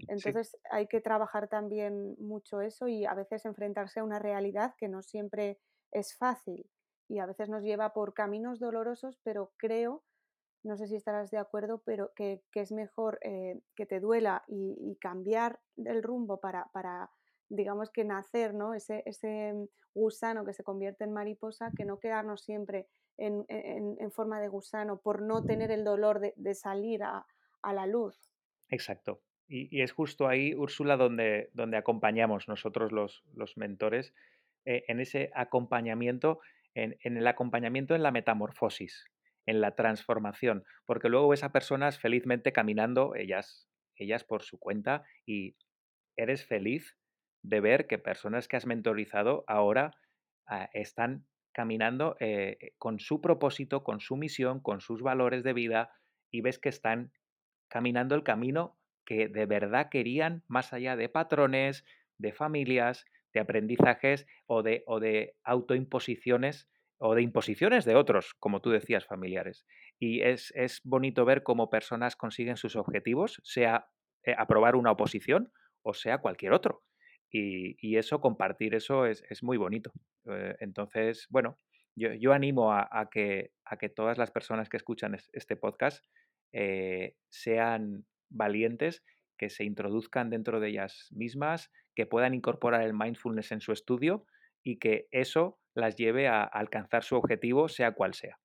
Entonces 0.07 0.55
hay 0.69 0.85
que 0.85 1.01
trabajar 1.01 1.47
también 1.47 2.15
mucho 2.19 2.61
eso 2.61 2.87
y 2.87 3.07
a 3.07 3.15
veces 3.15 3.43
enfrentarse 3.45 4.01
a 4.01 4.03
una 4.03 4.19
realidad 4.19 4.75
que 4.77 4.87
no 4.87 5.01
siempre 5.01 5.59
es 5.91 6.15
fácil 6.15 6.69
y 7.09 7.19
a 7.19 7.25
veces 7.25 7.49
nos 7.49 7.63
lleva 7.63 7.91
por 7.91 8.13
caminos 8.13 8.59
dolorosos, 8.59 9.17
pero 9.23 9.51
creo, 9.57 10.03
no 10.63 10.77
sé 10.77 10.87
si 10.87 10.95
estarás 10.95 11.31
de 11.31 11.39
acuerdo, 11.39 11.81
pero 11.83 12.11
que, 12.15 12.43
es 12.53 12.71
mejor 12.71 13.19
eh, 13.23 13.59
que 13.75 13.85
te 13.85 13.99
duela 13.99 14.43
y, 14.47 14.95
cambiar 15.01 15.59
el 15.77 16.03
rumbo 16.03 16.39
para, 16.39 16.69
para, 16.71 17.09
digamos 17.49 17.89
que 17.89 18.05
nacer, 18.05 18.53
¿no? 18.53 18.75
Ese, 18.75 19.01
ese 19.05 19.53
gusano 19.95 20.45
que 20.45 20.53
se 20.53 20.63
convierte 20.63 21.03
en 21.03 21.13
mariposa, 21.13 21.71
que 21.75 21.83
no 21.83 21.99
quedarnos 21.99 22.43
siempre 22.43 22.87
en, 23.17 24.11
forma 24.11 24.39
de 24.39 24.47
gusano 24.47 24.99
por 25.01 25.21
no 25.21 25.43
tener 25.43 25.71
el 25.71 25.83
dolor 25.83 26.19
de, 26.19 26.53
salir 26.53 27.03
a, 27.03 27.25
la 27.63 27.87
luz. 27.87 28.17
Exacto. 28.69 29.21
Y, 29.47 29.81
es 29.81 29.91
justo 29.91 30.27
ahí, 30.27 30.53
Úrsula, 30.53 30.95
donde, 30.95 31.49
donde 31.53 31.77
acompañamos 31.77 32.47
nosotros 32.47 32.91
los, 32.91 33.23
los 33.33 33.57
mentores, 33.57 34.13
eh, 34.65 34.83
en 34.87 34.99
ese 34.99 35.31
acompañamiento 35.33 36.39
en, 36.83 37.17
el 37.17 37.27
acompañamiento 37.27 37.95
en 37.95 38.03
la 38.03 38.11
metamorfosis, 38.11 39.05
en 39.45 39.61
la 39.61 39.75
transformación, 39.75 40.63
porque 40.85 41.09
luego 41.09 41.29
ves 41.29 41.43
a 41.43 41.51
personas 41.51 41.99
felizmente 41.99 42.51
caminando, 42.51 43.15
ellas, 43.15 43.69
ellas 43.95 44.23
por 44.23 44.43
su 44.43 44.59
cuenta, 44.59 45.03
y 45.25 45.55
eres 46.15 46.45
feliz 46.45 46.97
de 47.43 47.61
ver 47.61 47.87
que 47.87 47.97
personas 47.97 48.47
que 48.47 48.57
has 48.57 48.65
mentorizado 48.65 49.43
ahora 49.47 49.91
ah, 50.47 50.69
están 50.73 51.25
caminando 51.53 52.15
eh, 52.19 52.73
con 52.77 52.99
su 52.99 53.21
propósito, 53.21 53.83
con 53.83 53.99
su 53.99 54.17
misión, 54.17 54.59
con 54.59 54.81
sus 54.81 55.01
valores 55.01 55.43
de 55.43 55.53
vida, 55.53 55.91
y 56.31 56.41
ves 56.41 56.59
que 56.59 56.69
están 56.69 57.11
caminando 57.69 58.15
el 58.15 58.23
camino 58.23 58.77
que 59.05 59.27
de 59.27 59.45
verdad 59.47 59.89
querían, 59.89 60.43
más 60.47 60.71
allá 60.71 60.95
de 60.95 61.09
patrones, 61.09 61.83
de 62.19 62.31
familias, 62.31 63.05
de 63.33 63.39
aprendizajes 63.39 64.25
o 64.47 64.63
de, 64.63 64.83
o 64.87 64.99
de 64.99 65.35
autoimposiciones 65.43 66.69
o 66.97 67.15
de 67.15 67.21
imposiciones 67.21 67.85
de 67.85 67.95
otros, 67.95 68.33
como 68.39 68.61
tú 68.61 68.71
decías, 68.71 69.05
familiares. 69.05 69.65
Y 69.99 70.21
es, 70.21 70.51
bonito 70.83 71.25
ver 71.25 71.43
cómo 71.43 71.69
personas 71.69 72.15
consiguen 72.15 72.57
sus 72.57 72.75
objetivos, 72.75 73.39
sea 73.43 73.87
eh, 74.23 74.35
aprobar 74.37 74.75
una 74.75 74.91
oposición 74.91 75.51
o 75.81 75.93
sea 75.93 76.17
cualquier 76.17 76.53
otro. 76.53 76.83
y, 77.31 77.95
eso, 77.95 78.21
compartir 78.21 78.73
eso 78.73 79.05
es, 79.05 79.43
muy 79.43 79.57
bonito. 79.57 79.91
Eh, 80.25 80.55
entonces, 80.59 81.27
bueno, 81.29 81.57
yo, 81.95 82.33
animo 82.33 82.71
a, 82.73 83.09
que, 83.11 83.51
a 83.65 83.77
que 83.77 83.89
todas 83.89 84.17
las 84.17 84.31
personas 84.31 84.69
que 84.69 84.77
escuchan 84.77 85.17
este 85.33 85.55
podcast 85.55 86.05
eh, 86.53 87.15
sean 87.27 88.05
valientes, 88.29 89.03
que 89.37 89.49
se 89.49 89.63
introduzcan 89.63 90.29
dentro 90.29 90.59
de 90.59 90.69
ellas 90.69 91.07
mismas, 91.11 91.71
que 91.99 92.05
puedan 92.05 92.33
incorporar 92.33 92.83
el 92.83 92.93
mindfulness 92.93 93.51
en 93.51 93.59
su 93.59 93.73
estudio 93.73 94.25
y 94.63 94.79
que 94.79 95.09
eso 95.11 95.59
las 95.73 95.97
lleve 95.97 96.29
a 96.29 96.43
alcanzar 96.43 97.03
su 97.03 97.17
objetivo, 97.17 97.67
sea 97.67 97.91
cual 97.91 98.13
sea. 98.13 98.39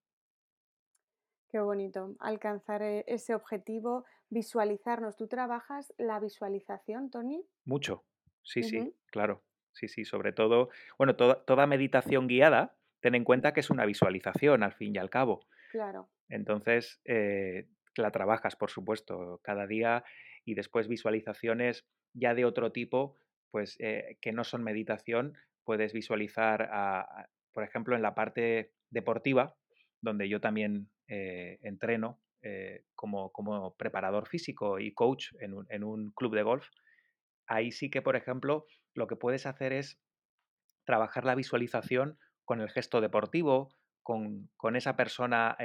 Qué 1.50 1.60
bonito, 1.60 2.16
alcanzar 2.18 2.82
eh, 2.82 3.04
ese 3.06 3.32
objetivo, 3.32 4.06
visualizarnos. 4.28 5.16
¿Tú 5.16 5.28
trabajas 5.28 5.94
la 5.98 6.18
visualización, 6.18 7.12
Tony? 7.12 7.46
Mucho, 7.64 8.04
sí, 8.42 8.64
sí, 8.64 8.92
claro. 9.06 9.44
Sí, 9.70 9.86
sí, 9.86 10.04
sobre 10.04 10.32
todo, 10.32 10.70
bueno, 10.98 11.14
toda 11.14 11.68
meditación 11.68 12.26
guiada, 12.26 12.76
ten 12.98 13.14
en 13.14 13.22
cuenta 13.22 13.52
que 13.52 13.60
es 13.60 13.70
una 13.70 13.86
visualización 13.86 14.64
al 14.64 14.72
fin 14.72 14.96
y 14.96 14.98
al 14.98 15.10
cabo. 15.10 15.46
Claro. 15.70 16.08
Entonces, 16.28 17.00
eh, 17.04 17.68
la 17.94 18.10
trabajas, 18.10 18.56
por 18.56 18.70
supuesto, 18.70 19.38
cada 19.44 19.68
día 19.68 20.02
y 20.44 20.54
después 20.54 20.88
visualizaciones 20.88 21.86
ya 22.14 22.34
de 22.34 22.44
otro 22.44 22.72
tipo, 22.72 23.16
pues 23.54 23.76
eh, 23.78 24.18
que 24.20 24.32
no 24.32 24.42
son 24.42 24.64
meditación, 24.64 25.38
puedes 25.62 25.92
visualizar, 25.92 26.68
por 27.52 27.62
ejemplo, 27.62 27.94
en 27.94 28.02
la 28.02 28.12
parte 28.12 28.72
deportiva, 28.90 29.54
donde 30.00 30.28
yo 30.28 30.40
también 30.40 30.90
eh, 31.06 31.60
entreno 31.62 32.20
eh, 32.42 32.82
como, 32.96 33.30
como, 33.30 33.76
preparador 33.76 34.26
físico 34.26 34.80
y 34.80 34.92
coach 34.92 35.26
en 35.38 35.54
un, 35.54 35.66
en 35.68 35.84
un 35.84 36.10
club 36.16 36.34
de 36.34 36.42
golf, 36.42 36.66
ahí 37.46 37.70
sí 37.70 37.90
que, 37.90 38.02
por 38.02 38.16
ejemplo, 38.16 38.66
lo 38.92 39.06
que 39.06 39.14
puedes 39.14 39.46
hacer 39.46 39.72
es 39.72 40.00
trabajar 40.84 41.24
la 41.24 41.36
visualización 41.36 42.18
con 42.44 42.60
el 42.60 42.70
gesto 42.70 43.00
deportivo, 43.00 43.72
con, 44.02 44.50
con 44.56 44.74
esa 44.74 44.96
persona 44.96 45.56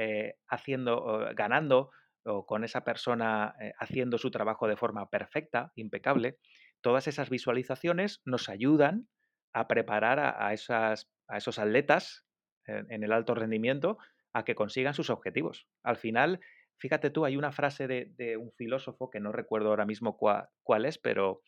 haciendo, 0.48 1.28
ganando, 1.34 1.90
o 2.24 2.46
con 2.46 2.64
esa 2.64 2.84
persona 2.84 3.56
haciendo 3.80 4.20
su 4.20 4.30
trabajo 4.30 4.68
de 4.68 4.78
forma 4.78 5.10
perfecta, 5.10 5.72
impecable, 5.76 6.38
todas 6.82 7.08
esas 7.08 7.30
visualizaciones 7.30 8.22
nos 8.26 8.50
ayudan 8.50 9.08
a 9.54 9.68
preparar 9.68 10.20
a, 10.20 10.54
esas, 10.54 11.10
a 11.28 11.38
esos 11.38 11.60
atletas 11.60 12.26
en, 12.66 13.04
el 13.04 13.12
alto 13.12 13.34
rendimiento 13.36 13.98
a 14.34 14.46
que 14.46 14.56
consigan 14.56 14.94
sus 14.94 15.10
objetivos. 15.10 15.68
Al 15.84 15.98
final, 15.98 16.40
fíjate 16.78 17.10
tú, 17.10 17.26
hay 17.26 17.36
una 17.36 17.52
frase 17.52 17.88
de, 17.88 18.38
un 18.38 18.52
filósofo 18.52 19.10
que 19.10 19.20
no 19.20 19.32
recuerdo 19.32 19.70
ahora 19.70 19.86
mismo 19.86 20.18
cuál 20.18 20.86
es, 20.86 20.98
pero 20.98 21.42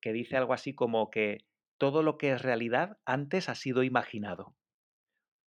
que 0.00 0.12
dice 0.12 0.36
algo 0.36 0.54
así 0.54 0.74
como 0.74 1.10
que 1.10 1.38
todo 1.78 2.02
lo 2.02 2.18
que 2.18 2.32
es 2.32 2.42
realidad 2.42 2.98
antes 3.04 3.48
ha 3.48 3.54
sido 3.54 3.82
imaginado. 3.82 4.54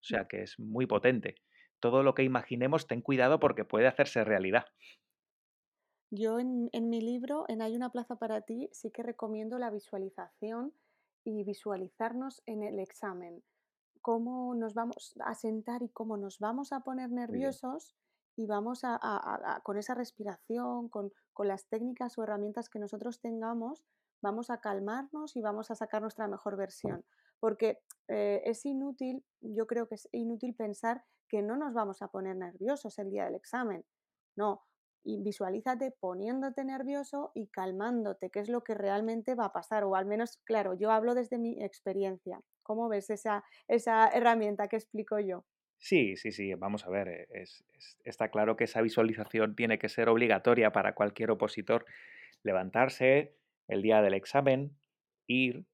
O 0.00 0.04
sea 0.04 0.26
que 0.28 0.42
es 0.42 0.58
muy 0.58 0.86
potente 0.86 1.34
todo 1.80 2.02
lo 2.02 2.14
que 2.14 2.24
imaginemos, 2.24 2.86
ten 2.86 3.00
cuidado 3.00 3.40
porque 3.40 3.64
puede 3.64 3.86
hacerse 3.86 4.24
realidad. 4.24 4.66
Yo 6.10 6.40
en, 6.40 6.70
mi 6.72 7.00
libro, 7.00 7.44
en 7.48 7.60
Hay 7.60 7.76
una 7.76 7.90
plaza 7.90 8.16
para 8.16 8.40
ti, 8.40 8.70
sí 8.72 8.90
que 8.90 9.02
recomiendo 9.02 9.58
la 9.58 9.70
visualización 9.70 10.72
y 11.24 11.44
visualizarnos 11.44 12.42
en 12.46 12.62
el 12.62 12.78
examen. 12.78 13.42
Cómo 14.00 14.54
nos 14.54 14.72
vamos 14.72 15.14
a 15.20 15.34
sentar 15.34 15.82
y 15.82 15.90
cómo 15.90 16.16
nos 16.16 16.38
vamos 16.38 16.72
a 16.72 16.80
poner 16.80 17.10
nerviosos 17.10 17.94
y 18.36 18.46
vamos 18.46 18.80
a, 18.84 19.60
con 19.64 19.76
esa 19.76 19.94
respiración, 19.94 20.88
con, 20.88 21.12
con 21.34 21.48
las 21.48 21.66
técnicas 21.66 22.16
o 22.16 22.22
herramientas 22.22 22.70
que 22.70 22.78
nosotros 22.78 23.20
tengamos, 23.20 23.84
vamos 24.22 24.48
a 24.50 24.60
calmarnos 24.60 25.36
y 25.36 25.42
vamos 25.42 25.70
a 25.70 25.74
sacar 25.74 26.00
nuestra 26.00 26.26
mejor 26.26 26.56
versión. 26.56 27.04
Porque 27.40 27.80
eh, 28.08 28.42
es 28.44 28.64
inútil, 28.64 29.24
yo 29.40 29.66
creo 29.66 29.88
que 29.88 29.96
es 29.96 30.08
inútil 30.12 30.54
pensar 30.54 31.04
que 31.28 31.42
no 31.42 31.56
nos 31.56 31.74
vamos 31.74 32.00
a 32.00 32.08
poner 32.08 32.36
nerviosos 32.36 32.98
el 32.98 33.10
día 33.10 33.26
del 33.26 33.34
examen. 33.34 33.84
No, 34.36 34.64
y 35.04 35.22
visualízate 35.22 35.92
poniéndote 36.00 36.64
nervioso 36.64 37.30
y 37.34 37.48
calmándote, 37.48 38.30
que 38.30 38.40
es 38.40 38.48
lo 38.48 38.62
que 38.62 38.74
realmente 38.74 39.34
va 39.34 39.46
a 39.46 39.52
pasar, 39.52 39.84
o 39.84 39.96
al 39.96 40.06
menos, 40.06 40.38
claro, 40.44 40.74
yo 40.74 40.90
hablo 40.90 41.14
desde 41.14 41.38
mi 41.38 41.62
experiencia. 41.62 42.40
¿Cómo 42.62 42.88
ves 42.88 43.10
esa, 43.10 43.44
esa 43.68 44.08
herramienta 44.08 44.68
que 44.68 44.76
explico 44.76 45.18
yo? 45.20 45.44
Sí, 45.78 46.16
sí, 46.16 46.32
sí, 46.32 46.52
vamos 46.54 46.84
a 46.86 46.90
ver, 46.90 47.08
eh, 47.08 47.44
está 48.04 48.30
claro 48.30 48.56
que 48.56 48.64
esa 48.64 48.82
visualización 48.82 49.54
tiene 49.54 49.78
que 49.78 49.88
ser 49.88 50.08
obligatoria 50.08 50.72
para 50.72 50.94
cualquier 50.94 51.30
opositor. 51.30 51.86
Levantarse 52.42 53.36
el 53.68 53.82
día 53.82 54.02
del 54.02 54.14
examen, 54.14 54.76
ir, 55.28 55.66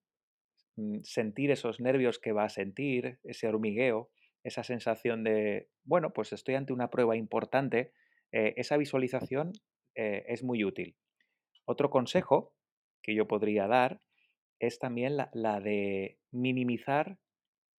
mm, 0.77 1.03
sentir 1.05 1.51
esos 1.51 1.81
nervios 1.81 2.19
que 2.19 2.33
va 2.33 2.45
a 2.45 2.49
sentir, 2.51 3.21
ese 3.25 3.49
hormigueo, 3.49 4.11
esa 4.45 4.65
sensación 4.65 5.25
de, 5.25 5.71
bueno, 5.85 6.13
pues 6.13 6.33
estoy 6.33 6.55
ante 6.57 6.73
una 6.73 6.91
prueba 6.91 7.17
importante, 7.17 7.93
eh, 8.35 8.53
esa 8.57 8.77
visualización 8.77 9.53
eh, 9.95 10.25
es 10.27 10.43
muy 10.43 10.65
útil. 10.65 10.97
Otro 11.67 11.89
consejo 11.89 12.53
que 13.01 13.15
yo 13.15 13.29
podría 13.29 13.69
dar 13.69 14.01
es 14.59 14.81
también 14.81 15.17
la, 15.17 15.61
de 15.61 16.19
minimizar 16.33 17.21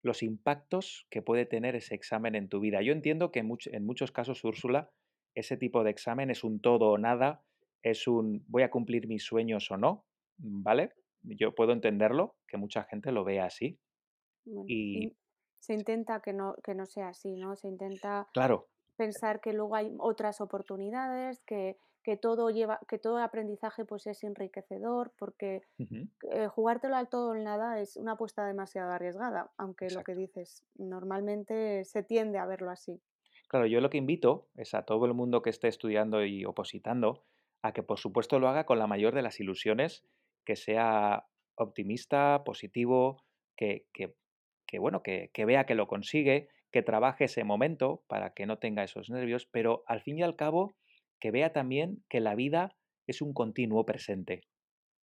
los 0.02 0.24
impactos 0.24 1.08
que 1.10 1.22
puede 1.22 1.46
tener 1.46 1.76
ese 1.76 1.94
examen 1.94 2.36
en 2.36 2.48
tu 2.48 2.62
vida. 2.62 2.82
Yo 2.82 2.94
entiendo 2.94 3.34
que 3.34 3.40
en, 3.40 3.86
muchos 3.86 4.14
casos, 4.14 4.46
Úrsula, 4.46 4.90
ese 5.34 5.58
tipo 5.58 5.84
de 5.84 5.92
examen 5.92 6.30
es 6.30 6.46
un 6.46 6.62
todo 6.62 6.92
o 6.92 6.98
nada, 6.98 7.44
es 7.84 8.08
un 8.08 8.46
voy 8.48 8.64
a 8.64 8.72
cumplir 8.72 9.10
mis 9.10 9.26
sueños 9.26 9.70
o 9.72 9.78
no, 9.78 10.06
¿vale? 10.38 10.94
Yo 11.24 11.54
puedo 11.54 11.74
entenderlo, 11.74 12.38
que 12.48 12.56
mucha 12.56 12.86
gente 12.86 13.12
lo 13.12 13.26
vea 13.26 13.46
así. 13.46 13.78
y 14.68 15.18
se 15.60 15.74
intenta 15.74 16.22
que 16.22 16.32
no, 16.32 16.56
que 16.64 16.76
no 16.76 16.86
sea 16.86 17.10
así, 17.10 17.36
¿no? 17.36 17.58
Se 17.58 17.68
intenta 17.68 18.30
claro. 18.32 18.70
Pensar 18.96 19.42
que 19.42 19.54
luego 19.54 19.76
hay 19.76 19.94
otras 20.00 20.42
oportunidades, 20.42 21.44
que, 21.44 21.78
que 22.04 22.18
todo 22.18 22.50
lleva, 22.50 22.80
que 22.88 22.98
todo 22.98 23.18
aprendizaje 23.18 23.86
pues 23.86 24.08
es 24.08 24.24
enriquecedor, 24.24 25.14
porque 25.18 25.62
eh, 26.32 26.48
jugártelo 26.48 26.96
al 26.96 27.10
todo 27.10 27.32
o 27.32 27.36
nada 27.36 27.80
es 27.80 27.98
una 27.98 28.14
apuesta 28.14 28.46
demasiado 28.46 28.92
arriesgada, 28.92 29.52
aunque 29.58 29.90
lo 29.90 30.04
que 30.04 30.16
dices, 30.16 30.66
normalmente 30.76 31.84
se 31.86 32.04
tiende 32.04 32.38
a 32.38 32.46
verlo 32.46 32.72
así. 32.72 33.02
Claro, 33.48 33.68
yo 33.68 33.80
lo 33.82 33.90
que 33.90 33.98
invito 33.98 34.48
es 34.56 34.74
a 34.74 34.84
todo 34.84 35.06
el 35.06 35.14
mundo 35.14 35.42
que 35.42 35.50
esté 35.50 35.68
estudiando 35.68 36.26
y 36.26 36.46
opositando 36.46 37.24
a 37.62 37.74
que 37.74 37.84
por 37.84 38.00
supuesto 38.00 38.40
lo 38.40 38.48
haga 38.48 38.66
con 38.66 38.80
la 38.80 38.88
mayor 38.88 39.14
de 39.14 39.22
las 39.22 39.40
ilusiones, 39.40 40.04
que 40.46 40.56
sea 40.56 41.28
optimista, 41.56 42.44
positivo, 42.44 43.24
que, 43.56 43.88
que 43.94 44.16
que 44.66 44.80
bueno, 44.80 45.02
que, 45.02 45.30
vea 45.46 45.66
que 45.66 45.76
lo 45.76 45.88
consigue, 45.88 46.50
que 46.76 46.82
trabaje 46.82 47.24
ese 47.24 47.46
momento 47.46 48.04
para 48.10 48.34
que 48.34 48.46
no 48.46 48.58
tenga 48.58 48.84
esos 48.84 49.10
nervios, 49.10 49.46
pero 49.46 49.86
al 49.88 50.02
fin 50.02 50.20
y 50.20 50.24
al 50.24 50.36
cabo 50.36 50.76
que 51.22 51.32
vea 51.32 51.54
también 51.54 52.04
que 52.10 52.20
la 52.20 52.36
vida 52.36 52.76
es 53.08 53.22
un 53.22 53.34
continuo 53.34 53.86
presente. 53.86 54.42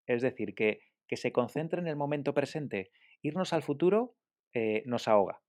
Es 0.06 0.20
decir, 0.20 0.54
que, 0.54 0.80
que 1.08 1.16
se 1.16 1.32
concentre 1.32 1.80
en 1.80 1.88
el 1.88 1.96
momento 1.96 2.34
presente. 2.34 2.90
Irnos 3.22 3.54
al 3.54 3.62
futuro 3.62 4.14
eh, 4.52 4.82
nos 4.84 5.08
ahoga. 5.08 5.40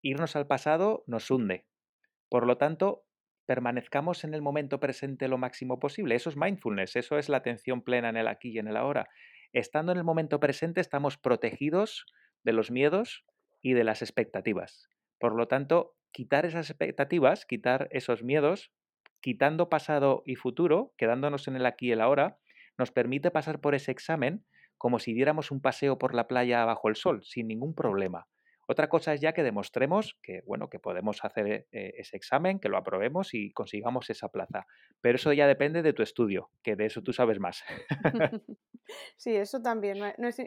Irnos 0.00 0.34
al 0.34 0.46
pasado 0.46 1.04
nos 1.06 1.30
hunde. 1.30 1.66
Por 2.30 2.46
lo 2.46 2.56
tanto, 2.56 3.04
permanezcamos 3.44 4.24
en 4.24 4.32
el 4.32 4.40
momento 4.40 4.80
presente 4.80 5.28
lo 5.28 5.36
máximo 5.36 5.78
posible. 5.78 6.14
Eso 6.14 6.30
es 6.30 6.38
mindfulness, 6.38 6.96
eso 6.96 7.18
es 7.18 7.28
la 7.28 7.36
atención 7.36 7.82
plena 7.82 8.08
en 8.08 8.16
el 8.16 8.28
aquí 8.28 8.52
y 8.52 8.60
en 8.60 8.68
el 8.68 8.78
ahora. 8.78 9.10
Estando 9.52 9.92
en 9.92 9.98
el 9.98 10.04
momento 10.04 10.40
presente 10.40 10.80
estamos 10.80 11.18
protegidos 11.18 12.06
de 12.44 12.54
los 12.54 12.70
miedos, 12.70 13.26
y 13.62 13.74
de 13.74 13.84
las 13.84 14.02
expectativas. 14.02 14.88
Por 15.20 15.36
lo 15.36 15.46
tanto, 15.46 15.94
quitar 16.10 16.46
esas 16.46 16.70
expectativas, 16.70 17.46
quitar 17.46 17.88
esos 17.92 18.24
miedos, 18.24 18.72
quitando 19.20 19.68
pasado 19.68 20.22
y 20.26 20.34
futuro, 20.34 20.94
quedándonos 20.96 21.46
en 21.46 21.56
el 21.56 21.66
aquí 21.66 21.88
y 21.88 21.92
el 21.92 22.00
ahora, 22.00 22.38
nos 22.78 22.90
permite 22.90 23.30
pasar 23.30 23.60
por 23.60 23.74
ese 23.74 23.92
examen 23.92 24.44
como 24.78 24.98
si 24.98 25.12
diéramos 25.12 25.50
un 25.50 25.60
paseo 25.60 25.98
por 25.98 26.14
la 26.14 26.26
playa 26.26 26.64
bajo 26.64 26.88
el 26.88 26.96
sol, 26.96 27.22
sin 27.22 27.48
ningún 27.48 27.74
problema. 27.74 28.26
Otra 28.66 28.88
cosa 28.88 29.12
es 29.12 29.20
ya 29.20 29.34
que 29.34 29.42
demostremos 29.42 30.16
que, 30.22 30.42
bueno, 30.46 30.70
que 30.70 30.78
podemos 30.78 31.22
hacer 31.22 31.66
eh, 31.72 31.92
ese 31.98 32.16
examen, 32.16 32.60
que 32.60 32.68
lo 32.70 32.78
aprobemos 32.78 33.34
y 33.34 33.52
consigamos 33.52 34.08
esa 34.08 34.28
plaza. 34.28 34.66
Pero 35.02 35.16
eso 35.16 35.32
ya 35.34 35.46
depende 35.46 35.82
de 35.82 35.92
tu 35.92 36.02
estudio, 36.02 36.50
que 36.62 36.76
de 36.76 36.86
eso 36.86 37.02
tú 37.02 37.12
sabes 37.12 37.38
más. 37.38 37.62
Sí, 39.16 39.36
eso 39.36 39.62
también. 39.62 39.98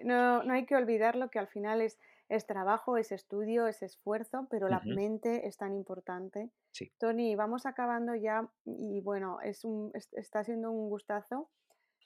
No, 0.03 0.43
no 0.43 0.53
hay 0.53 0.65
que 0.65 0.75
olvidarlo 0.75 1.29
que 1.29 1.39
al 1.39 1.47
final 1.47 1.79
es 1.79 1.97
es 2.29 2.45
trabajo, 2.45 2.97
es 2.97 3.11
estudio, 3.11 3.67
es 3.67 3.81
esfuerzo, 3.83 4.47
pero 4.49 4.67
la 4.67 4.81
mente 4.85 5.47
es 5.47 5.57
tan 5.57 5.73
importante. 5.73 6.51
Tony, 6.97 7.35
vamos 7.35 7.65
acabando 7.65 8.15
ya 8.15 8.49
y 8.65 9.01
bueno, 9.01 9.39
es 9.41 9.63
un, 9.63 9.91
está 9.93 10.43
siendo 10.43 10.71
un 10.71 10.89
gustazo 10.89 11.49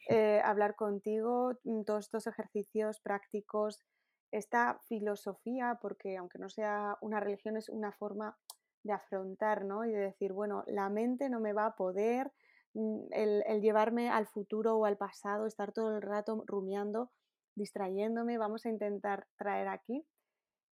eh, 0.09 0.41
hablar 0.43 0.75
contigo, 0.75 1.53
mm, 1.63 1.83
todos 1.83 2.05
estos 2.05 2.27
ejercicios 2.27 2.99
prácticos, 3.01 3.83
esta 4.31 4.79
filosofía, 4.87 5.79
porque 5.81 6.17
aunque 6.17 6.39
no 6.39 6.49
sea 6.49 6.97
una 7.01 7.19
religión, 7.19 7.57
es 7.57 7.69
una 7.69 7.91
forma 7.91 8.37
de 8.83 8.93
afrontar, 8.93 9.65
¿no? 9.65 9.85
Y 9.85 9.91
de 9.91 9.99
decir, 9.99 10.31
bueno, 10.31 10.63
la 10.67 10.89
mente 10.89 11.29
no 11.29 11.39
me 11.39 11.53
va 11.53 11.65
a 11.65 11.75
poder, 11.75 12.31
mm, 12.73 13.07
el, 13.11 13.43
el 13.47 13.61
llevarme 13.61 14.09
al 14.09 14.27
futuro 14.27 14.77
o 14.77 14.85
al 14.85 14.97
pasado, 14.97 15.45
estar 15.45 15.73
todo 15.73 15.95
el 15.95 16.01
rato 16.01 16.41
rumiando, 16.45 17.11
distrayéndome, 17.57 18.37
vamos 18.37 18.65
a 18.65 18.69
intentar 18.69 19.27
traer 19.37 19.67
aquí. 19.67 20.05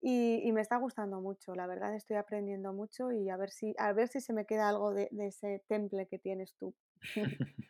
Y, 0.05 0.51
me 0.51 0.59
está 0.59 0.75
gustando 0.75 1.21
mucho, 1.21 1.55
la 1.55 1.65
verdad 1.65 1.95
estoy 1.95 2.17
aprendiendo 2.17 2.73
mucho 2.73 3.13
y 3.13 3.29
a 3.29 3.37
ver 3.37 3.49
si, 3.51 3.73
a 3.77 3.93
ver 3.93 4.09
si 4.09 4.19
se 4.19 4.33
me 4.33 4.45
queda 4.45 4.67
algo 4.67 4.93
de, 4.93 5.07
de 5.11 5.27
ese 5.27 5.63
temple 5.69 6.07
que 6.07 6.19
tienes 6.19 6.55
tú. 6.55 6.75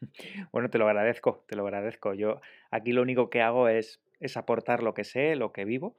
Bueno, 0.51 0.70
te 0.70 0.78
lo 0.78 0.88
agradezco, 0.88 1.43
te 1.47 1.55
lo 1.55 1.64
agradezco. 1.64 2.14
Yo 2.14 2.39
aquí 2.70 2.91
lo 2.91 3.01
único 3.01 3.32
que 3.32 3.41
hago 3.41 3.68
es, 3.68 3.99
es 4.20 4.38
aportar 4.38 4.84
lo 4.84 4.93
que 4.93 5.03
sé, 5.03 5.36
lo 5.36 5.51
que 5.51 5.66
vivo 5.66 5.97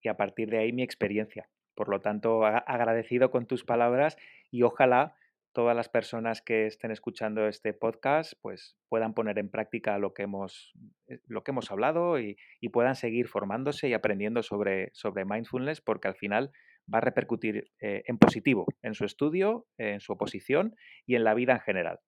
y 0.00 0.08
a 0.08 0.16
partir 0.16 0.50
de 0.50 0.58
ahí 0.58 0.72
mi 0.72 0.82
experiencia. 0.82 1.48
Por 1.74 1.88
lo 1.88 2.00
tanto, 2.00 2.44
agradecido 2.44 3.30
con 3.30 3.46
tus 3.46 3.64
palabras 3.64 4.18
y 4.50 4.62
ojalá 4.62 5.14
todas 5.52 5.76
las 5.76 5.88
personas 5.88 6.42
que 6.42 6.66
estén 6.66 6.90
escuchando 6.90 7.46
este 7.46 7.74
podcast 7.74 8.32
pues 8.40 8.76
puedan 8.88 9.14
poner 9.14 9.38
en 9.38 9.50
práctica 9.50 9.98
lo 9.98 10.14
que 10.14 10.22
hemos, 10.22 10.72
eh, 11.06 11.20
lo 11.26 11.44
que 11.44 11.50
hemos 11.50 11.70
hablado 11.70 12.18
y, 12.18 12.36
y 12.60 12.70
puedan 12.70 12.96
seguir 12.96 13.28
formándose 13.28 13.88
y 13.88 13.94
aprendiendo 13.94 14.42
sobre, 14.42 14.90
sobre 14.94 15.24
mindfulness 15.24 15.80
porque 15.80 16.08
al 16.08 16.16
final 16.16 16.52
va 16.92 16.98
a 16.98 17.00
repercutir 17.00 17.70
eh, 17.80 18.02
en 18.06 18.18
positivo 18.18 18.66
en 18.82 18.94
su 18.94 19.04
estudio, 19.04 19.66
en 19.78 20.00
su 20.00 20.12
oposición 20.12 20.74
y 21.06 21.14
en 21.14 21.24
la 21.24 21.34
vida 21.34 21.52
en 21.54 21.60
general. 21.60 22.00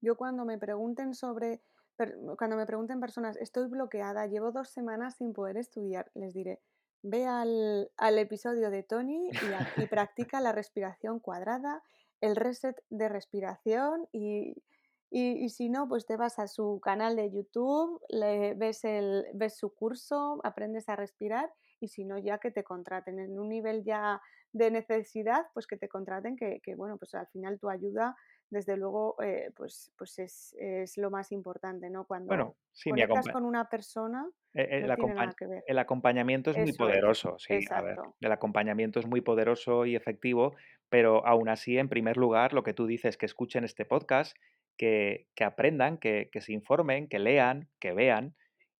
Yo 0.00 0.16
cuando 0.16 0.44
me 0.44 0.58
pregunten 0.58 1.14
sobre, 1.14 1.60
cuando 2.36 2.56
me 2.56 2.66
pregunten 2.66 3.00
personas, 3.00 3.36
estoy 3.36 3.68
bloqueada, 3.68 4.26
llevo 4.26 4.50
dos 4.50 4.70
semanas 4.70 5.16
sin 5.16 5.32
poder 5.32 5.56
estudiar, 5.56 6.10
les 6.14 6.34
diré, 6.34 6.60
ve 7.02 7.26
al, 7.26 7.90
al 7.96 8.18
episodio 8.18 8.70
de 8.70 8.82
Tony 8.82 9.30
y 9.30 9.86
practica 9.90 10.40
la 10.40 10.52
respiración 10.52 11.20
cuadrada, 11.20 11.82
el 12.22 12.36
reset 12.36 12.76
de 12.90 13.08
respiración 13.10 14.08
y, 14.12 14.62
y, 15.10 15.44
y 15.44 15.48
si 15.50 15.68
no, 15.68 15.88
pues 15.88 16.06
te 16.06 16.16
vas 16.16 16.38
a 16.38 16.48
su 16.48 16.80
canal 16.82 17.16
de 17.16 17.30
YouTube, 17.30 18.00
le, 18.08 18.54
ves, 18.54 18.84
el, 18.84 19.26
ves 19.34 19.56
su 19.58 19.74
curso, 19.74 20.40
aprendes 20.44 20.88
a 20.88 20.96
respirar 20.96 21.52
y 21.80 21.88
si 21.88 22.04
no, 22.04 22.18
ya 22.18 22.38
que 22.38 22.50
te 22.50 22.64
contraten 22.64 23.18
en 23.18 23.38
un 23.38 23.48
nivel 23.50 23.84
ya 23.84 24.20
de 24.52 24.70
necesidad, 24.70 25.46
pues 25.54 25.66
que 25.66 25.76
te 25.76 25.88
contraten, 25.88 26.36
que, 26.36 26.60
que 26.62 26.74
bueno, 26.74 26.96
pues 26.98 27.14
al 27.14 27.26
final 27.28 27.58
tu 27.58 27.68
ayuda 27.70 28.16
desde 28.50 28.76
luego, 28.76 29.16
eh, 29.22 29.50
pues, 29.56 29.92
pues 29.96 30.18
es, 30.18 30.54
es 30.58 30.98
lo 30.98 31.10
más 31.10 31.32
importante, 31.32 31.90
¿no? 31.90 32.06
Cuando 32.06 32.34
Bueno, 32.36 32.56
sí, 32.72 32.90
conectas 32.90 33.28
con 33.28 33.44
una 33.44 33.68
persona, 33.68 34.30
Eh, 34.54 34.80
no 34.80 34.84
El 34.84 34.90
acompañ 34.90 35.30
nada 35.30 35.34
que 35.34 35.46
ver. 35.46 35.64
el 35.66 35.78
acompañamiento 35.78 36.50
es 36.50 36.58
muy 36.58 36.72
es, 36.72 36.76
poderoso, 36.76 37.38
sí, 37.38 37.64
a 37.70 37.80
ver, 37.80 38.04
el 38.20 38.32
acompañamiento 38.32 39.00
es 39.00 39.06
muy 39.06 39.20
poderoso 39.22 39.86
y 39.86 39.96
efectivo, 39.96 40.54
pero 40.92 41.26
aún 41.26 41.48
así, 41.48 41.78
en 41.78 41.88
primer 41.88 42.18
lugar, 42.18 42.52
lo 42.52 42.62
que 42.62 42.74
tú 42.74 42.86
dices, 42.86 43.16
que 43.16 43.24
escuchen 43.24 43.64
este 43.64 43.86
podcast, 43.86 44.36
que 44.76 45.26
que 45.34 45.44
aprendan, 45.44 45.96
que 45.96 46.28
se 46.38 46.52
informen, 46.52 47.08
que 47.08 47.18
lean, 47.18 47.70
que 47.80 47.94
vean, 47.94 48.34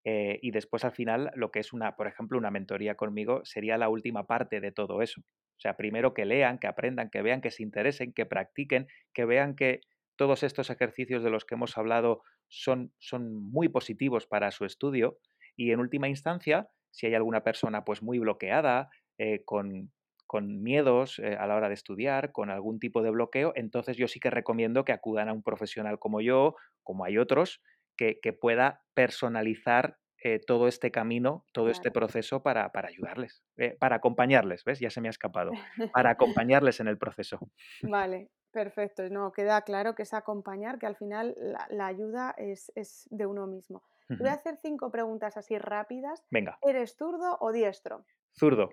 eh, 0.05 0.39
y 0.43 0.51
después 0.51 0.85
al 0.85 0.93
final 0.93 1.31
lo 1.37 1.51
que 1.51 1.61
es 1.61 1.73
una, 1.73 1.97
por 1.97 2.09
ejemplo, 2.09 2.37
una 2.37 2.51
mentoría 2.51 2.97
conmigo 2.97 3.41
sería 3.45 3.79
la 3.79 3.89
última 3.89 4.27
parte 4.27 4.61
de 4.61 4.73
todo 4.73 5.01
eso. 5.01 5.23
O 5.23 5.61
sea, 5.63 5.79
primero 5.79 6.13
que 6.13 6.27
lean, 6.27 6.59
que 6.59 6.67
aprendan, 6.67 7.09
que 7.09 7.23
vean, 7.23 7.41
que 7.41 7.51
se 7.51 7.63
interesen, 7.63 8.13
que 8.13 8.27
practiquen, 8.27 8.89
que 9.15 9.25
vean 9.25 9.55
que 9.55 9.81
todos 10.17 10.43
estos 10.43 10.69
ejercicios 10.69 11.25
de 11.25 11.31
los 11.31 11.47
que 11.47 11.55
hemos 11.55 11.79
hablado 11.79 12.23
son 12.49 12.93
son 12.99 13.35
muy 13.35 13.71
positivos 13.71 14.27
para 14.27 14.51
su 14.51 14.67
estudio 14.67 15.17
y 15.57 15.71
en 15.73 15.81
última 15.81 16.09
instancia, 16.09 16.69
si 16.91 17.07
hay 17.07 17.15
alguna 17.15 17.43
persona 17.43 17.87
pues 17.87 18.03
muy 18.03 18.19
bloqueada, 18.19 18.91
eh, 19.17 19.43
con, 19.47 19.91
con 20.33 20.63
miedos 20.63 21.19
eh, 21.19 21.37
a 21.39 21.47
la 21.47 21.55
hora 21.57 21.69
de 21.69 21.75
estudiar, 21.75 22.33
con 22.33 22.49
algún 22.49 22.81
tipo 22.81 23.03
de 23.03 23.11
bloqueo, 23.11 23.53
entonces 23.55 23.99
yo 23.99 24.09
sí 24.09 24.19
que 24.19 24.31
recomiendo 24.31 24.83
que 24.83 24.93
acudan 24.93 25.29
a 25.29 25.35
un 25.35 25.43
profesional 25.43 25.99
como 25.99 26.23
yo, 26.23 26.57
como 26.83 27.05
hay 27.05 27.19
otros, 27.19 27.61
que, 27.99 28.19
que 28.19 28.33
pueda 28.33 28.83
personalizar 28.95 29.99
eh, 30.25 30.39
todo 30.39 30.69
este 30.69 30.91
camino, 30.91 31.45
todo 31.53 31.69
este 31.69 31.91
proceso 31.91 32.43
para, 32.43 32.73
para 32.73 32.89
ayudarles, 32.89 33.45
eh, 33.59 33.77
para 33.79 33.97
acompañarles, 33.97 34.65
¿ves? 34.65 34.81
Ya 34.81 34.89
se 34.89 35.03
me 35.03 35.09
ha 35.09 35.11
escapado, 35.11 35.53
para 35.93 36.09
acompañarles 36.13 36.81
en 36.81 36.89
el 36.89 36.97
proceso. 36.97 37.39
Vale, 37.83 38.31
perfecto. 38.53 39.03
No, 39.11 39.33
queda 39.33 39.61
claro 39.61 39.95
que 39.95 40.05
es 40.05 40.15
acompañar, 40.15 40.79
que 40.79 40.87
al 40.87 40.97
final 40.97 41.35
la, 41.37 41.67
la 41.69 41.87
ayuda 41.89 42.35
es, 42.39 42.73
es 42.75 43.07
de 43.11 43.27
uno 43.27 43.47
mismo. 43.47 43.83
Voy 44.09 44.29
a 44.29 44.33
hacer 44.33 44.59
cinco 44.63 44.91
preguntas 44.91 45.37
así 45.37 45.59
rápidas. 45.59 46.25
Venga, 46.31 46.59
¿Eres 46.63 46.97
zurdo 46.97 47.37
o 47.39 47.53
diestro? 47.53 48.07
Zurdo. 48.35 48.71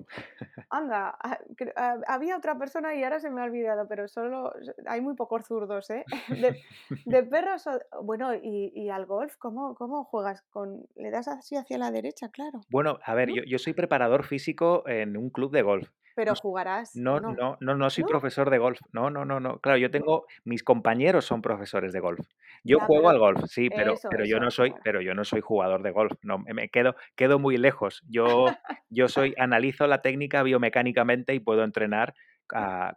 Anda, 0.70 1.18
ah, 1.24 1.40
ah, 1.76 1.98
había 2.08 2.38
otra 2.38 2.58
persona 2.58 2.96
y 2.96 3.04
ahora 3.04 3.20
se 3.20 3.30
me 3.30 3.42
ha 3.42 3.46
olvidado, 3.46 3.88
pero 3.88 4.08
solo 4.08 4.54
hay 4.86 5.02
muy 5.02 5.16
pocos 5.16 5.46
zurdos, 5.46 5.90
¿eh? 5.90 6.04
De, 6.30 6.60
de 7.06 7.24
perros. 7.24 7.66
Bueno, 8.04 8.34
y, 8.36 8.72
y 8.76 8.90
al 8.90 9.06
golf, 9.06 9.36
¿cómo, 9.38 9.76
cómo 9.76 10.04
juegas? 10.06 10.42
Con, 10.50 10.86
¿Le 10.96 11.12
das 11.12 11.28
así 11.28 11.56
hacia 11.56 11.78
la 11.78 11.92
derecha? 11.92 12.30
Claro, 12.30 12.62
Bueno, 12.70 13.00
a 13.04 13.14
ver, 13.16 13.30
¿no? 13.30 13.36
yo, 13.36 13.44
yo 13.44 13.58
soy 13.60 13.74
preparador 13.74 14.24
físico 14.26 14.84
en 14.88 15.18
un 15.18 15.30
club 15.30 15.52
de 15.52 15.62
golf. 15.62 15.90
Pero 16.16 16.36
jugarás, 16.36 16.96
¿o 16.96 17.02
No, 17.02 17.20
no? 17.20 17.34
no, 17.34 17.58
no, 17.60 17.76
no 17.76 17.90
soy 17.90 18.04
profesor 18.04 18.50
de 18.50 18.58
golf. 18.58 18.80
No, 18.94 19.10
no, 19.10 19.26
no, 19.26 19.40
no. 19.40 19.60
Claro, 19.60 19.78
yo 19.78 19.92
tengo 19.92 20.26
mis 20.44 20.64
compañeros 20.64 21.26
son 21.26 21.42
profesores 21.42 21.94
de 21.94 22.00
golf. 22.00 22.26
Yo 22.64 22.80
Ya, 22.80 22.86
juego 22.86 23.10
al 23.10 23.20
golf, 23.20 23.44
sí, 23.48 23.70
pero 23.70 23.96
pero 24.10 24.26
yo 24.26 24.40
no 24.40 24.52
soy 24.52 24.74
pero 24.84 25.02
yo 25.02 25.14
no 25.14 25.24
soy 25.24 25.42
jugador 25.42 25.84
de 25.84 25.92
golf. 25.92 26.14
No, 26.24 26.40
me 26.40 26.54
me 26.54 26.70
quedo 26.70 26.96
quedo 27.16 27.40
muy 27.40 27.58
lejos. 27.58 28.04
Yo 28.10 28.48
yo 28.90 29.08
soy 29.08 29.34
analizo 29.38 29.88
la 29.88 30.02
técnica 30.02 30.44
biomecánicamente 30.44 31.34
y 31.36 31.40
puedo 31.40 31.64
entrenar 31.64 32.14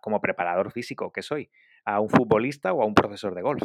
como 0.00 0.20
preparador 0.20 0.72
físico 0.72 1.12
que 1.12 1.22
soy, 1.22 1.50
a 1.84 2.00
un 2.00 2.08
futbolista 2.08 2.72
o 2.72 2.82
a 2.82 2.86
un 2.86 2.94
profesor 2.94 3.34
de 3.34 3.42
golf. 3.42 3.62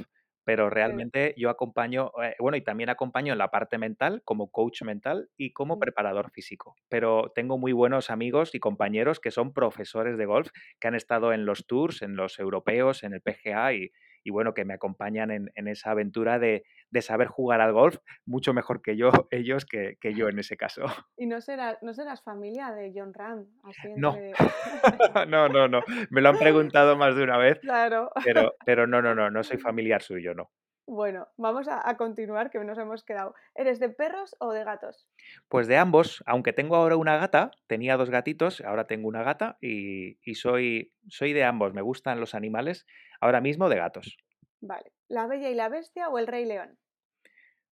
Pero 0.47 0.69
realmente 0.69 1.33
yo 1.35 1.49
acompaño, 1.49 2.13
eh, 2.23 2.33
bueno, 2.39 2.55
y 2.55 2.61
también 2.61 2.89
acompaño 2.89 3.33
en 3.33 3.37
la 3.37 3.51
parte 3.51 3.77
mental 3.77 4.21
como 4.23 4.49
coach 4.49 4.81
mental 4.83 5.29
y 5.35 5.51
como 5.51 5.77
preparador 5.77 6.31
físico. 6.31 6.77
Pero 6.87 7.33
tengo 7.35 7.57
muy 7.57 7.73
buenos 7.73 8.09
amigos 8.09 8.55
y 8.55 8.59
compañeros 8.59 9.19
que 9.19 9.29
son 9.31 9.51
profesores 9.53 10.17
de 10.17 10.25
golf 10.25 10.47
que 10.79 10.87
han 10.87 10.95
estado 10.95 11.33
en 11.33 11.45
los 11.45 11.67
tours, 11.67 12.01
en 12.01 12.15
los 12.15 12.39
europeos, 12.39 13.03
en 13.03 13.13
el 13.13 13.21
PGA 13.21 13.73
y, 13.73 13.91
y 14.27 14.29
bueno, 14.29 14.53
que 14.53 14.65
me 14.65 14.73
acompañan 14.73 15.31
en, 15.31 15.53
en 15.55 15.69
esa 15.69 15.91
aventura 15.91 16.37
de, 16.37 16.65
de, 16.91 17.01
saber 17.01 17.29
jugar 17.29 17.61
al 17.61 17.71
golf 17.71 17.95
mucho 18.25 18.53
mejor 18.53 18.81
que 18.81 18.97
yo, 18.97 19.09
ellos, 19.31 19.65
que, 19.65 19.97
que 20.01 20.13
yo 20.13 20.27
en 20.27 20.37
ese 20.37 20.57
caso. 20.57 20.81
Y 21.17 21.27
no 21.27 21.39
serás, 21.39 21.77
no 21.81 21.93
serás 21.93 22.21
familia 22.23 22.71
de 22.71 22.91
John 22.93 23.13
Ram, 23.13 23.45
así 23.63 23.87
No, 23.95 24.17
entre... 24.17 24.33
no, 25.29 25.47
no, 25.47 25.69
no. 25.69 25.79
Me 26.09 26.19
lo 26.19 26.27
han 26.27 26.37
preguntado 26.37 26.97
más 26.97 27.15
de 27.15 27.23
una 27.23 27.37
vez, 27.37 27.57
Claro. 27.59 28.11
pero, 28.25 28.53
pero 28.65 28.85
no, 28.85 29.01
no, 29.01 29.15
no, 29.15 29.31
no 29.31 29.43
soy 29.43 29.59
familiar 29.59 30.01
suyo, 30.01 30.33
no. 30.33 30.51
Bueno, 30.89 31.27
vamos 31.37 31.67
a, 31.69 31.87
a 31.87 31.95
continuar, 31.95 32.49
que 32.49 32.59
nos 32.59 32.77
hemos 32.77 33.03
quedado. 33.03 33.33
¿Eres 33.55 33.79
de 33.79 33.89
perros 33.89 34.35
o 34.39 34.51
de 34.51 34.63
gatos? 34.65 35.07
Pues 35.49 35.67
de 35.67 35.77
ambos, 35.77 36.23
aunque 36.25 36.53
tengo 36.53 36.75
ahora 36.75 36.95
una 36.97 37.17
gata, 37.17 37.51
tenía 37.67 37.95
dos 37.97 38.09
gatitos, 38.09 38.61
ahora 38.61 38.87
tengo 38.87 39.07
una 39.07 39.23
gata 39.23 39.57
y, 39.61 40.17
y 40.21 40.35
soy, 40.35 40.93
soy 41.09 41.31
de 41.33 41.43
ambos, 41.43 41.73
me 41.73 41.81
gustan 41.81 42.19
los 42.21 42.35
animales, 42.35 42.85
ahora 43.21 43.41
mismo 43.41 43.69
de 43.69 43.77
gatos. 43.77 44.17
Vale. 44.61 44.91
¿La 45.07 45.25
Bella 45.25 45.49
y 45.49 45.55
la 45.55 45.67
Bestia 45.69 46.09
o 46.09 46.19
el 46.19 46.27
Rey 46.27 46.45
León? 46.45 46.77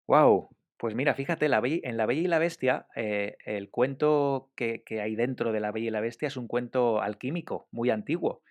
Wow, 0.07 0.49
pues 0.77 0.95
mira, 0.95 1.13
fíjate, 1.15 1.49
la 1.49 1.61
Bella- 1.61 1.81
en 1.83 1.97
La 1.97 2.05
Bella 2.05 2.21
y 2.21 2.27
la 2.27 2.39
Bestia, 2.39 2.87
eh, 2.95 3.37
el 3.45 3.69
cuento 3.69 4.51
que, 4.55 4.83
que 4.83 5.01
hay 5.01 5.15
dentro 5.15 5.51
de 5.51 5.59
La 5.59 5.71
Bella 5.71 5.87
y 5.87 5.91
la 5.91 6.01
Bestia 6.01 6.27
es 6.27 6.37
un 6.37 6.47
cuento 6.47 7.01
alquímico, 7.01 7.67
muy 7.71 7.89
antiguo, 7.89 8.43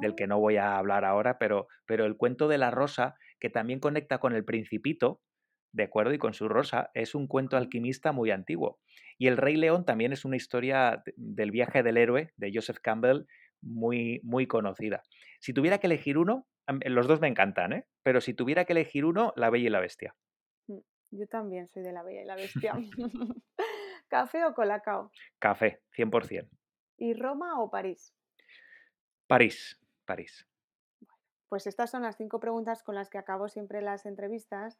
del 0.00 0.14
que 0.14 0.26
no 0.26 0.38
voy 0.38 0.56
a 0.56 0.76
hablar 0.78 1.04
ahora, 1.04 1.38
pero, 1.38 1.66
pero 1.86 2.06
el 2.06 2.16
cuento 2.16 2.48
de 2.48 2.56
la 2.58 2.70
rosa, 2.70 3.16
que 3.40 3.50
también 3.50 3.80
conecta 3.80 4.18
con 4.18 4.32
el 4.34 4.44
principito, 4.44 5.20
de 5.72 5.82
acuerdo, 5.84 6.12
y 6.14 6.18
con 6.18 6.34
su 6.34 6.48
rosa, 6.48 6.90
es 6.94 7.14
un 7.14 7.26
cuento 7.26 7.56
ah, 7.56 7.58
alquimista 7.58 8.12
muy 8.12 8.30
antiguo. 8.30 8.78
Y 9.18 9.26
el 9.26 9.36
Rey 9.36 9.56
León 9.56 9.84
también 9.84 10.12
es 10.12 10.24
una 10.24 10.36
historia 10.36 11.02
de- 11.04 11.14
del 11.16 11.50
viaje 11.50 11.82
del 11.82 11.96
héroe 11.96 12.32
de 12.36 12.50
Joseph 12.54 12.78
Campbell 12.82 13.24
muy, 13.60 14.20
muy 14.22 14.46
conocida. 14.46 15.02
Si 15.42 15.52
tuviera 15.52 15.78
que 15.78 15.88
elegir 15.88 16.18
uno, 16.18 16.46
los 16.68 17.08
dos 17.08 17.20
me 17.20 17.26
encantan, 17.26 17.72
¿eh? 17.72 17.88
Pero 18.04 18.20
si 18.20 18.32
tuviera 18.32 18.64
que 18.64 18.74
elegir 18.74 19.04
uno, 19.04 19.32
La 19.34 19.50
Bella 19.50 19.66
y 19.66 19.70
la 19.70 19.80
Bestia. 19.80 20.14
mm, 20.68 20.78
yo 21.10 21.26
también 21.26 21.66
soy 21.68 21.82
de 21.82 21.90
la 21.92 22.04
Bella 22.04 22.22
y 22.22 22.24
la 22.24 22.36
Bestia. 22.70 22.74
¿Café 24.08 24.44
o 24.44 24.54
colacao? 24.54 25.10
Café, 25.40 25.82
100%. 25.96 26.48
¿Y 26.96 27.14
Roma 27.14 27.60
o 27.60 27.70
París? 27.70 28.14
París, 29.26 29.80
París. 30.04 30.46
Pues 31.48 31.66
estas 31.66 31.90
son 31.90 32.02
las 32.02 32.16
cinco 32.16 32.38
preguntas 32.38 32.84
con 32.84 32.94
las 32.94 33.10
que 33.10 33.18
acabo 33.18 33.48
siempre 33.48 33.82
las 33.82 34.06
entrevistas 34.06 34.78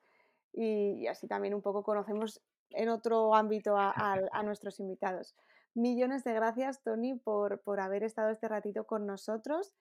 y, 0.52 0.92
y 1.02 1.06
así 1.08 1.26
también 1.26 1.54
un 1.54 1.62
poco 1.62 1.82
conocemos 1.82 2.40
en 2.70 2.88
otro 2.88 3.34
ámbito 3.34 3.76
a, 3.76 3.90
a- 3.96 4.20
a 4.32 4.42
nuestros 4.44 4.78
invitados. 4.78 5.34
Millones 5.74 6.22
de 6.22 6.34
gracias, 6.34 6.82
Tony, 6.82 7.14
por, 7.14 7.60
por 7.62 7.80
haber 7.80 8.04
estado 8.04 8.30
este 8.30 8.46
ratito 8.46 8.84
con 8.86 9.06
nosotros. 9.06 9.74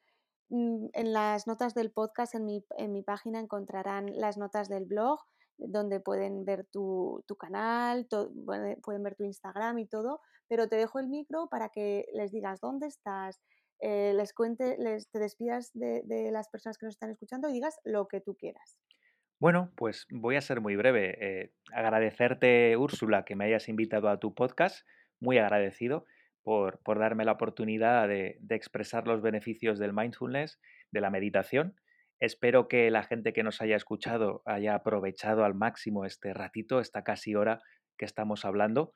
Mm, 0.51 0.87
En 0.93 1.13
las 1.13 1.47
notas 1.47 1.73
del 1.73 1.91
podcast, 1.91 2.35
en 2.35 2.45
mi, 2.45 2.65
en 2.77 2.91
mi 2.91 3.03
página, 3.03 3.39
encontrarán 3.39 4.07
las 4.13 4.37
notas 4.37 4.67
del 4.67 4.85
blog, 4.85 5.19
donde 5.57 5.99
pueden 6.01 6.43
ver 6.43 6.65
tu, 6.65 7.23
tu 7.25 7.35
canal, 7.37 8.05
pueden 8.83 9.03
ver 9.03 9.15
tu 9.15 9.23
Instagram 9.23 9.79
y 9.79 9.87
todo, 9.87 10.19
pero 10.49 10.67
te 10.67 10.75
dejo 10.75 10.99
el 10.99 11.07
micro 11.07 11.47
para 11.49 11.69
que 11.69 12.05
les 12.13 12.31
digas 12.31 12.59
dónde 12.59 12.87
estás, 12.87 13.41
eh, 13.79 14.13
les 14.13 14.33
cuente, 14.33 14.75
les, 14.77 15.09
te 15.09 15.19
despidas 15.19 15.71
de, 15.73 16.01
de 16.03 16.31
las 16.31 16.49
personas 16.49 16.77
que 16.77 16.85
nos 16.85 16.95
están 16.95 17.11
escuchando 17.11 17.47
y 17.47 17.53
digas 17.53 17.79
lo 17.85 18.07
que 18.07 18.19
tú 18.19 18.35
quieras. 18.35 18.77
Bueno, 19.39 19.71
pues 19.77 20.05
voy 20.11 20.35
a 20.35 20.41
ser 20.41 20.59
muy 20.61 20.75
breve. 20.75 21.17
Eh, 21.21 21.53
agradecerte, 21.73 22.75
Úrsula, 22.75 23.23
que 23.23 23.35
me 23.35 23.45
hayas 23.45 23.69
invitado 23.69 24.09
a 24.09 24.19
tu 24.19 24.35
podcast. 24.35 24.85
Muy 25.19 25.37
agradecido 25.37 26.05
por, 26.43 26.79
por 26.83 26.99
darme 26.99 27.25
la 27.25 27.33
oportunidad 27.33 28.07
de, 28.07 28.37
de 28.39 28.55
expresar 28.55 29.07
los 29.07 29.21
beneficios 29.21 29.79
del 29.79 29.93
mindfulness, 29.93 30.59
de 30.91 31.01
la 31.01 31.09
meditación. 31.09 31.75
Espero 32.19 32.67
que 32.67 32.91
la 32.91 33.03
gente 33.03 33.33
que 33.33 33.43
nos 33.43 33.61
haya 33.61 33.75
escuchado 33.75 34.43
haya 34.45 34.75
aprovechado 34.75 35.43
al 35.43 35.55
máximo 35.55 36.05
este 36.05 36.33
ratito, 36.33 36.79
esta 36.79 37.03
casi 37.03 37.35
hora 37.35 37.61
que 37.97 38.05
estamos 38.05 38.45
hablando 38.45 38.93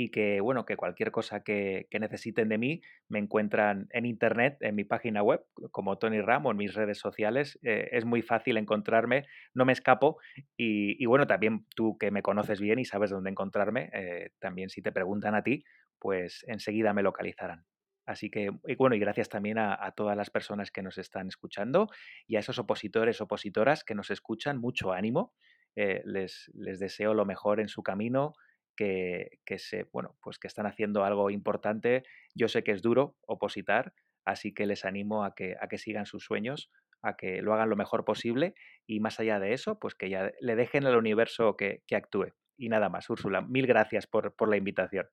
y 0.00 0.10
que, 0.12 0.40
bueno, 0.40 0.64
que 0.64 0.76
cualquier 0.76 1.10
cosa 1.10 1.42
que, 1.42 1.88
que 1.90 1.98
necesiten 1.98 2.48
de 2.48 2.56
mí 2.56 2.82
me 3.08 3.18
encuentran 3.18 3.88
en 3.90 4.06
internet, 4.06 4.56
en 4.60 4.76
mi 4.76 4.84
página 4.84 5.24
web, 5.24 5.44
como 5.72 5.98
Tony 5.98 6.20
Ram 6.20 6.46
o 6.46 6.52
en 6.52 6.56
mis 6.56 6.74
redes 6.74 6.98
sociales. 6.98 7.58
Eh, 7.64 7.88
es 7.90 8.04
muy 8.04 8.22
fácil 8.22 8.58
encontrarme, 8.58 9.26
no 9.54 9.64
me 9.64 9.72
escapo 9.72 10.18
y, 10.56 11.04
bueno, 11.06 11.26
también 11.26 11.66
tú 11.74 11.98
que 11.98 12.12
me 12.12 12.22
conoces 12.22 12.60
bien 12.60 12.78
y 12.78 12.84
sabes 12.84 13.10
dónde 13.10 13.30
encontrarme, 13.30 13.90
eh, 13.92 14.30
también 14.38 14.68
si 14.68 14.82
te 14.82 14.92
preguntan 14.92 15.34
a 15.34 15.42
ti, 15.42 15.64
pues 15.98 16.44
enseguida 16.46 16.94
me 16.94 17.02
localizarán. 17.02 17.64
Así 18.06 18.30
que, 18.30 18.52
y 18.68 18.76
bueno, 18.76 18.94
y 18.94 19.00
gracias 19.00 19.28
también 19.28 19.58
a, 19.58 19.84
a, 19.84 19.90
todas 19.90 20.16
las 20.16 20.30
personas 20.30 20.70
que 20.70 20.80
nos 20.80 20.96
están 20.98 21.26
escuchando 21.26 21.88
y 22.28 22.36
a 22.36 22.38
esos 22.38 22.60
opositores, 22.60 23.20
opositoras 23.20 23.82
que 23.82 23.96
nos 23.96 24.12
escuchan, 24.12 24.58
mucho 24.58 24.92
ánimo. 24.92 25.34
Eh, 25.80 26.02
les, 26.04 26.50
les 26.54 26.80
deseo 26.80 27.14
lo 27.14 27.24
mejor 27.24 27.60
en 27.60 27.68
su 27.68 27.82
camino, 27.82 28.34
que, 28.78 29.40
bueno, 29.92 30.16
pues 30.22 30.38
que 30.38 30.46
están 30.46 30.66
haciendo 30.66 31.04
algo 31.04 31.30
importante. 31.30 32.04
Yo 32.34 32.46
sé 32.48 32.62
que 32.62 32.70
es 32.70 32.80
duro 32.80 33.16
opositar, 33.26 33.92
así 34.24 34.54
que 34.54 34.66
les 34.66 34.84
animo 34.84 35.24
a 35.24 35.34
que, 35.34 35.56
a 35.60 35.68
que 35.68 35.78
sigan 35.78 36.06
sus 36.06 36.24
sueños, 36.24 36.70
a 37.02 37.16
que 37.16 37.42
lo 37.42 37.54
hagan 37.54 37.70
lo 37.70 37.76
mejor 37.76 38.04
posible 38.04 38.54
y 38.86 39.00
más 39.00 39.18
allá 39.18 39.40
de 39.40 39.52
eso, 39.52 39.80
pues 39.80 39.94
que 39.96 40.10
ya 40.10 40.30
le 40.40 40.54
dejen 40.54 40.86
al 40.86 40.96
universo 40.96 41.56
que, 41.56 41.82
que 41.88 41.96
actúe. 41.96 42.32
Y 42.56 42.68
nada 42.68 42.88
más, 42.88 43.10
Úrsula, 43.10 43.40
mil 43.40 43.66
gracias 43.66 44.06
por, 44.06 44.34
por 44.34 44.48
la 44.48 44.56
invitación. 44.56 45.06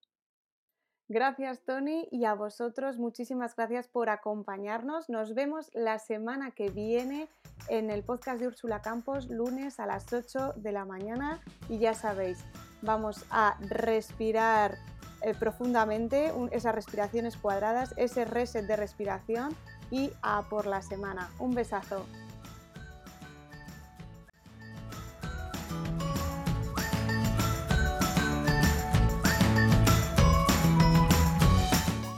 Gracias, 1.08 1.64
Tony, 1.64 2.08
y 2.12 2.26
a 2.26 2.34
vosotros 2.34 2.98
muchísimas 2.98 3.56
gracias 3.56 3.88
por 3.88 4.10
acompañarnos. 4.10 5.08
Nos 5.08 5.36
vemos 5.36 5.70
la 5.76 6.00
semana 6.00 6.50
que 6.50 6.70
viene 6.70 7.30
en 7.70 7.92
el 7.92 8.04
podcast 8.04 8.40
de 8.40 8.48
Úrsula 8.48 8.82
Campos, 8.82 9.30
lunes 9.30 9.80
a 9.80 9.86
las 9.86 10.12
8 10.12 10.54
de 10.56 10.72
la 10.72 10.84
mañana. 10.84 11.42
Y 11.70 11.78
ya 11.78 11.94
sabéis, 11.94 12.44
vamos 12.82 13.26
a 13.30 13.58
respirar 13.62 14.78
eh, 15.22 15.34
profundamente, 15.34 16.32
un, 16.32 16.50
esas 16.52 16.76
respiraciones 16.76 17.38
cuadradas, 17.38 17.94
ese 17.98 18.26
reset 18.26 18.66
de 18.66 18.76
respiración 18.76 19.56
y 19.92 20.12
a 20.22 20.44
por 20.50 20.66
la 20.66 20.82
semana. 20.82 21.30
Un 21.40 21.56
besazo. 21.56 22.06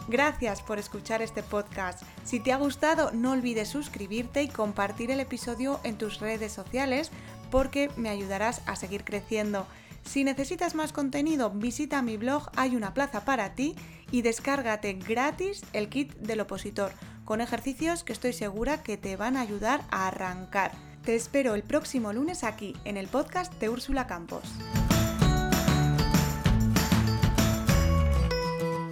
Gracias 0.10 0.62
por 0.62 0.80
escuchar 0.80 1.22
este 1.22 1.44
podcast. 1.44 2.02
Si 2.24 2.40
te 2.40 2.54
ha 2.54 2.58
gustado, 2.58 3.12
no 3.12 3.34
olvides 3.34 3.68
suscribirte 3.68 4.42
y 4.42 4.48
compartir 4.48 5.12
el 5.12 5.20
episodio 5.20 5.82
en 5.84 5.98
tus 5.98 6.20
redes 6.20 6.54
sociales 6.54 7.12
porque 7.52 7.92
me 7.98 8.10
ayudarás 8.10 8.62
a 8.68 8.78
seguir 8.78 9.04
creciendo. 9.04 9.68
Si 10.08 10.24
necesitas 10.24 10.74
más 10.74 10.94
contenido, 10.94 11.52
visita 11.52 12.02
mi 12.02 12.16
blog 12.16 12.50
Hay 12.56 12.76
una 12.76 12.94
plaza 12.94 13.26
para 13.26 13.56
ti 13.56 13.76
y 14.10 14.22
descárgate 14.22 14.94
gratis 14.94 15.64
el 15.74 15.90
kit 15.90 16.16
del 16.16 16.40
opositor 16.40 16.94
con 17.26 17.42
ejercicios 17.42 18.06
que 18.06 18.14
estoy 18.14 18.32
segura 18.32 18.82
que 18.82 18.96
te 18.96 19.18
van 19.18 19.36
a 19.36 19.42
ayudar 19.42 19.84
a 19.92 20.08
arrancar. 20.08 20.72
Te 21.04 21.16
espero 21.16 21.56
el 21.56 21.64
próximo 21.64 22.14
lunes 22.14 22.46
aquí 22.46 22.74
en 22.86 22.96
el 22.96 23.08
podcast 23.08 23.54
de 23.60 23.68
Úrsula 23.68 24.08
Campos. 24.08 24.44